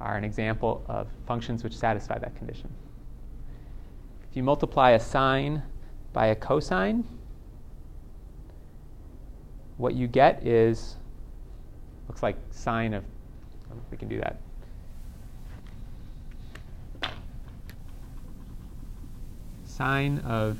are 0.00 0.16
an 0.16 0.24
example 0.24 0.84
of 0.88 1.08
functions 1.26 1.62
which 1.62 1.76
satisfy 1.76 2.18
that 2.18 2.36
condition. 2.36 2.68
If 4.28 4.36
you 4.36 4.42
multiply 4.42 4.90
a 4.90 5.00
sine 5.00 5.62
by 6.12 6.26
a 6.26 6.34
cosine, 6.34 7.04
what 9.76 9.94
you 9.94 10.08
get 10.08 10.44
is 10.46 10.96
looks 12.08 12.22
like 12.22 12.36
sine 12.50 12.94
of 12.94 13.04
we 13.90 13.96
can 13.96 14.08
do 14.08 14.18
that. 14.20 14.40
Sine 19.64 20.18
of 20.20 20.58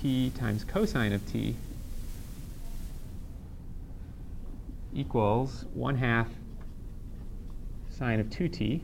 t 0.00 0.30
times 0.30 0.64
cosine 0.64 1.12
of 1.12 1.26
t 1.30 1.56
equals 4.94 5.66
1 5.74 5.96
half 5.96 6.28
sine 7.90 8.18
of 8.18 8.28
2t. 8.28 8.80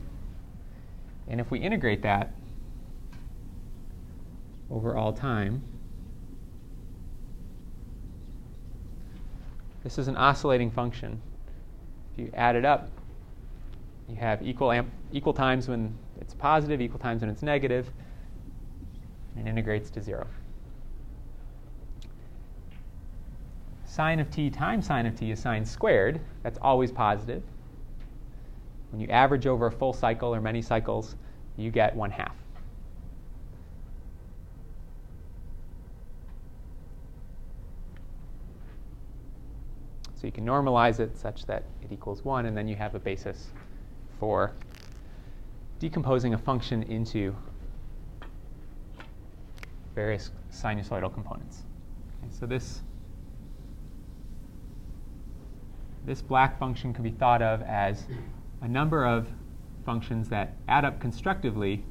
And 1.27 1.41
if 1.41 1.49
we 1.51 1.59
integrate 1.59 2.03
that 2.03 2.31
over 4.69 4.95
all 4.95 5.11
time, 5.11 5.63
this 9.83 9.97
is 9.97 10.07
an 10.07 10.15
oscillating 10.15 10.71
function. 10.71 11.19
If 12.13 12.19
you 12.19 12.31
add 12.33 12.55
it 12.55 12.63
up, 12.63 12.89
you 14.07 14.15
have 14.15 14.41
equal, 14.41 14.71
amp- 14.71 14.91
equal 15.11 15.33
times 15.33 15.67
when 15.67 15.97
it's 16.21 16.33
positive, 16.33 16.79
equal 16.79 16.99
times 16.99 17.21
when 17.21 17.29
it's 17.29 17.41
negative, 17.41 17.89
and 19.35 19.47
integrates 19.47 19.89
to 19.91 20.01
zero. 20.01 20.27
Sine 23.97 24.19
of 24.19 24.29
t 24.29 24.47
times 24.51 24.85
sine 24.85 25.07
of 25.07 25.15
t 25.15 25.31
is 25.31 25.39
sine 25.39 25.65
squared. 25.65 26.21
That's 26.43 26.59
always 26.61 26.91
positive. 26.91 27.41
When 28.91 29.01
you 29.01 29.07
average 29.07 29.47
over 29.47 29.65
a 29.65 29.71
full 29.71 29.91
cycle 29.91 30.35
or 30.35 30.39
many 30.39 30.61
cycles, 30.61 31.15
you 31.55 31.71
get 31.71 31.95
1 31.95 32.11
half. 32.11 32.35
So 40.13 40.27
you 40.27 40.31
can 40.31 40.45
normalize 40.45 40.99
it 40.99 41.17
such 41.17 41.47
that 41.47 41.63
it 41.81 41.91
equals 41.91 42.23
1, 42.23 42.45
and 42.45 42.55
then 42.55 42.67
you 42.67 42.75
have 42.75 42.93
a 42.93 42.99
basis 42.99 43.47
for 44.19 44.53
decomposing 45.79 46.35
a 46.35 46.37
function 46.37 46.83
into 46.83 47.35
various 49.95 50.29
sinusoidal 50.51 51.11
components. 51.11 51.63
Okay, 52.21 52.31
so 52.31 52.45
this 52.45 52.83
this 56.07 56.21
black 56.21 56.57
function 56.57 56.93
can 56.93 57.03
be 57.03 57.11
thought 57.11 57.41
of 57.41 57.61
as 57.63 58.05
a 58.61 58.67
number 58.67 59.05
of 59.05 59.27
functions 59.85 60.29
that 60.29 60.55
add 60.69 60.85
up 60.85 61.01
constructively 61.01 61.83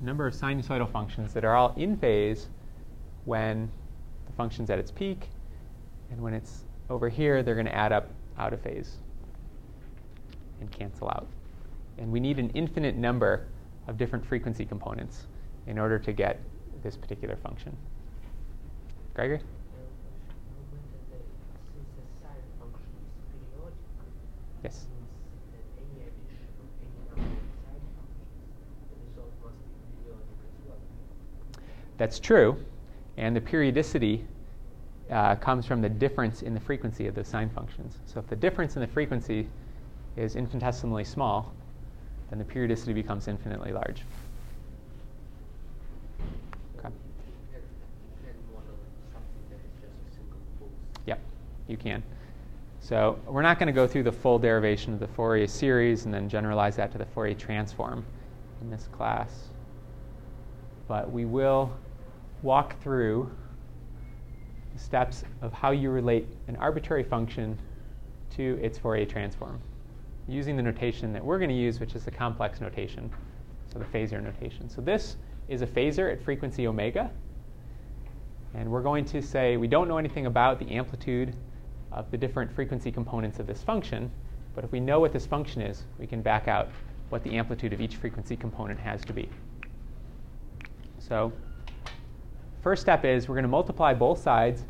a 0.00 0.04
number 0.04 0.28
of 0.28 0.32
sinusoidal 0.32 0.90
functions 0.90 1.34
that 1.34 1.44
are 1.44 1.56
all 1.56 1.74
in 1.76 1.96
phase 1.96 2.46
when 3.24 3.68
the 4.26 4.32
function's 4.32 4.70
at 4.70 4.78
its 4.78 4.92
peak, 4.92 5.28
and 6.10 6.20
when 6.20 6.32
it's 6.34 6.64
over 6.88 7.08
here, 7.08 7.42
they're 7.42 7.54
going 7.54 7.66
to 7.66 7.74
add 7.74 7.92
up 7.92 8.08
out 8.38 8.52
of 8.52 8.60
phase 8.60 8.96
and 10.60 10.70
cancel 10.70 11.08
out. 11.08 11.26
And 12.00 12.10
we 12.10 12.18
need 12.18 12.38
an 12.38 12.50
infinite 12.54 12.96
number 12.96 13.46
of 13.86 13.98
different 13.98 14.24
frequency 14.24 14.64
components 14.64 15.26
in 15.66 15.78
order 15.78 15.98
to 15.98 16.12
get 16.12 16.40
this 16.82 16.96
particular 16.96 17.36
function. 17.36 17.76
Gregory? 19.14 19.40
Yes. 24.64 24.86
That's 31.98 32.18
true. 32.18 32.56
And 33.18 33.36
the 33.36 33.40
periodicity 33.42 34.24
uh, 35.10 35.34
comes 35.36 35.66
from 35.66 35.82
the 35.82 35.88
difference 35.88 36.40
in 36.40 36.54
the 36.54 36.60
frequency 36.60 37.06
of 37.06 37.14
those 37.14 37.28
sine 37.28 37.50
functions. 37.50 37.98
So 38.06 38.20
if 38.20 38.26
the 38.26 38.36
difference 38.36 38.76
in 38.76 38.80
the 38.80 38.88
frequency 38.88 39.48
is 40.16 40.36
infinitesimally 40.36 41.04
small, 41.04 41.52
then 42.30 42.38
the 42.38 42.44
periodicity 42.44 42.92
becomes 42.92 43.28
infinitely 43.28 43.72
large. 43.72 44.02
Okay. 46.78 46.88
Yep, 51.06 51.20
you 51.68 51.76
can. 51.76 52.02
So 52.80 53.18
we're 53.26 53.42
not 53.42 53.58
going 53.58 53.66
to 53.66 53.72
go 53.72 53.86
through 53.86 54.04
the 54.04 54.12
full 54.12 54.38
derivation 54.38 54.94
of 54.94 55.00
the 55.00 55.08
Fourier 55.08 55.46
series 55.46 56.06
and 56.06 56.14
then 56.14 56.28
generalize 56.28 56.76
that 56.76 56.92
to 56.92 56.98
the 56.98 57.04
Fourier 57.04 57.34
transform 57.34 58.04
in 58.62 58.70
this 58.70 58.88
class. 58.92 59.48
But 60.88 61.10
we 61.10 61.24
will 61.24 61.72
walk 62.42 62.80
through 62.80 63.30
the 64.72 64.80
steps 64.80 65.24
of 65.42 65.52
how 65.52 65.72
you 65.72 65.90
relate 65.90 66.26
an 66.48 66.56
arbitrary 66.56 67.04
function 67.04 67.58
to 68.36 68.58
its 68.62 68.78
Fourier 68.78 69.06
transform 69.06 69.60
using 70.30 70.56
the 70.56 70.62
notation 70.62 71.12
that 71.12 71.24
we're 71.24 71.38
going 71.38 71.50
to 71.50 71.56
use, 71.56 71.80
which 71.80 71.94
is 71.94 72.04
the 72.04 72.10
complex 72.10 72.60
notation, 72.60 73.10
so 73.72 73.78
the 73.78 73.84
phasor 73.84 74.22
notation. 74.22 74.68
So 74.68 74.80
this 74.80 75.16
is 75.48 75.62
a 75.62 75.66
phasor 75.66 76.12
at 76.12 76.22
frequency 76.22 76.66
omega. 76.66 77.10
And 78.54 78.70
we're 78.70 78.82
going 78.82 79.04
to 79.06 79.22
say 79.22 79.56
we 79.56 79.68
don't 79.68 79.88
know 79.88 79.98
anything 79.98 80.26
about 80.26 80.58
the 80.58 80.70
amplitude 80.72 81.34
of 81.92 82.10
the 82.10 82.16
different 82.16 82.52
frequency 82.52 82.90
components 82.90 83.38
of 83.38 83.46
this 83.46 83.62
function, 83.62 84.10
but 84.54 84.64
if 84.64 84.72
we 84.72 84.80
know 84.80 85.00
what 85.00 85.12
this 85.12 85.26
function 85.26 85.62
is, 85.62 85.84
we 85.98 86.06
can 86.06 86.22
back 86.22 86.48
out 86.48 86.68
what 87.08 87.22
the 87.24 87.36
amplitude 87.36 87.72
of 87.72 87.80
each 87.80 87.96
frequency 87.96 88.36
component 88.36 88.78
has 88.78 89.04
to 89.04 89.12
be. 89.12 89.28
So 90.98 91.32
first 92.62 92.82
step 92.82 93.04
is 93.04 93.28
we're 93.28 93.34
going 93.34 93.42
to 93.42 93.48
multiply 93.48 93.94
both 93.94 94.20
sides 94.20 94.64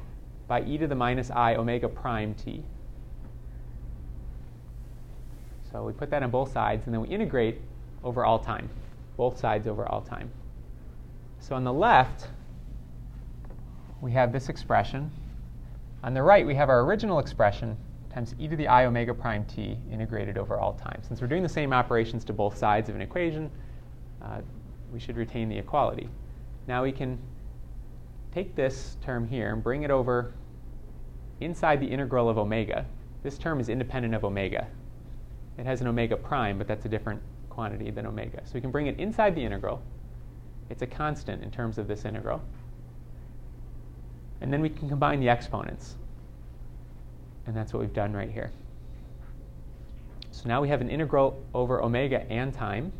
by 0.49 0.63
e 0.63 0.79
to 0.79 0.87
the 0.87 0.95
minus 0.95 1.31
i 1.31 1.55
omega 1.55 1.89
prime 1.89 2.35
t. 2.35 2.65
So 5.73 5.85
we 5.85 5.93
put 5.93 6.11
that 6.11 6.23
on 6.23 6.31
both 6.31 6.53
sides, 6.53 6.87
and 6.87 6.95
then 6.95 7.01
we 7.01 7.09
integrate 7.09 7.61
over 8.03 8.25
all 8.25 8.39
time, 8.39 8.69
both 9.17 9.39
sides 9.39 9.67
over 9.67 9.87
all 9.87 10.01
time. 10.01 10.31
So 11.39 11.55
on 11.55 11.65
the 11.65 11.73
left, 11.73 12.29
we 14.01 14.13
have 14.13 14.33
this 14.33 14.49
expression. 14.49 15.11
On 16.03 16.15
the 16.15 16.23
right, 16.23 16.47
we 16.47 16.55
have 16.55 16.69
our 16.69 16.81
original 16.81 17.19
expression 17.19 17.77
times 18.13 18.35
e 18.39 18.49
to 18.49 18.57
the 18.57 18.67
i 18.67 18.87
omega 18.87 19.15
prime 19.15 19.45
t 19.45 19.79
integrated 19.93 20.37
over 20.37 20.59
all 20.59 20.73
time. 20.73 21.01
Since 21.07 21.21
we're 21.21 21.29
doing 21.29 21.43
the 21.43 21.49
same 21.49 21.73
operations 21.73 22.25
to 22.25 22.33
both 22.33 22.57
sides 22.57 22.89
of 22.89 22.97
an 22.97 23.03
equation, 23.03 23.51
uh, 24.23 24.41
we 24.93 24.99
should 24.99 25.17
retain 25.17 25.49
the 25.49 25.59
equality. 25.59 26.09
Now 26.67 26.83
we 26.83 26.93
can 26.93 27.19
take 28.33 28.55
this 28.57 28.97
term 29.01 29.27
here 29.29 29.53
and 29.53 29.63
bring 29.63 29.83
it 29.83 29.91
over 29.91 30.33
inside 31.41 31.81
the 31.81 31.87
integral 31.87 32.29
of 32.29 32.39
omega. 32.39 32.85
This 33.23 33.39
term 33.39 33.61
is 33.61 33.69
independent 33.69 34.15
of 34.15 34.25
omega. 34.25 34.67
It 35.61 35.67
has 35.67 35.83
an 35.83 35.89
omega 35.89 36.17
prime, 36.17 36.57
but 36.57 36.67
that's 36.67 36.87
a 36.87 36.89
different 36.89 37.21
quantity 37.51 37.91
than 37.91 38.07
omega. 38.07 38.41
So 38.47 38.53
we 38.55 38.63
can 38.63 38.71
bring 38.71 38.87
it 38.87 38.99
inside 38.99 39.35
the 39.35 39.45
integral. 39.45 39.83
It's 40.71 40.81
a 40.81 40.87
constant 40.87 41.43
in 41.43 41.51
terms 41.51 41.77
of 41.77 41.87
this 41.87 42.07
integral. 42.07 42.41
And 44.41 44.51
then 44.51 44.63
we 44.63 44.71
can 44.71 44.89
combine 44.89 45.21
the 45.21 45.29
exponents. 45.29 45.97
And 47.47 47.55
that's 47.55 47.75
what 47.75 47.81
we've 47.81 47.93
done 47.93 48.15
right 48.15 48.31
here. 48.31 48.51
So 50.31 50.49
now 50.49 50.63
we 50.63 50.69
have 50.71 50.81
an 50.81 50.89
integral 50.89 51.39
over 51.53 51.83
omega 51.83 52.23
and 52.33 52.55
time 52.55 52.91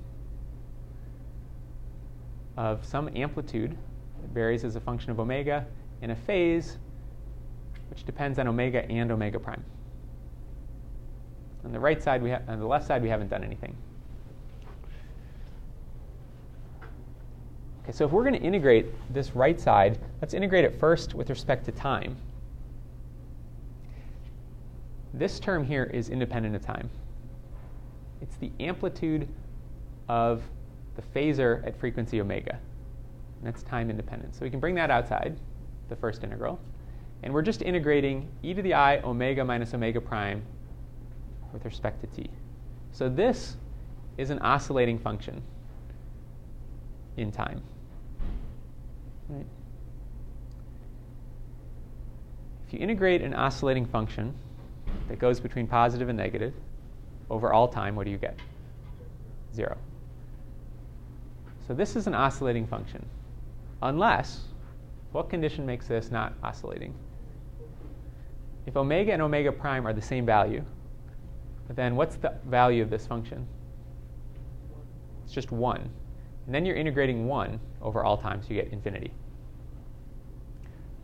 of 2.59 2.85
some 2.85 3.09
amplitude 3.17 3.71
that 4.21 4.31
varies 4.35 4.65
as 4.65 4.77
a 4.77 4.81
function 4.81 5.11
of 5.11 5.19
omega 5.19 5.65
in 6.03 6.11
a 6.11 6.17
phase 6.17 6.77
which 7.89 8.05
depends 8.05 8.39
on 8.39 8.49
omega 8.49 8.85
and 8.91 9.11
omega 9.11 9.41
prime. 9.41 9.65
On 11.65 11.73
the 11.73 11.81
right 11.81 12.03
side, 12.03 12.23
we 12.23 12.31
ha- 12.31 12.41
on 12.49 12.59
the 12.59 12.67
left 12.67 12.87
side, 12.87 13.03
we 13.03 13.09
haven't 13.09 13.29
done 13.29 13.45
anything. 13.45 13.77
Okay, 17.83 17.93
so 17.93 18.05
if 18.05 18.13
we're 18.13 18.25
going 18.25 18.35
to 18.35 18.41
integrate 18.41 18.87
this 19.13 19.35
right 19.35 19.61
side, 19.61 19.99
let's 20.21 20.35
integrate 20.35 20.65
it 20.65 20.79
first 20.79 21.15
with 21.15 21.29
respect 21.29 21.65
to 21.67 21.73
time. 21.73 22.17
This 25.13 25.41
term 25.41 25.65
here 25.65 25.85
is 25.85 26.09
independent 26.09 26.55
of 26.55 26.65
time. 26.65 26.89
It's 28.23 28.37
the 28.37 28.53
amplitude 28.61 29.29
of 30.09 30.43
the 30.97 31.03
phasor 31.03 31.67
at 31.67 31.77
frequency 31.77 32.21
omega. 32.21 32.59
And 33.39 33.47
that's 33.47 33.63
time 33.63 33.91
independent. 33.91 34.35
So 34.35 34.43
we 34.43 34.51
can 34.51 34.61
bring 34.61 34.75
that 34.77 34.91
outside, 34.91 35.37
the 35.89 35.97
first 35.97 36.23
integral. 36.23 36.61
And 37.23 37.33
we're 37.33 37.43
just 37.43 37.63
integrating 37.63 38.29
e 38.43 38.55
to 38.55 38.63
the 38.63 38.75
i 38.75 38.99
omega 38.99 39.45
minus 39.45 39.75
omega 39.75 40.01
prime 40.01 40.43
with 41.53 41.65
respect 41.65 42.01
to 42.01 42.07
t. 42.09 42.31
So 42.93 43.09
this 43.09 43.57
is 44.17 44.31
an 44.31 44.39
oscillating 44.41 44.99
function 44.99 45.43
in 47.17 47.31
time. 47.31 47.63
Right? 49.29 49.47
If 52.67 52.75
you 52.75 52.81
integrate 52.81 53.23
an 53.23 53.35
oscillating 53.35 53.87
function 53.87 54.35
that 55.09 55.19
goes 55.19 55.41
between 55.41 55.67
positive 55.67 56.09
and 56.09 56.17
negative 56.17 56.55
over 57.29 57.53
all 57.53 57.69
time, 57.69 57.97
what 57.97 58.05
do 58.05 58.11
you 58.11 58.19
get? 58.19 58.39
Zero. 59.55 59.77
So 61.67 61.75
this 61.75 61.97
is 61.97 62.07
an 62.07 62.15
oscillating 62.15 62.67
function. 62.67 63.05
Unless, 63.83 64.43
what 65.13 65.31
condition 65.31 65.65
makes 65.65 65.89
this 65.89 66.11
not 66.11 66.35
oscillating? 66.43 66.95
If 68.67 68.77
omega 68.77 69.13
and 69.13 69.23
omega 69.23 69.51
prime 69.51 69.87
are 69.87 69.93
the 69.93 70.03
same 70.03 70.27
value, 70.27 70.65
then 71.77 71.97
what's 71.97 72.17
the 72.17 72.35
value 72.47 72.83
of 72.83 72.91
this 72.91 73.07
function? 73.07 73.47
It's 75.25 75.33
just 75.33 75.53
1. 75.53 75.77
And 76.47 76.55
then 76.55 76.67
you're 76.67 76.77
integrating 76.77 77.27
1 77.27 77.61
over 77.83 78.03
all 78.05 78.17
time, 78.17 78.43
so 78.43 78.49
you 78.49 78.61
get 78.61 78.73
infinity. 78.73 79.13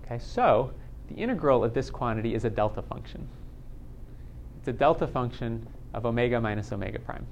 Okay, 0.05 0.19
so 0.19 0.73
the 1.09 1.15
integral 1.15 1.63
of 1.63 1.75
this 1.75 1.91
quantity 1.91 2.35
is 2.35 2.45
a 2.45 2.51
delta 2.51 2.83
function. 2.83 3.29
It's 4.59 4.69
a 4.69 4.73
delta 4.73 5.07
function 5.07 5.67
of 5.95 6.07
omega 6.07 6.41
minus 6.41 6.73
omega 6.73 6.99
prime. 6.99 7.27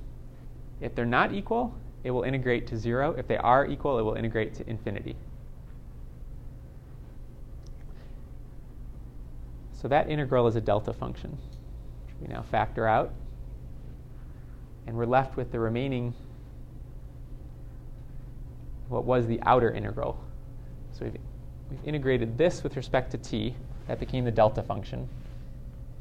If 0.80 0.94
they're 0.94 1.04
not 1.04 1.32
equal, 1.32 1.74
it 2.04 2.10
will 2.10 2.22
integrate 2.22 2.66
to 2.68 2.76
0. 2.76 3.14
If 3.18 3.26
they 3.26 3.38
are 3.38 3.66
equal, 3.66 3.98
it 3.98 4.02
will 4.02 4.14
integrate 4.14 4.54
to 4.54 4.70
infinity. 4.70 5.16
So 9.72 9.88
that 9.88 10.08
integral 10.08 10.46
is 10.46 10.56
a 10.56 10.60
delta 10.60 10.92
function, 10.92 11.32
which 12.06 12.14
we 12.20 12.28
now 12.28 12.42
factor 12.42 12.86
out. 12.86 13.12
And 14.86 14.96
we're 14.96 15.06
left 15.06 15.36
with 15.36 15.50
the 15.50 15.58
remaining, 15.58 16.14
what 18.88 19.04
was 19.04 19.26
the 19.26 19.40
outer 19.42 19.70
integral. 19.70 20.22
So 20.92 21.04
we've, 21.04 21.16
we've 21.70 21.84
integrated 21.84 22.36
this 22.36 22.62
with 22.62 22.76
respect 22.76 23.10
to 23.12 23.18
t. 23.18 23.56
That 23.88 23.98
became 23.98 24.24
the 24.24 24.30
delta 24.30 24.62
function. 24.62 25.08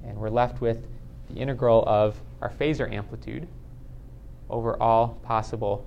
And 0.06 0.18
we're 0.18 0.30
left 0.30 0.62
with 0.62 0.86
the 1.30 1.40
integral 1.40 1.84
of 1.88 2.20
our 2.42 2.50
phasor 2.50 2.92
amplitude 2.92 3.48
over 4.50 4.82
all 4.82 5.20
possible 5.24 5.86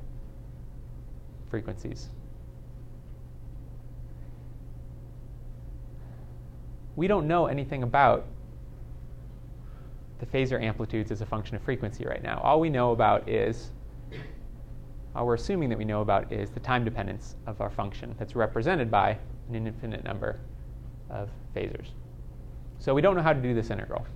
frequencies. 1.50 2.08
We 6.96 7.06
don't 7.06 7.28
know 7.28 7.46
anything 7.46 7.82
about 7.82 8.24
the 10.18 10.26
phasor 10.26 10.62
amplitudes 10.62 11.10
as 11.10 11.20
a 11.20 11.26
function 11.26 11.56
of 11.56 11.62
frequency 11.62 12.04
right 12.06 12.22
now. 12.22 12.40
All 12.42 12.60
we 12.60 12.70
know 12.70 12.92
about 12.92 13.28
is, 13.28 13.70
all 15.14 15.26
we're 15.26 15.34
assuming 15.34 15.68
that 15.68 15.78
we 15.78 15.84
know 15.84 16.00
about 16.00 16.32
is 16.32 16.50
the 16.50 16.60
time 16.60 16.84
dependence 16.84 17.36
of 17.46 17.60
our 17.60 17.70
function 17.70 18.14
that's 18.18 18.34
represented 18.34 18.90
by 18.90 19.18
an 19.48 19.66
infinite 19.66 20.04
number 20.04 20.40
of 21.10 21.30
phasors. 21.54 21.88
So 22.78 22.94
we 22.94 23.02
don't 23.02 23.16
know 23.16 23.22
how 23.22 23.32
to 23.32 23.40
do 23.40 23.54
this 23.54 23.70
integral. 23.70 24.06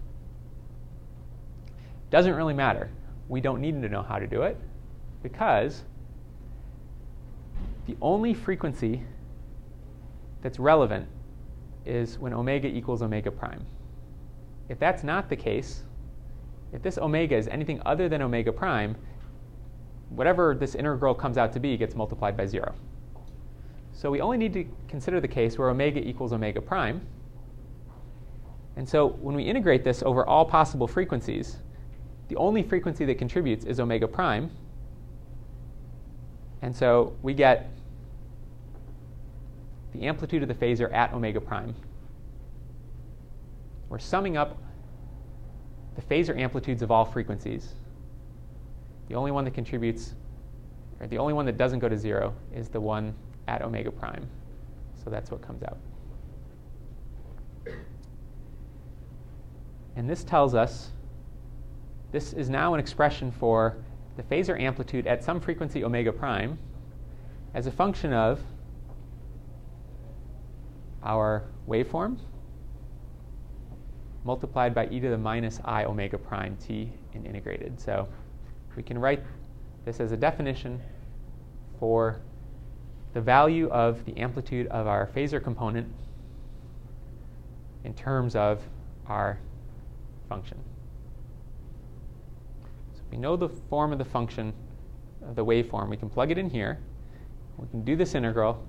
Doesn't 2.11 2.35
really 2.35 2.55
matter. 2.55 2.91
We 3.29 3.41
don't 3.41 3.61
need 3.61 3.81
to 3.81 3.89
know 3.89 4.03
how 4.03 4.19
to 4.19 4.27
do 4.27 4.43
it 4.43 4.57
because 5.23 5.85
the 7.87 7.97
only 8.03 8.35
frequency 8.35 9.03
that's 10.43 10.59
relevant 10.59 11.07
is 11.87 12.19
when 12.19 12.33
omega 12.33 12.69
equals 12.69 13.03
omega 13.03 13.31
prime. 13.31 13.65
If 14.69 14.79
that's 14.79 15.03
not 15.03 15.29
the 15.29 15.37
case, 15.37 15.83
if 16.73 16.83
this 16.83 16.99
omega 16.99 17.37
is 17.37 17.49
anything 17.49 17.81
other 17.85 18.09
than 18.09 18.23
omega 18.23 18.53
prime, 18.53 18.97
whatever 20.11 20.55
this 20.55 20.75
integral 20.75 21.15
comes 21.15 21.39
out 21.39 21.53
to 21.53 21.61
be 21.61 21.77
gets 21.77 21.95
multiplied 21.95 22.37
by 22.37 22.47
0. 22.47 22.75
So 23.93 24.11
we 24.11 24.21
only 24.21 24.39
need 24.39 24.53
to 24.55 24.65
consider 24.89 25.21
the 25.21 25.29
case 25.29 25.59
where 25.59 25.69
omega 25.69 26.01
equals 26.01 26.33
omega 26.33 26.61
prime. 26.61 27.07
And 28.77 28.89
so 28.89 29.09
when 29.09 29.35
we 29.35 29.43
integrate 29.43 29.85
this 29.85 30.03
over 30.03 30.25
all 30.27 30.45
possible 30.45 30.87
frequencies, 30.87 31.59
the 32.29 32.37
only 32.37 32.63
frequency 32.63 33.05
that 33.05 33.19
contributes 33.19 33.65
is 33.65 33.81
omega 33.81 34.09
prime. 34.09 34.51
And 36.63 36.75
so 36.75 37.17
we 37.23 37.35
get 37.35 37.71
the 39.93 40.03
amplitude 40.07 40.43
of 40.43 40.49
the 40.49 40.55
phasor 40.55 40.93
at 40.95 41.13
omega 41.13 41.41
prime. 41.41 41.75
We're 43.89 43.99
summing 43.99 44.37
up 44.37 44.63
the 45.97 46.03
phasor 46.03 46.39
amplitudes 46.39 46.83
of 46.83 46.91
all 46.91 47.05
frequencies. 47.05 47.75
The 49.09 49.15
only 49.15 49.31
one 49.31 49.45
that 49.45 49.55
contributes, 49.55 50.15
or 51.01 51.07
the 51.07 51.19
only 51.19 51.33
one 51.33 51.47
that 51.47 51.57
doesn't 51.57 51.81
go 51.81 51.89
to 51.89 51.97
zero, 51.97 52.35
is 52.55 52.69
the 52.69 52.81
one 52.81 53.15
at 53.49 53.63
omega 53.63 53.91
prime. 53.91 54.29
So 55.03 55.11
that's 55.11 55.31
what 55.31 55.43
comes 55.43 55.63
out. 55.63 55.79
And 59.97 60.09
this 60.09 60.23
tells 60.25 60.55
us 60.55 60.91
this 62.13 62.33
is 62.33 62.49
now 62.49 62.75
an 62.75 62.81
expression 62.81 63.31
for 63.31 63.77
the 64.17 64.23
phasor 64.23 64.59
amplitude 64.61 65.07
at 65.07 65.23
some 65.23 65.41
frequency 65.41 65.85
omega 65.85 66.13
prime 66.13 66.59
as 67.55 67.67
a 67.67 67.71
function 67.71 68.13
of 68.13 68.41
our 71.03 71.45
waveform 71.69 72.19
multiplied 74.25 74.75
by 74.75 74.87
e 74.89 75.01
to 75.01 75.09
the 75.09 75.19
minus 75.19 75.61
i 75.65 75.85
omega 75.85 76.19
prime 76.19 76.57
t 76.57 76.93
and 77.15 77.27
integrated. 77.27 77.81
So 77.81 78.09
we 78.77 78.83
can 78.83 78.99
write 78.99 79.23
this 79.85 80.01
as 80.01 80.13
a 80.13 80.17
definition 80.17 80.81
for 81.79 82.21
the 83.15 83.21
value 83.21 83.69
of 83.71 84.05
the 84.05 84.17
amplitude 84.19 84.67
of 84.69 84.87
our 84.87 85.09
phasor 85.09 85.43
component 85.43 85.89
in 87.85 87.95
terms 87.95 88.37
of 88.37 88.63
our 89.07 89.39
function. 90.29 90.59
So 92.95 93.01
if 93.05 93.11
we 93.11 93.17
know 93.17 93.37
the 93.37 93.49
form 93.49 93.93
of 93.93 93.99
the 93.99 94.05
function 94.05 94.53
of 95.27 95.37
the 95.37 95.45
waveform. 95.45 95.89
We 95.89 95.97
can 95.97 96.09
plug 96.09 96.31
it 96.31 96.39
in 96.39 96.49
here. 96.51 96.79
We 97.59 97.69
can 97.69 97.85
do 97.85 97.97
this 97.97 98.15
integral. 98.15 98.63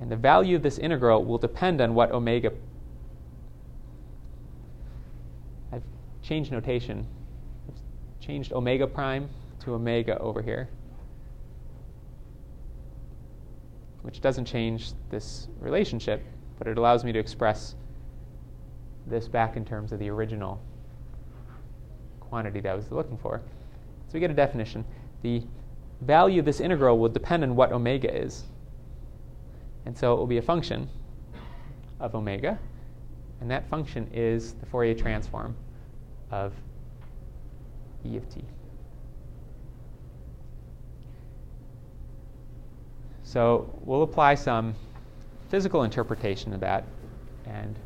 And 0.00 0.10
the 0.10 0.16
value 0.16 0.56
of 0.56 0.62
this 0.62 0.78
integral 0.78 1.24
will 1.24 1.38
depend 1.38 1.80
on 1.80 1.94
what 1.94 2.10
omega. 2.10 2.52
I've 5.72 5.82
changed 6.22 6.50
notation. 6.50 7.06
I've 7.68 8.26
changed 8.26 8.52
omega 8.52 8.86
prime 8.86 9.28
to 9.60 9.74
omega 9.74 10.18
over 10.18 10.40
here, 10.40 10.70
which 14.02 14.22
doesn't 14.22 14.46
change 14.46 14.92
this 15.10 15.48
relationship, 15.60 16.24
but 16.58 16.66
it 16.66 16.78
allows 16.78 17.04
me 17.04 17.12
to 17.12 17.18
express 17.18 17.74
this 19.06 19.28
back 19.28 19.56
in 19.56 19.66
terms 19.66 19.92
of 19.92 19.98
the 19.98 20.08
original 20.08 20.60
quantity 22.20 22.60
that 22.60 22.70
I 22.70 22.74
was 22.74 22.90
looking 22.90 23.18
for. 23.18 23.42
So 24.08 24.14
we 24.14 24.20
get 24.20 24.30
a 24.30 24.34
definition. 24.34 24.84
The 25.22 25.42
value 26.00 26.38
of 26.38 26.46
this 26.46 26.60
integral 26.60 26.98
will 26.98 27.08
depend 27.10 27.42
on 27.42 27.54
what 27.54 27.72
omega 27.72 28.14
is. 28.14 28.44
And 29.86 29.96
so 29.96 30.12
it 30.12 30.16
will 30.16 30.26
be 30.26 30.38
a 30.38 30.42
function 30.42 30.88
of 31.98 32.14
omega, 32.14 32.58
and 33.40 33.50
that 33.50 33.68
function 33.68 34.08
is 34.12 34.54
the 34.54 34.66
Fourier 34.66 34.94
transform 34.94 35.56
of 36.30 36.52
E 38.04 38.16
of 38.16 38.28
t. 38.28 38.44
So 43.22 43.72
we'll 43.84 44.02
apply 44.02 44.34
some 44.34 44.74
physical 45.48 45.84
interpretation 45.84 46.52
of 46.52 46.60
that, 46.60 46.84
and 47.46 47.78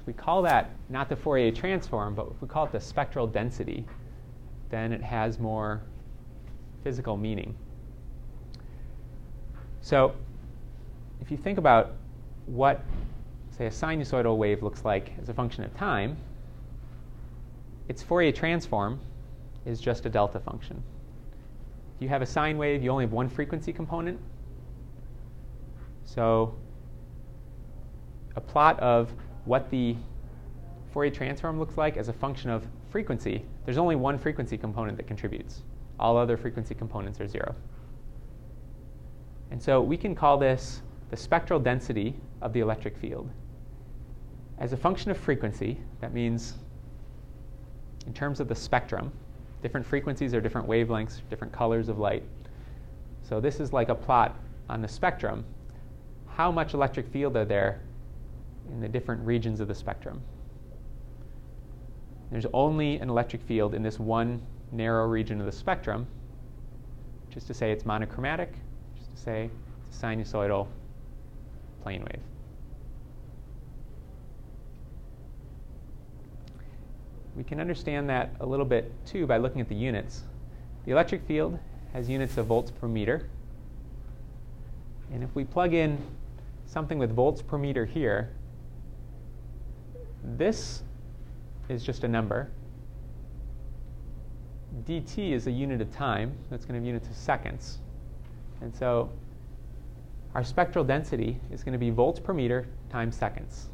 if 0.00 0.06
we 0.06 0.12
call 0.12 0.42
that 0.42 0.70
not 0.88 1.08
the 1.08 1.16
Fourier 1.16 1.52
transform, 1.52 2.14
but 2.14 2.26
if 2.30 2.42
we 2.42 2.48
call 2.48 2.64
it 2.66 2.72
the 2.72 2.80
spectral 2.80 3.26
density, 3.26 3.86
then 4.68 4.92
it 4.92 5.02
has 5.02 5.38
more 5.38 5.82
physical 6.82 7.16
meaning. 7.16 7.54
So 9.82 10.14
if 11.20 11.30
you 11.30 11.36
think 11.36 11.58
about 11.58 11.92
what, 12.46 12.82
say, 13.50 13.66
a 13.66 13.70
sinusoidal 13.70 14.36
wave 14.36 14.62
looks 14.62 14.84
like 14.84 15.12
as 15.20 15.28
a 15.28 15.34
function 15.34 15.64
of 15.64 15.76
time, 15.76 16.16
its 17.88 18.02
Fourier 18.02 18.32
transform 18.32 19.00
is 19.66 19.80
just 19.80 20.06
a 20.06 20.08
delta 20.08 20.38
function. 20.38 20.82
If 21.96 22.02
you 22.02 22.08
have 22.08 22.22
a 22.22 22.26
sine 22.26 22.58
wave, 22.58 22.82
you 22.82 22.90
only 22.90 23.04
have 23.04 23.12
one 23.12 23.28
frequency 23.28 23.72
component. 23.72 24.18
So 26.04 26.54
a 28.36 28.40
plot 28.40 28.78
of 28.80 29.12
what 29.44 29.68
the 29.70 29.96
Fourier 30.92 31.10
transform 31.10 31.58
looks 31.58 31.76
like 31.76 31.96
as 31.96 32.08
a 32.08 32.12
function 32.12 32.50
of 32.50 32.66
frequency, 32.90 33.44
there's 33.64 33.78
only 33.78 33.96
one 33.96 34.16
frequency 34.16 34.56
component 34.56 34.96
that 34.96 35.06
contributes. 35.06 35.62
All 35.98 36.16
other 36.16 36.36
frequency 36.36 36.74
components 36.74 37.20
are 37.20 37.26
zero. 37.26 37.54
And 39.52 39.62
so 39.62 39.82
we 39.82 39.98
can 39.98 40.14
call 40.14 40.38
this 40.38 40.80
the 41.10 41.16
spectral 41.16 41.60
density 41.60 42.14
of 42.40 42.54
the 42.54 42.60
electric 42.60 42.96
field. 42.96 43.28
As 44.58 44.72
a 44.72 44.78
function 44.78 45.10
of 45.10 45.18
frequency, 45.18 45.78
that 46.00 46.14
means 46.14 46.54
in 48.06 48.14
terms 48.14 48.40
of 48.40 48.48
the 48.48 48.54
spectrum, 48.54 49.12
different 49.62 49.84
frequencies 49.84 50.32
are 50.32 50.40
different 50.40 50.66
wavelengths, 50.66 51.20
different 51.28 51.52
colors 51.52 51.90
of 51.90 51.98
light. 51.98 52.22
So 53.22 53.40
this 53.40 53.60
is 53.60 53.74
like 53.74 53.90
a 53.90 53.94
plot 53.94 54.40
on 54.70 54.80
the 54.80 54.88
spectrum. 54.88 55.44
How 56.28 56.50
much 56.50 56.72
electric 56.72 57.06
field 57.08 57.36
are 57.36 57.44
there 57.44 57.82
in 58.70 58.80
the 58.80 58.88
different 58.88 59.20
regions 59.26 59.60
of 59.60 59.68
the 59.68 59.74
spectrum? 59.74 60.22
There's 62.30 62.46
only 62.54 62.96
an 63.00 63.10
electric 63.10 63.42
field 63.42 63.74
in 63.74 63.82
this 63.82 63.98
one 63.98 64.40
narrow 64.72 65.06
region 65.06 65.40
of 65.40 65.44
the 65.44 65.52
spectrum, 65.52 66.06
which 67.26 67.36
is 67.36 67.44
to 67.44 67.52
say 67.52 67.70
it's 67.70 67.84
monochromatic, 67.84 68.54
say 69.14 69.50
it's 69.88 70.02
a 70.02 70.06
sinusoidal 70.06 70.66
plane 71.82 72.02
wave. 72.02 72.20
We 77.36 77.44
can 77.44 77.60
understand 77.60 78.08
that 78.10 78.34
a 78.40 78.46
little 78.46 78.66
bit 78.66 78.92
too 79.06 79.26
by 79.26 79.38
looking 79.38 79.60
at 79.60 79.68
the 79.68 79.74
units. 79.74 80.22
The 80.84 80.92
electric 80.92 81.22
field 81.26 81.58
has 81.92 82.08
units 82.08 82.36
of 82.36 82.46
volts 82.46 82.70
per 82.70 82.88
meter. 82.88 83.28
And 85.12 85.22
if 85.22 85.34
we 85.34 85.44
plug 85.44 85.74
in 85.74 85.98
something 86.66 86.98
with 86.98 87.14
volts 87.14 87.42
per 87.42 87.58
meter 87.58 87.84
here, 87.84 88.30
this 90.24 90.82
is 91.68 91.82
just 91.82 92.04
a 92.04 92.08
number. 92.08 92.50
dt 94.84 95.32
is 95.32 95.46
a 95.46 95.50
unit 95.50 95.80
of 95.80 95.92
time. 95.92 96.32
That's 96.50 96.64
going 96.64 96.74
to 96.74 96.80
be 96.80 96.86
units 96.86 97.08
of 97.08 97.16
seconds. 97.16 97.78
And 98.62 98.74
so 98.74 99.10
our 100.34 100.42
spectral 100.42 100.84
density 100.84 101.38
is 101.50 101.62
going 101.62 101.74
to 101.74 101.78
be 101.78 101.90
volts 101.90 102.18
per 102.18 102.32
meter 102.32 102.66
times 102.88 103.16
seconds. 103.16 103.68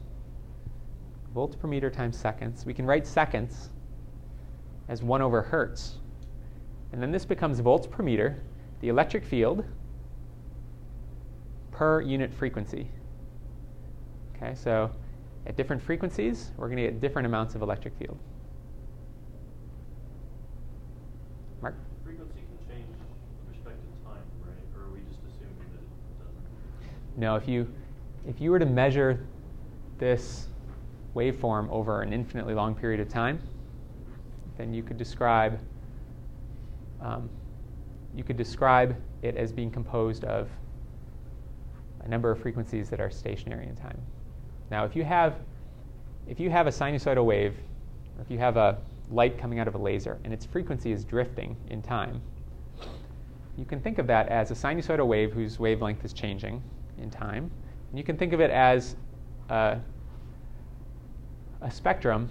Volts 1.34 1.55
per 1.55 1.68
meter 1.68 1.91
times 1.91 2.16
seconds. 2.16 2.66
We 2.66 2.74
can 2.74 2.86
write 2.86 3.07
seconds 3.07 3.68
as 4.89 5.03
1 5.03 5.22
over 5.22 5.43
hertz. 5.43 5.99
And 6.93 7.03
then 7.03 7.12
this 7.12 7.24
becomes 7.24 7.61
volts 7.61 7.86
per 7.86 8.03
meter, 8.03 8.43
the 8.80 8.89
electric 8.89 9.24
field 9.24 9.64
per 11.70 12.01
unit 12.01 12.32
frequency. 12.32 12.89
Okay, 14.34 14.55
so 14.55 14.91
at 15.47 15.57
different 15.57 15.82
frequencies, 15.82 16.53
we're 16.57 16.68
going 16.68 16.78
to 16.78 16.84
get 16.84 17.01
different 17.01 17.26
amounts 17.26 17.55
of 17.55 17.62
electric 17.62 17.95
field. 17.97 18.18
Mark? 21.61 21.74
Frequency 22.05 22.41
can 22.41 22.59
change 22.68 22.86
with 22.89 23.57
respect 23.57 23.76
to 23.76 24.07
time, 24.07 24.22
right? 24.43 24.55
Or 24.76 24.86
are 24.86 24.93
we 24.93 25.01
just 25.09 25.20
assuming 25.26 25.70
that 25.74 25.82
it 26.84 26.91
doesn't? 27.20 27.42
If 27.42 27.48
you 27.48 27.68
if 28.26 28.40
you 28.40 28.50
were 28.50 28.58
to 28.58 28.66
measure 28.66 29.26
this 29.98 30.48
waveform 31.14 31.70
over 31.70 32.02
an 32.02 32.12
infinitely 32.12 32.54
long 32.54 32.74
period 32.74 33.00
of 33.00 33.08
time, 33.08 33.40
then 34.56 34.72
you 34.72 34.82
could 34.82 34.98
describe 34.98 35.58
um, 37.00 37.28
you 38.14 38.24
could 38.24 38.36
describe 38.36 38.96
it 39.22 39.36
as 39.36 39.52
being 39.52 39.70
composed 39.70 40.24
of 40.24 40.48
a 42.02 42.08
number 42.08 42.30
of 42.30 42.40
frequencies 42.40 42.88
that 42.90 43.00
are 43.00 43.10
stationary 43.10 43.66
in 43.66 43.76
time. 43.76 43.98
Now, 44.70 44.84
if 44.84 44.94
you 44.94 45.04
have 45.04 45.36
if 46.26 46.38
you 46.38 46.50
have 46.50 46.66
a 46.66 46.70
sinusoidal 46.70 47.24
wave, 47.24 47.56
or 48.16 48.22
if 48.22 48.30
you 48.30 48.38
have 48.38 48.56
a 48.56 48.78
light 49.10 49.38
coming 49.38 49.58
out 49.58 49.68
of 49.68 49.74
a 49.74 49.78
laser 49.78 50.18
and 50.24 50.32
its 50.32 50.44
frequency 50.44 50.92
is 50.92 51.04
drifting 51.04 51.56
in 51.70 51.80
time, 51.80 52.20
you 53.56 53.64
can 53.64 53.80
think 53.80 53.98
of 53.98 54.06
that 54.06 54.28
as 54.28 54.50
a 54.50 54.54
sinusoidal 54.54 55.06
wave 55.06 55.32
whose 55.32 55.58
wavelength 55.58 56.04
is 56.04 56.12
changing 56.12 56.62
in 57.03 57.11
time. 57.11 57.51
And 57.90 57.99
you 57.99 58.05
can 58.05 58.16
think 58.16 58.32
of 58.32 58.40
it 58.40 58.51
as 58.51 58.96
a, 59.49 59.78
a 61.61 61.70
spectrum 61.70 62.28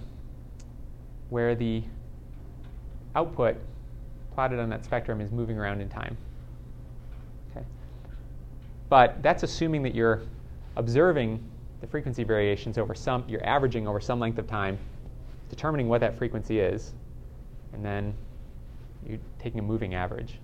where 1.30 1.54
the 1.54 1.82
output 3.14 3.56
plotted 4.34 4.58
on 4.60 4.68
that 4.70 4.84
spectrum 4.84 5.20
is 5.20 5.32
moving 5.32 5.58
around 5.58 5.80
in 5.80 5.88
time. 5.88 6.16
Okay? 7.50 7.66
But 8.88 9.22
that's 9.22 9.42
assuming 9.42 9.82
that 9.82 9.94
you're 9.94 10.22
observing 10.76 11.42
the 11.80 11.86
frequency 11.86 12.24
variations 12.24 12.78
over 12.78 12.94
some, 12.94 13.24
you're 13.28 13.44
averaging 13.44 13.86
over 13.86 14.00
some 14.00 14.20
length 14.20 14.38
of 14.38 14.46
time, 14.46 14.78
determining 15.48 15.88
what 15.88 16.00
that 16.00 16.16
frequency 16.16 16.60
is, 16.60 16.92
and 17.72 17.84
then 17.84 18.14
you're 19.06 19.18
taking 19.38 19.60
a 19.60 19.62
moving 19.62 19.94
average. 19.94 20.38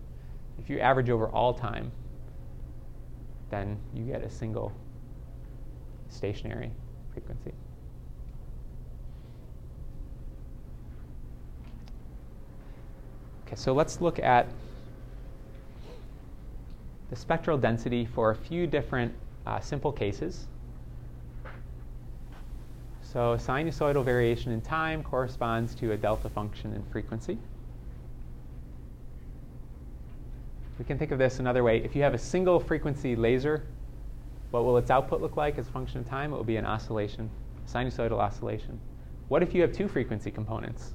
If 0.59 0.71
you 0.71 0.79
average 0.79 1.11
over 1.11 1.29
all 1.29 1.55
time, 1.55 1.91
then 3.55 3.79
you 3.95 4.05
get 4.05 4.23
a 4.23 4.31
single 4.31 4.73
stationary 6.09 6.73
frequency. 7.13 7.53
Okay, 13.47 13.55
so 13.55 13.73
let's 13.73 14.01
look 14.01 14.19
at 14.19 14.49
the 17.11 17.17
spectral 17.17 17.57
density 17.57 18.05
for 18.05 18.31
a 18.31 18.35
few 18.35 18.67
different 18.67 19.15
uh, 19.47 19.61
simple 19.61 19.93
cases. 19.93 20.47
So 23.03 23.37
sinusoidal 23.37 24.05
variation 24.05 24.51
in 24.51 24.61
time 24.61 25.05
corresponds 25.05 25.77
to 25.77 25.93
a 25.93 25.97
delta 25.97 26.29
function 26.29 26.75
in 26.75 26.83
frequency. 26.91 27.39
We 30.79 30.85
can 30.85 30.99
think 30.99 31.11
of 31.11 31.19
this 31.19 31.39
another 31.39 31.63
way. 31.63 31.79
If 31.79 31.95
you 31.95 32.03
have 32.03 32.15
a 32.15 32.19
single 32.19 32.59
frequency 32.59 33.15
laser, 33.15 33.65
what 34.51 34.65
will 34.65 34.77
its 34.77 34.91
output 34.91 35.21
look 35.21 35.37
like 35.37 35.59
as 35.59 35.69
a 35.69 35.71
function 35.71 36.01
of 36.01 36.09
time? 36.09 36.33
It 36.33 36.37
will 36.37 36.45
be 36.45 36.57
an 36.57 36.67
oscillation, 36.67 37.31
sinusoidal 37.67 38.19
oscillation. 38.19 38.81
What 39.29 39.43
if 39.43 39.55
you 39.55 39.63
have 39.63 39.73
two 39.73 39.89
frequency 39.89 40.31
components? 40.31 40.95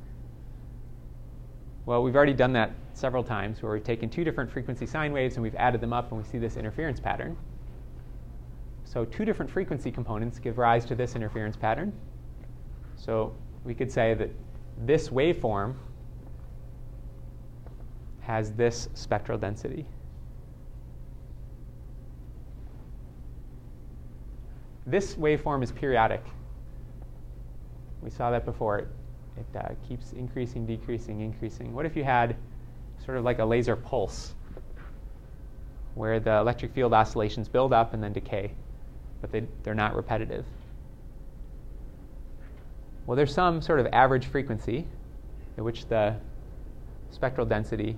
Well, 1.85 2.03
we've 2.03 2.15
already 2.15 2.33
done 2.33 2.53
that 2.53 2.71
several 2.93 3.23
times 3.23 3.61
where 3.61 3.71
we've 3.71 3.83
taken 3.83 4.09
two 4.09 4.23
different 4.23 4.51
frequency 4.51 4.85
sine 4.85 5.11
waves 5.11 5.35
and 5.35 5.43
we've 5.43 5.55
added 5.55 5.81
them 5.81 5.93
up 5.93 6.11
and 6.11 6.21
we 6.21 6.27
see 6.27 6.37
this 6.37 6.55
interference 6.55 6.99
pattern. 6.99 7.35
So 8.83 9.05
two 9.05 9.25
different 9.25 9.49
frequency 9.49 9.91
components 9.91 10.39
give 10.39 10.57
rise 10.57 10.85
to 10.85 10.95
this 10.95 11.15
interference 11.15 11.55
pattern. 11.55 11.93
So 12.95 13.33
we 13.63 13.73
could 13.73 13.91
say 13.91 14.13
that 14.13 14.29
this 14.85 15.09
waveform 15.09 15.75
has 18.21 18.53
this 18.53 18.89
spectral 18.93 19.37
density. 19.37 19.85
This 24.85 25.15
waveform 25.15 25.63
is 25.63 25.71
periodic. 25.71 26.23
We 28.01 28.09
saw 28.09 28.31
that 28.31 28.45
before. 28.45 28.79
It, 28.79 28.87
it 29.37 29.57
uh, 29.57 29.69
keeps 29.87 30.13
increasing, 30.13 30.65
decreasing, 30.65 31.21
increasing. 31.21 31.73
What 31.73 31.85
if 31.85 31.95
you 31.95 32.03
had 32.03 32.35
sort 33.05 33.17
of 33.17 33.23
like 33.23 33.39
a 33.39 33.45
laser 33.45 33.75
pulse 33.75 34.33
where 35.95 36.19
the 36.19 36.37
electric 36.37 36.73
field 36.73 36.93
oscillations 36.93 37.47
build 37.47 37.71
up 37.71 37.93
and 37.93 38.01
then 38.01 38.13
decay, 38.13 38.51
but 39.21 39.31
they, 39.31 39.43
they're 39.63 39.75
not 39.75 39.95
repetitive? 39.95 40.45
Well, 43.05 43.15
there's 43.15 43.33
some 43.33 43.61
sort 43.61 43.79
of 43.79 43.87
average 43.87 44.25
frequency 44.25 44.85
at 45.57 45.63
which 45.63 45.87
the 45.87 46.15
spectral 47.11 47.45
density 47.45 47.97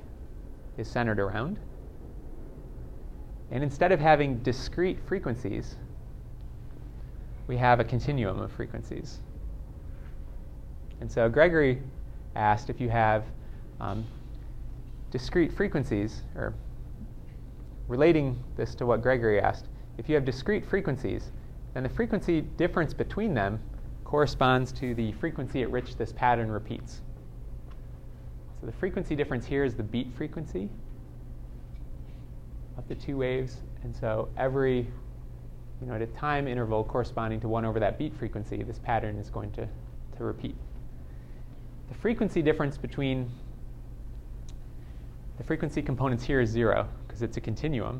is 0.77 0.87
centered 0.87 1.19
around. 1.19 1.59
And 3.51 3.63
instead 3.63 3.91
of 3.91 3.99
having 3.99 4.37
discrete 4.39 4.99
frequencies, 5.05 5.75
we 7.47 7.57
have 7.57 7.79
a 7.79 7.83
continuum 7.83 8.39
of 8.39 8.51
frequencies. 8.51 9.19
And 11.01 11.11
so 11.11 11.27
Gregory 11.27 11.81
asked 12.35 12.69
if 12.69 12.79
you 12.79 12.89
have 12.89 13.25
um, 13.79 14.05
discrete 15.11 15.51
frequencies, 15.51 16.21
or 16.35 16.53
relating 17.87 18.41
this 18.55 18.73
to 18.75 18.85
what 18.85 19.01
Gregory 19.01 19.41
asked, 19.41 19.65
if 19.97 20.07
you 20.07 20.15
have 20.15 20.23
discrete 20.23 20.65
frequencies, 20.65 21.31
then 21.73 21.83
the 21.83 21.89
frequency 21.89 22.41
difference 22.41 22.93
between 22.93 23.33
them 23.33 23.59
corresponds 24.05 24.71
to 24.73 24.93
the 24.95 25.11
frequency 25.13 25.61
at 25.61 25.69
which 25.69 25.95
this 25.97 26.13
pattern 26.13 26.49
repeats. 26.49 27.01
So 28.61 28.67
the 28.67 28.73
frequency 28.73 29.15
difference 29.15 29.47
here 29.47 29.63
is 29.63 29.73
the 29.73 29.81
beat 29.81 30.13
frequency 30.15 30.69
of 32.77 32.87
the 32.87 32.93
two 32.93 33.17
waves. 33.17 33.57
And 33.83 33.95
so 33.95 34.29
every, 34.37 34.87
you 35.81 35.87
know, 35.87 35.95
at 35.95 36.01
a 36.03 36.07
time 36.07 36.47
interval 36.47 36.83
corresponding 36.83 37.39
to 37.41 37.47
1 37.47 37.65
over 37.65 37.79
that 37.79 37.97
beat 37.97 38.15
frequency, 38.15 38.61
this 38.61 38.77
pattern 38.77 39.17
is 39.17 39.31
going 39.31 39.51
to, 39.53 39.67
to 40.17 40.23
repeat. 40.23 40.55
The 41.89 41.95
frequency 41.95 42.43
difference 42.43 42.77
between 42.77 43.31
the 45.39 45.43
frequency 45.43 45.81
components 45.81 46.23
here 46.23 46.39
is 46.39 46.51
0 46.51 46.87
because 47.07 47.23
it's 47.23 47.37
a 47.37 47.41
continuum. 47.41 47.99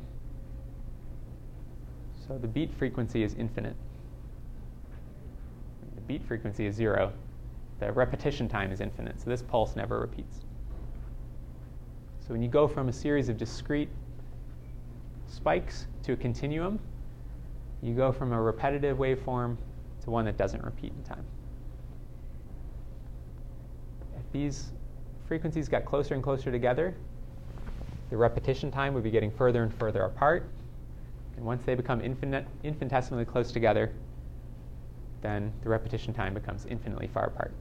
So 2.28 2.38
the 2.38 2.48
beat 2.48 2.72
frequency 2.72 3.24
is 3.24 3.34
infinite. 3.34 3.76
The 5.96 6.02
beat 6.02 6.24
frequency 6.24 6.68
is 6.68 6.76
0. 6.76 7.12
The 7.80 7.92
repetition 7.92 8.48
time 8.48 8.72
is 8.72 8.80
infinite. 8.80 9.20
So 9.20 9.32
this 9.32 9.42
pulse 9.42 9.76
never 9.76 10.00
repeats. 10.00 10.42
So 12.32 12.34
when 12.34 12.42
you 12.42 12.48
go 12.48 12.66
from 12.66 12.88
a 12.88 12.94
series 12.94 13.28
of 13.28 13.38
discrete 13.38 13.90
spikes 15.28 15.88
to 16.04 16.14
a 16.14 16.16
continuum, 16.16 16.80
you 17.82 17.94
go 17.94 18.14
from 18.14 18.32
a 18.32 18.42
repetitive 18.42 18.98
waveform 18.98 19.58
to 20.06 20.10
one 20.10 20.24
that 20.24 20.38
doesn't 20.38 20.64
repeat 20.64 20.94
in 20.96 21.04
time. 21.04 21.26
If 24.18 24.32
these 24.32 24.72
frequencies 25.28 25.68
got 25.68 25.84
closer 25.84 26.14
and 26.14 26.24
closer 26.24 26.54
together, 26.54 26.96
the 28.10 28.16
repetition 28.16 28.72
time 28.72 28.94
would 28.94 29.04
be 29.04 29.12
getting 29.12 29.32
further 29.32 29.64
and 29.64 29.74
further 29.74 30.04
apart. 30.04 30.50
And 31.36 31.44
once 31.46 31.66
they 31.66 31.76
become 31.76 32.00
infinite, 32.00 32.46
infinitesimally 32.64 33.26
close 33.26 33.52
together, 33.52 33.92
then 35.22 35.52
the 35.64 35.70
repetition 35.70 36.14
time 36.14 36.34
becomes 36.34 36.66
infinitely 36.66 37.08
far 37.08 37.26
apart. 37.26 37.52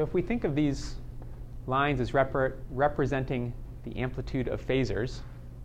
So 0.00 0.04
if 0.04 0.14
we 0.14 0.22
think 0.22 0.44
of 0.44 0.54
these 0.54 0.94
lines 1.66 2.00
as 2.00 2.12
repre- 2.12 2.54
representing 2.70 3.52
the 3.84 3.94
amplitude 3.98 4.48
of 4.48 4.66
phasors 4.66 5.18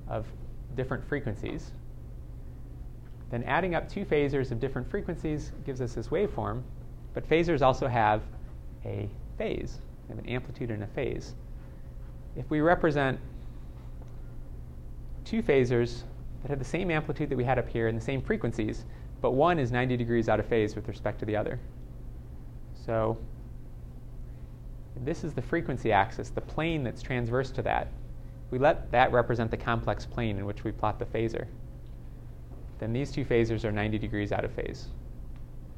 of 0.09 0.27
different 0.75 1.07
frequencies, 1.07 1.71
then 3.31 3.43
adding 3.43 3.75
up 3.75 3.87
two 3.87 4.03
phasors 4.03 4.51
of 4.51 4.59
different 4.59 4.91
frequencies 4.91 5.53
gives 5.65 5.79
us 5.79 5.93
this 5.93 6.09
waveform. 6.09 6.63
But 7.13 7.25
phasors 7.29 7.61
also 7.61 7.87
have 7.87 8.23
a 8.83 9.09
phase, 9.37 9.79
they 10.05 10.15
have 10.15 10.21
an 10.21 10.29
amplitude 10.29 10.69
and 10.69 10.83
a 10.83 10.87
phase. 10.87 11.33
If 12.35 12.49
we 12.49 12.59
represent 12.59 13.17
two 15.23 15.43
phasors 15.43 16.01
that 16.41 16.49
have 16.49 16.59
the 16.59 16.65
same 16.65 16.91
amplitude 16.91 17.29
that 17.29 17.37
we 17.37 17.45
had 17.45 17.57
up 17.57 17.69
here 17.69 17.87
and 17.87 17.97
the 17.97 18.03
same 18.03 18.21
frequencies, 18.21 18.83
but 19.21 19.31
one 19.31 19.59
is 19.59 19.71
90 19.71 19.95
degrees 19.95 20.27
out 20.27 20.41
of 20.41 20.45
phase 20.45 20.75
with 20.75 20.89
respect 20.89 21.19
to 21.19 21.25
the 21.25 21.37
other. 21.37 21.57
So 22.85 23.17
this 25.03 25.23
is 25.23 25.33
the 25.33 25.41
frequency 25.41 25.91
axis, 25.91 26.29
the 26.29 26.41
plane 26.41 26.83
that's 26.83 27.01
transverse 27.01 27.51
to 27.51 27.61
that. 27.63 27.89
We 28.51 28.59
let 28.59 28.91
that 28.91 29.11
represent 29.11 29.51
the 29.51 29.57
complex 29.57 30.05
plane 30.05 30.37
in 30.37 30.45
which 30.45 30.63
we 30.63 30.71
plot 30.71 30.99
the 30.99 31.05
phasor. 31.05 31.47
Then 32.79 32.93
these 32.93 33.11
two 33.11 33.25
phasors 33.25 33.63
are 33.65 33.71
90 33.71 33.97
degrees 33.97 34.31
out 34.31 34.45
of 34.45 34.51
phase. 34.51 34.87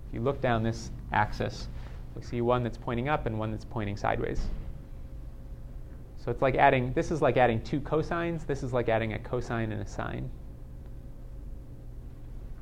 If 0.08 0.14
you 0.14 0.22
look 0.22 0.42
down 0.42 0.64
this 0.64 0.92
axis, 1.12 1.68
we 2.16 2.22
see 2.22 2.42
one 2.42 2.64
that's 2.64 2.78
pointing 2.78 3.10
up 3.10 3.26
and 3.26 3.40
one 3.40 3.52
that's 3.52 3.66
pointing 3.66 3.98
sideways. 3.98 4.42
So 6.18 6.32
it's 6.32 6.42
like 6.42 6.56
adding, 6.56 6.94
this 6.94 7.12
is 7.12 7.22
like 7.22 7.38
adding 7.38 7.62
two 7.62 7.80
cosines, 7.80 8.46
this 8.46 8.64
is 8.64 8.74
like 8.74 8.90
adding 8.90 9.14
a 9.14 9.20
cosine 9.20 9.72
and 9.72 9.82
a 9.82 9.88
sine. 9.88 10.30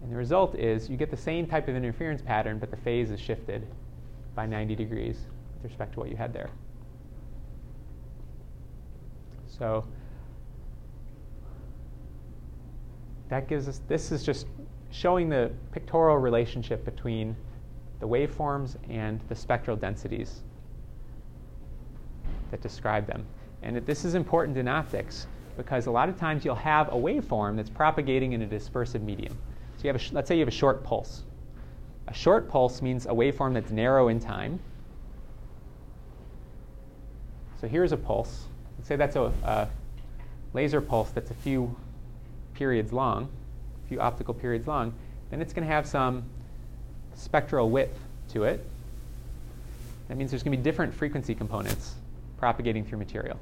And 0.02 0.11
the 0.11 0.15
result 0.15 0.56
is 0.56 0.90
you 0.90 0.98
get 0.98 1.10
the 1.10 1.18
same 1.18 1.48
type 1.48 1.68
of 1.68 1.76
interference 1.76 2.22
pattern, 2.22 2.60
but 2.60 2.69
the 2.69 2.77
phase 2.77 3.10
is 3.11 3.19
shifted 3.19 3.68
by 4.36 4.45
90 4.45 4.76
degrees 4.76 5.26
with 5.56 5.72
respect 5.72 5.94
to 5.94 5.99
what 5.99 6.10
you 6.10 6.15
had 6.15 6.34
there. 6.34 6.49
So 9.48 9.86
that 13.30 13.48
gives 13.48 13.68
us, 13.68 13.82
this 13.88 14.11
is 14.11 14.23
just 14.23 14.48
showing 14.91 15.30
the 15.30 15.52
pictorial 15.72 16.18
relationship 16.18 16.86
between 16.86 17.36
the 17.99 18.07
waveforms 18.07 18.76
and 18.90 19.19
the 19.30 19.36
spectral 19.36 19.76
densities 19.76 20.41
that 22.52 22.61
describe 22.61 23.07
them. 23.07 23.26
And 23.64 23.77
this 23.86 24.06
is 24.06 24.15
important 24.15 24.57
in 24.57 24.68
optics 24.68 25.27
because 25.57 25.88
a 25.88 25.91
lot 25.91 26.10
of 26.10 26.18
times 26.19 26.45
you'll 26.45 26.56
have 26.56 26.90
a 26.90 26.95
waveform 26.95 27.56
that's 27.56 27.69
propagating 27.69 28.34
in 28.34 28.41
a 28.41 28.48
dispersive 28.48 29.02
medium. 29.02 29.38
So 29.77 29.84
you 29.86 29.94
have 29.94 30.02
a, 30.02 30.14
let's 30.14 30.27
say 30.27 30.36
you 30.36 30.41
have 30.41 30.48
a 30.48 30.52
short 30.52 30.84
pulse. 30.84 31.23
A 32.07 32.14
short 32.14 32.48
pulse 32.48 32.82
means 32.82 33.06
a 33.06 33.10
waveform 33.10 33.53
that's 33.53 33.72
narrow 33.72 34.10
in 34.10 34.19
time 34.19 34.60
so 37.61 37.68
here's 37.68 37.91
a 37.91 37.98
pulse. 37.98 38.45
Let's 38.77 38.88
say 38.88 38.95
that's 38.95 39.15
a, 39.15 39.32
a 39.44 39.68
laser 40.53 40.82
pulse 40.82 41.11
that's 41.11 41.32
a 41.32 41.36
few 41.36 41.76
periods 42.53 42.91
long, 42.94 43.30
a 43.86 43.88
few 43.88 43.99
optical 43.99 44.34
periods 44.34 44.68
long. 44.68 44.94
Then 45.30 45.41
it's 45.41 45.53
going 45.53 45.68
to 45.68 45.73
have 45.73 45.88
some 45.88 46.23
spectral 47.15 47.69
width 47.69 47.98
to 48.30 48.44
it. 48.44 48.65
That 50.07 50.18
means 50.18 50.32
there's 50.32 50.44
going 50.44 50.52
to 50.52 50.57
be 50.57 50.64
different 50.64 50.94
frequency 50.94 51.34
components 51.34 51.95
propagating 52.38 52.86
through 52.86 52.99
material. 52.99 53.40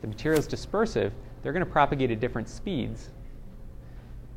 The 0.00 0.06
material 0.06 0.40
is 0.40 0.48
dispersive, 0.48 1.12
they're 1.42 1.52
going 1.52 1.64
to 1.64 1.70
propagate 1.70 2.10
at 2.10 2.20
different 2.20 2.48
speeds. 2.48 3.10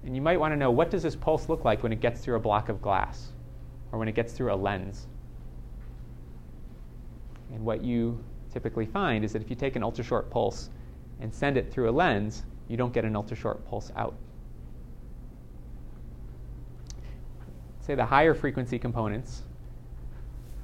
And 0.05 0.15
you 0.15 0.21
might 0.21 0.39
want 0.39 0.51
to 0.51 0.57
know 0.57 0.69
what 0.69 0.91
does 0.91 1.03
this 1.03 1.15
pulse 1.15 1.47
look 1.47 1.63
like 1.63 1.81
when 1.81 1.93
it 1.93 2.01
gets 2.01 2.21
through 2.21 2.35
a 2.35 2.39
block 2.39 2.69
of 2.69 2.81
glass 2.81 3.29
or 3.91 3.99
when 3.99 4.07
it 4.07 4.15
gets 4.15 4.33
through 4.33 4.53
a 4.53 4.55
lens? 4.55 5.07
And 7.53 7.63
what 7.63 7.83
you 7.83 8.21
typically 8.53 8.85
find 8.85 9.25
is 9.25 9.33
that 9.33 9.41
if 9.41 9.49
you 9.49 9.55
take 9.55 9.75
an 9.75 9.83
ultra 9.83 10.03
short 10.03 10.29
pulse 10.29 10.69
and 11.19 11.33
send 11.33 11.57
it 11.57 11.71
through 11.71 11.89
a 11.89 11.91
lens, 11.91 12.43
you 12.69 12.77
don't 12.77 12.93
get 12.93 13.03
an 13.03 13.15
ultra 13.15 13.35
short 13.35 13.67
pulse 13.67 13.91
out. 13.95 14.15
Say 17.81 17.95
the 17.95 18.05
higher 18.05 18.33
frequency 18.33 18.79
components 18.79 19.41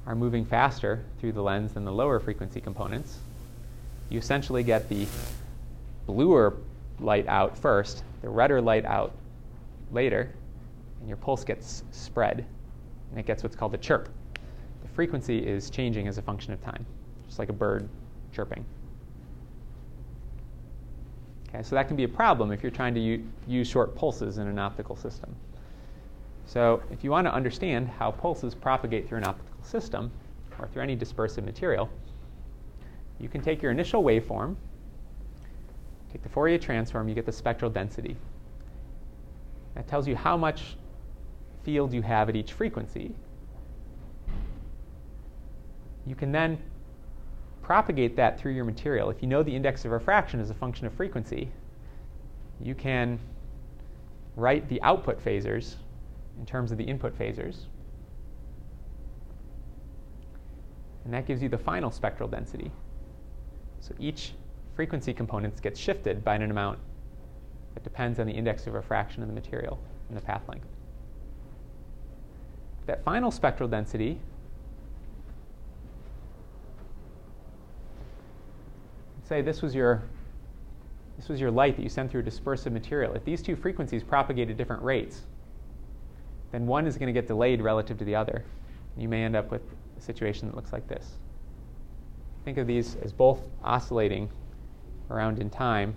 are 0.06 0.14
moving 0.14 0.44
faster 0.44 1.04
through 1.18 1.32
the 1.32 1.42
lens 1.42 1.74
than 1.74 1.84
the 1.84 1.92
lower 1.92 2.18
frequency 2.18 2.60
components. 2.60 3.18
you 4.08 4.18
essentially 4.18 4.64
get 4.64 4.88
the 4.88 5.06
bluer 6.06 6.56
light 6.98 7.26
out 7.28 7.56
first, 7.56 8.02
the 8.22 8.28
redder 8.28 8.60
light 8.60 8.84
out 8.84 9.12
later, 9.92 10.32
and 10.98 11.08
your 11.08 11.16
pulse 11.16 11.44
gets 11.44 11.84
spread, 11.92 12.44
and 13.10 13.20
it 13.20 13.26
gets 13.26 13.42
what's 13.42 13.54
called 13.54 13.74
a 13.74 13.78
chirp. 13.78 14.08
The 14.82 14.88
frequency 14.88 15.38
is 15.46 15.70
changing 15.70 16.08
as 16.08 16.18
a 16.18 16.22
function 16.22 16.52
of 16.52 16.60
time, 16.60 16.84
just 17.30 17.38
like 17.38 17.48
a 17.48 17.52
bird 17.52 17.88
chirping. 18.32 18.64
Okay, 21.48 21.62
so 21.62 21.76
that 21.76 21.86
can 21.86 21.96
be 21.96 22.02
a 22.02 22.08
problem 22.08 22.50
if 22.50 22.60
you're 22.60 22.72
trying 22.72 22.92
to 22.94 23.00
u- 23.00 23.24
use 23.46 23.68
short 23.68 23.94
pulses 23.94 24.38
in 24.38 24.48
an 24.48 24.58
optical 24.58 24.96
system. 24.96 25.36
So 26.44 26.82
if 26.90 27.04
you 27.04 27.12
want 27.12 27.28
to 27.28 27.32
understand 27.32 27.86
how 27.86 28.10
pulses 28.10 28.52
propagate 28.52 29.08
through 29.08 29.18
an 29.18 29.26
optical 29.28 29.62
system 29.62 30.10
or 30.58 30.66
through 30.66 30.82
any 30.82 30.96
dispersive 30.96 31.44
material, 31.44 31.88
you 33.20 33.28
can 33.28 33.40
take 33.40 33.62
your 33.62 33.70
initial 33.70 34.02
waveform, 34.02 34.56
take 36.10 36.24
the 36.24 36.28
Fourier 36.28 36.58
transform, 36.58 37.08
you 37.08 37.14
get 37.14 37.26
the 37.26 37.32
spectral 37.32 37.70
density. 37.70 38.16
That 39.76 39.86
tells 39.86 40.08
you 40.08 40.16
how 40.16 40.36
much 40.36 40.76
field 41.62 41.92
you 41.92 42.02
have 42.02 42.28
at 42.28 42.34
each 42.34 42.52
frequency. 42.52 43.14
You 46.06 46.16
can 46.16 46.32
then 46.32 46.58
propagate 47.70 48.16
that 48.16 48.36
through 48.36 48.50
your 48.50 48.64
material. 48.64 49.10
If 49.10 49.22
you 49.22 49.28
know 49.28 49.44
the 49.44 49.54
index 49.54 49.84
of 49.84 49.92
refraction 49.92 50.40
is 50.40 50.50
a 50.50 50.54
function 50.54 50.88
of 50.88 50.92
frequency, 50.92 51.52
you 52.60 52.74
can 52.74 53.16
write 54.34 54.68
the 54.68 54.82
output 54.82 55.24
phasors 55.24 55.76
in 56.40 56.44
terms 56.44 56.72
of 56.72 56.78
the 56.78 56.82
input 56.82 57.16
phasors. 57.16 57.66
And 61.04 61.14
that 61.14 61.26
gives 61.26 61.40
you 61.40 61.48
the 61.48 61.58
final 61.58 61.92
spectral 61.92 62.28
density. 62.28 62.72
So 63.78 63.94
each 64.00 64.32
frequency 64.74 65.14
component 65.14 65.62
gets 65.62 65.78
shifted 65.78 66.24
by 66.24 66.34
an 66.34 66.50
amount 66.50 66.80
that 67.74 67.84
depends 67.84 68.18
on 68.18 68.26
the 68.26 68.32
index 68.32 68.66
of 68.66 68.74
refraction 68.74 69.22
of 69.22 69.28
the 69.28 69.34
material 69.34 69.78
and 70.08 70.16
the 70.18 70.22
path 70.22 70.42
length. 70.48 70.66
That 72.86 73.04
final 73.04 73.30
spectral 73.30 73.68
density 73.68 74.18
say 79.30 79.40
this 79.40 79.62
was 79.62 79.76
your 79.76 80.02
this 81.16 81.28
was 81.28 81.40
your 81.40 81.52
light 81.52 81.76
that 81.76 81.82
you 81.82 81.88
sent 81.88 82.10
through 82.10 82.22
a 82.22 82.24
dispersive 82.24 82.72
material. 82.72 83.14
If 83.14 83.24
these 83.24 83.42
two 83.42 83.54
frequencies 83.54 84.02
propagate 84.02 84.50
at 84.50 84.56
different 84.56 84.82
rates, 84.82 85.22
then 86.50 86.66
one 86.66 86.86
is 86.86 86.96
going 86.96 87.06
to 87.06 87.12
get 87.12 87.28
delayed 87.28 87.60
relative 87.62 87.96
to 87.98 88.04
the 88.04 88.16
other. 88.16 88.42
You 88.96 89.08
may 89.08 89.22
end 89.22 89.36
up 89.36 89.50
with 89.50 89.62
a 89.96 90.00
situation 90.00 90.48
that 90.48 90.56
looks 90.56 90.72
like 90.72 90.88
this. 90.88 91.18
Think 92.44 92.58
of 92.58 92.66
these 92.66 92.96
as 93.04 93.12
both 93.12 93.40
oscillating 93.62 94.30
around 95.10 95.38
in 95.38 95.48
time, 95.48 95.94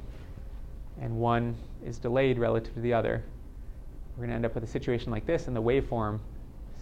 and 1.01 1.17
one 1.17 1.55
is 1.83 1.97
delayed 1.97 2.37
relative 2.37 2.73
to 2.75 2.81
the 2.81 2.93
other. 2.93 3.23
We're 4.15 4.27
going 4.27 4.29
to 4.29 4.35
end 4.35 4.45
up 4.45 4.53
with 4.53 4.63
a 4.65 4.67
situation 4.67 5.09
like 5.09 5.25
this, 5.25 5.47
and 5.47 5.55
the 5.55 5.61
waveform 5.61 6.19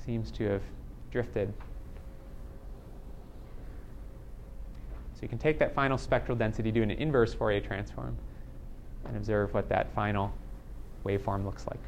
seems 0.03 0.31
to 0.31 0.49
have 0.49 0.63
drifted. 1.11 1.53
So 5.21 5.25
you 5.25 5.29
can 5.29 5.37
take 5.37 5.59
that 5.59 5.75
final 5.75 5.99
spectral 5.99 6.35
density, 6.35 6.71
do 6.71 6.81
an 6.81 6.89
inverse 6.89 7.31
Fourier 7.31 7.61
transform, 7.61 8.17
and 9.05 9.15
observe 9.15 9.53
what 9.53 9.69
that 9.69 9.93
final 9.93 10.33
waveform 11.05 11.45
looks 11.45 11.67
like. 11.67 11.79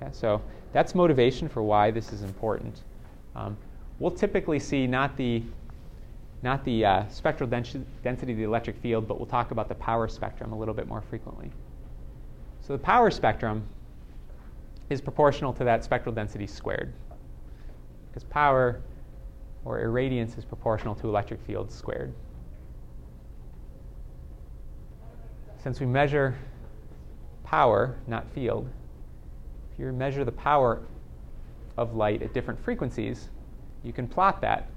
Okay, 0.00 0.10
so 0.14 0.40
that's 0.72 0.94
motivation 0.94 1.50
for 1.50 1.62
why 1.62 1.90
this 1.90 2.10
is 2.10 2.22
important. 2.22 2.80
Um, 3.36 3.58
we'll 3.98 4.10
typically 4.10 4.58
see 4.58 4.86
not 4.86 5.18
the 5.18 5.42
not 6.42 6.64
the 6.64 6.86
uh, 6.86 7.08
spectral 7.08 7.48
dens- 7.48 7.76
density 8.02 8.32
of 8.32 8.38
the 8.38 8.44
electric 8.44 8.78
field, 8.78 9.06
but 9.06 9.18
we'll 9.18 9.26
talk 9.26 9.50
about 9.50 9.68
the 9.68 9.74
power 9.74 10.08
spectrum 10.08 10.52
a 10.52 10.58
little 10.58 10.74
bit 10.74 10.88
more 10.88 11.02
frequently. 11.02 11.52
So 12.62 12.72
the 12.72 12.78
power 12.78 13.10
spectrum 13.10 13.62
is 14.88 15.02
proportional 15.02 15.52
to 15.52 15.64
that 15.64 15.84
spectral 15.84 16.14
density 16.14 16.46
squared, 16.46 16.94
because 18.08 18.24
power 18.24 18.80
or 19.64 19.80
irradiance 19.80 20.36
is 20.38 20.44
proportional 20.44 20.94
to 20.96 21.08
electric 21.08 21.40
field 21.42 21.70
squared. 21.70 22.12
Since 25.62 25.78
we 25.78 25.86
measure 25.86 26.36
power, 27.44 27.96
not 28.06 28.28
field, 28.32 28.68
if 29.72 29.78
you 29.78 29.92
measure 29.92 30.24
the 30.24 30.32
power 30.32 30.82
of 31.76 31.94
light 31.94 32.22
at 32.22 32.34
different 32.34 32.62
frequencies, 32.62 33.28
you 33.82 33.92
can 33.92 34.08
plot 34.08 34.40
that. 34.40 34.68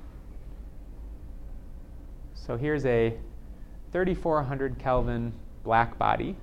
So 2.33 2.57
here's 2.57 2.85
a 2.85 3.17
3400 3.91 4.77
Kelvin 4.77 5.33
black 5.63 5.97
body. 5.97 6.35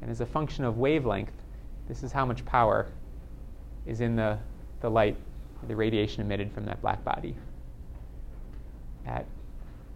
And 0.00 0.10
as 0.10 0.20
a 0.20 0.26
function 0.26 0.64
of 0.64 0.78
wavelength, 0.78 1.32
this 1.88 2.02
is 2.02 2.12
how 2.12 2.24
much 2.24 2.44
power 2.44 2.86
is 3.86 4.00
in 4.00 4.16
the, 4.16 4.38
the 4.80 4.90
light, 4.90 5.16
the 5.66 5.74
radiation 5.74 6.22
emitted 6.22 6.52
from 6.52 6.64
that 6.66 6.80
black 6.80 7.04
body. 7.04 7.34
At 9.06 9.26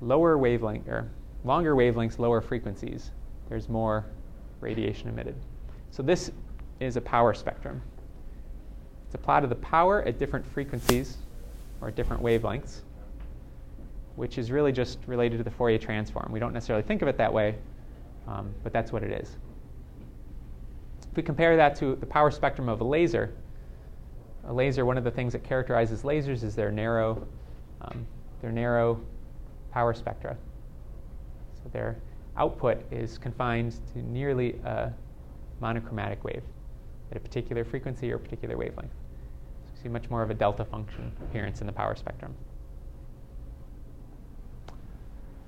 lower 0.01 0.36
wavelength 0.36 0.89
or 0.89 1.09
longer 1.44 1.74
wavelengths, 1.74 2.18
lower 2.18 2.40
frequencies, 2.40 3.10
there's 3.48 3.68
more 3.68 4.05
radiation 4.60 5.09
emitted. 5.09 5.34
So 5.90 6.02
this 6.02 6.30
is 6.80 6.97
a 6.97 7.01
power 7.01 7.34
spectrum. 7.34 7.82
It's 9.06 9.14
a 9.14 9.18
plot 9.18 9.44
of 9.44 9.51
the 9.51 9.56
power 9.56 10.02
at 10.02 10.18
different 10.18 10.47
frequencies 10.47 11.18
or 11.80 11.90
different 11.90 12.22
wavelengths, 12.22 12.80
which 14.16 14.39
is 14.39 14.51
really 14.51 14.72
just 14.72 14.98
related 15.06 15.36
to 15.39 15.44
the 15.44 15.51
Fourier 15.51 15.78
transform. 15.78 16.30
We 16.32 16.40
don't 16.40 16.52
necessarily 16.52 16.82
think 16.82 17.02
of 17.02 17.09
it 17.09 17.18
that 17.18 17.32
way, 17.32 17.56
um, 18.26 18.55
but 18.62 18.72
that's 18.72 18.93
what 18.93 19.02
it 19.02 19.12
is. 19.12 19.36
If 21.10 21.16
we 21.16 21.22
compare 21.22 21.56
that 21.56 21.76
to 21.76 21.94
the 21.97 22.06
power 22.06 22.30
spectrum 22.30 22.70
of 22.70 22.80
a 22.80 22.84
laser, 22.84 23.34
a 24.47 24.52
laser, 24.52 24.85
one 24.85 24.98
of 24.98 25.05
the 25.05 25.10
things 25.10 25.32
that 25.32 25.44
characterizes 25.44 26.02
lasers 26.02 26.43
is 26.43 26.55
their 26.55 26.70
narrow, 26.70 27.27
um, 27.81 28.06
their 28.40 28.52
narrow 28.52 29.01
power 29.73 29.94
spectra. 29.94 30.36
So 31.55 31.70
their 31.73 31.97
output 32.36 32.82
is 32.90 33.19
confined 33.19 33.77
to 33.93 34.02
nearly 34.02 34.55
a 34.64 34.93
monochromatic 35.60 36.24
wave 36.24 36.43
at 37.10 37.16
a 37.16 37.20
particular 37.20 37.64
frequency 37.64 38.10
or 38.10 38.16
a 38.16 38.19
particular 38.19 38.56
wavelength. 38.56 38.93
So 39.64 39.70
you 39.77 39.82
see 39.82 39.89
much 39.89 40.10
more 40.10 40.23
of 40.23 40.31
a 40.31 40.35
delta 40.35 40.64
function 40.64 41.12
appearance 41.23 41.60
in 41.60 41.66
the 41.66 41.73
power 41.73 41.94
spectrum. 41.94 42.35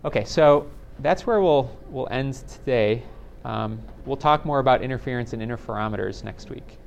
Okay, 0.04 0.24
so 0.24 0.70
that's 1.00 1.26
where 1.26 1.40
we'll, 1.40 1.74
we'll 1.88 2.08
end 2.10 2.34
today. 2.34 3.02
Um, 3.44 3.80
we'll 4.04 4.16
talk 4.16 4.44
more 4.44 4.58
about 4.58 4.82
interference 4.82 5.32
and 5.32 5.42
interferometers 5.42 6.22
next 6.22 6.50
week. 6.50 6.78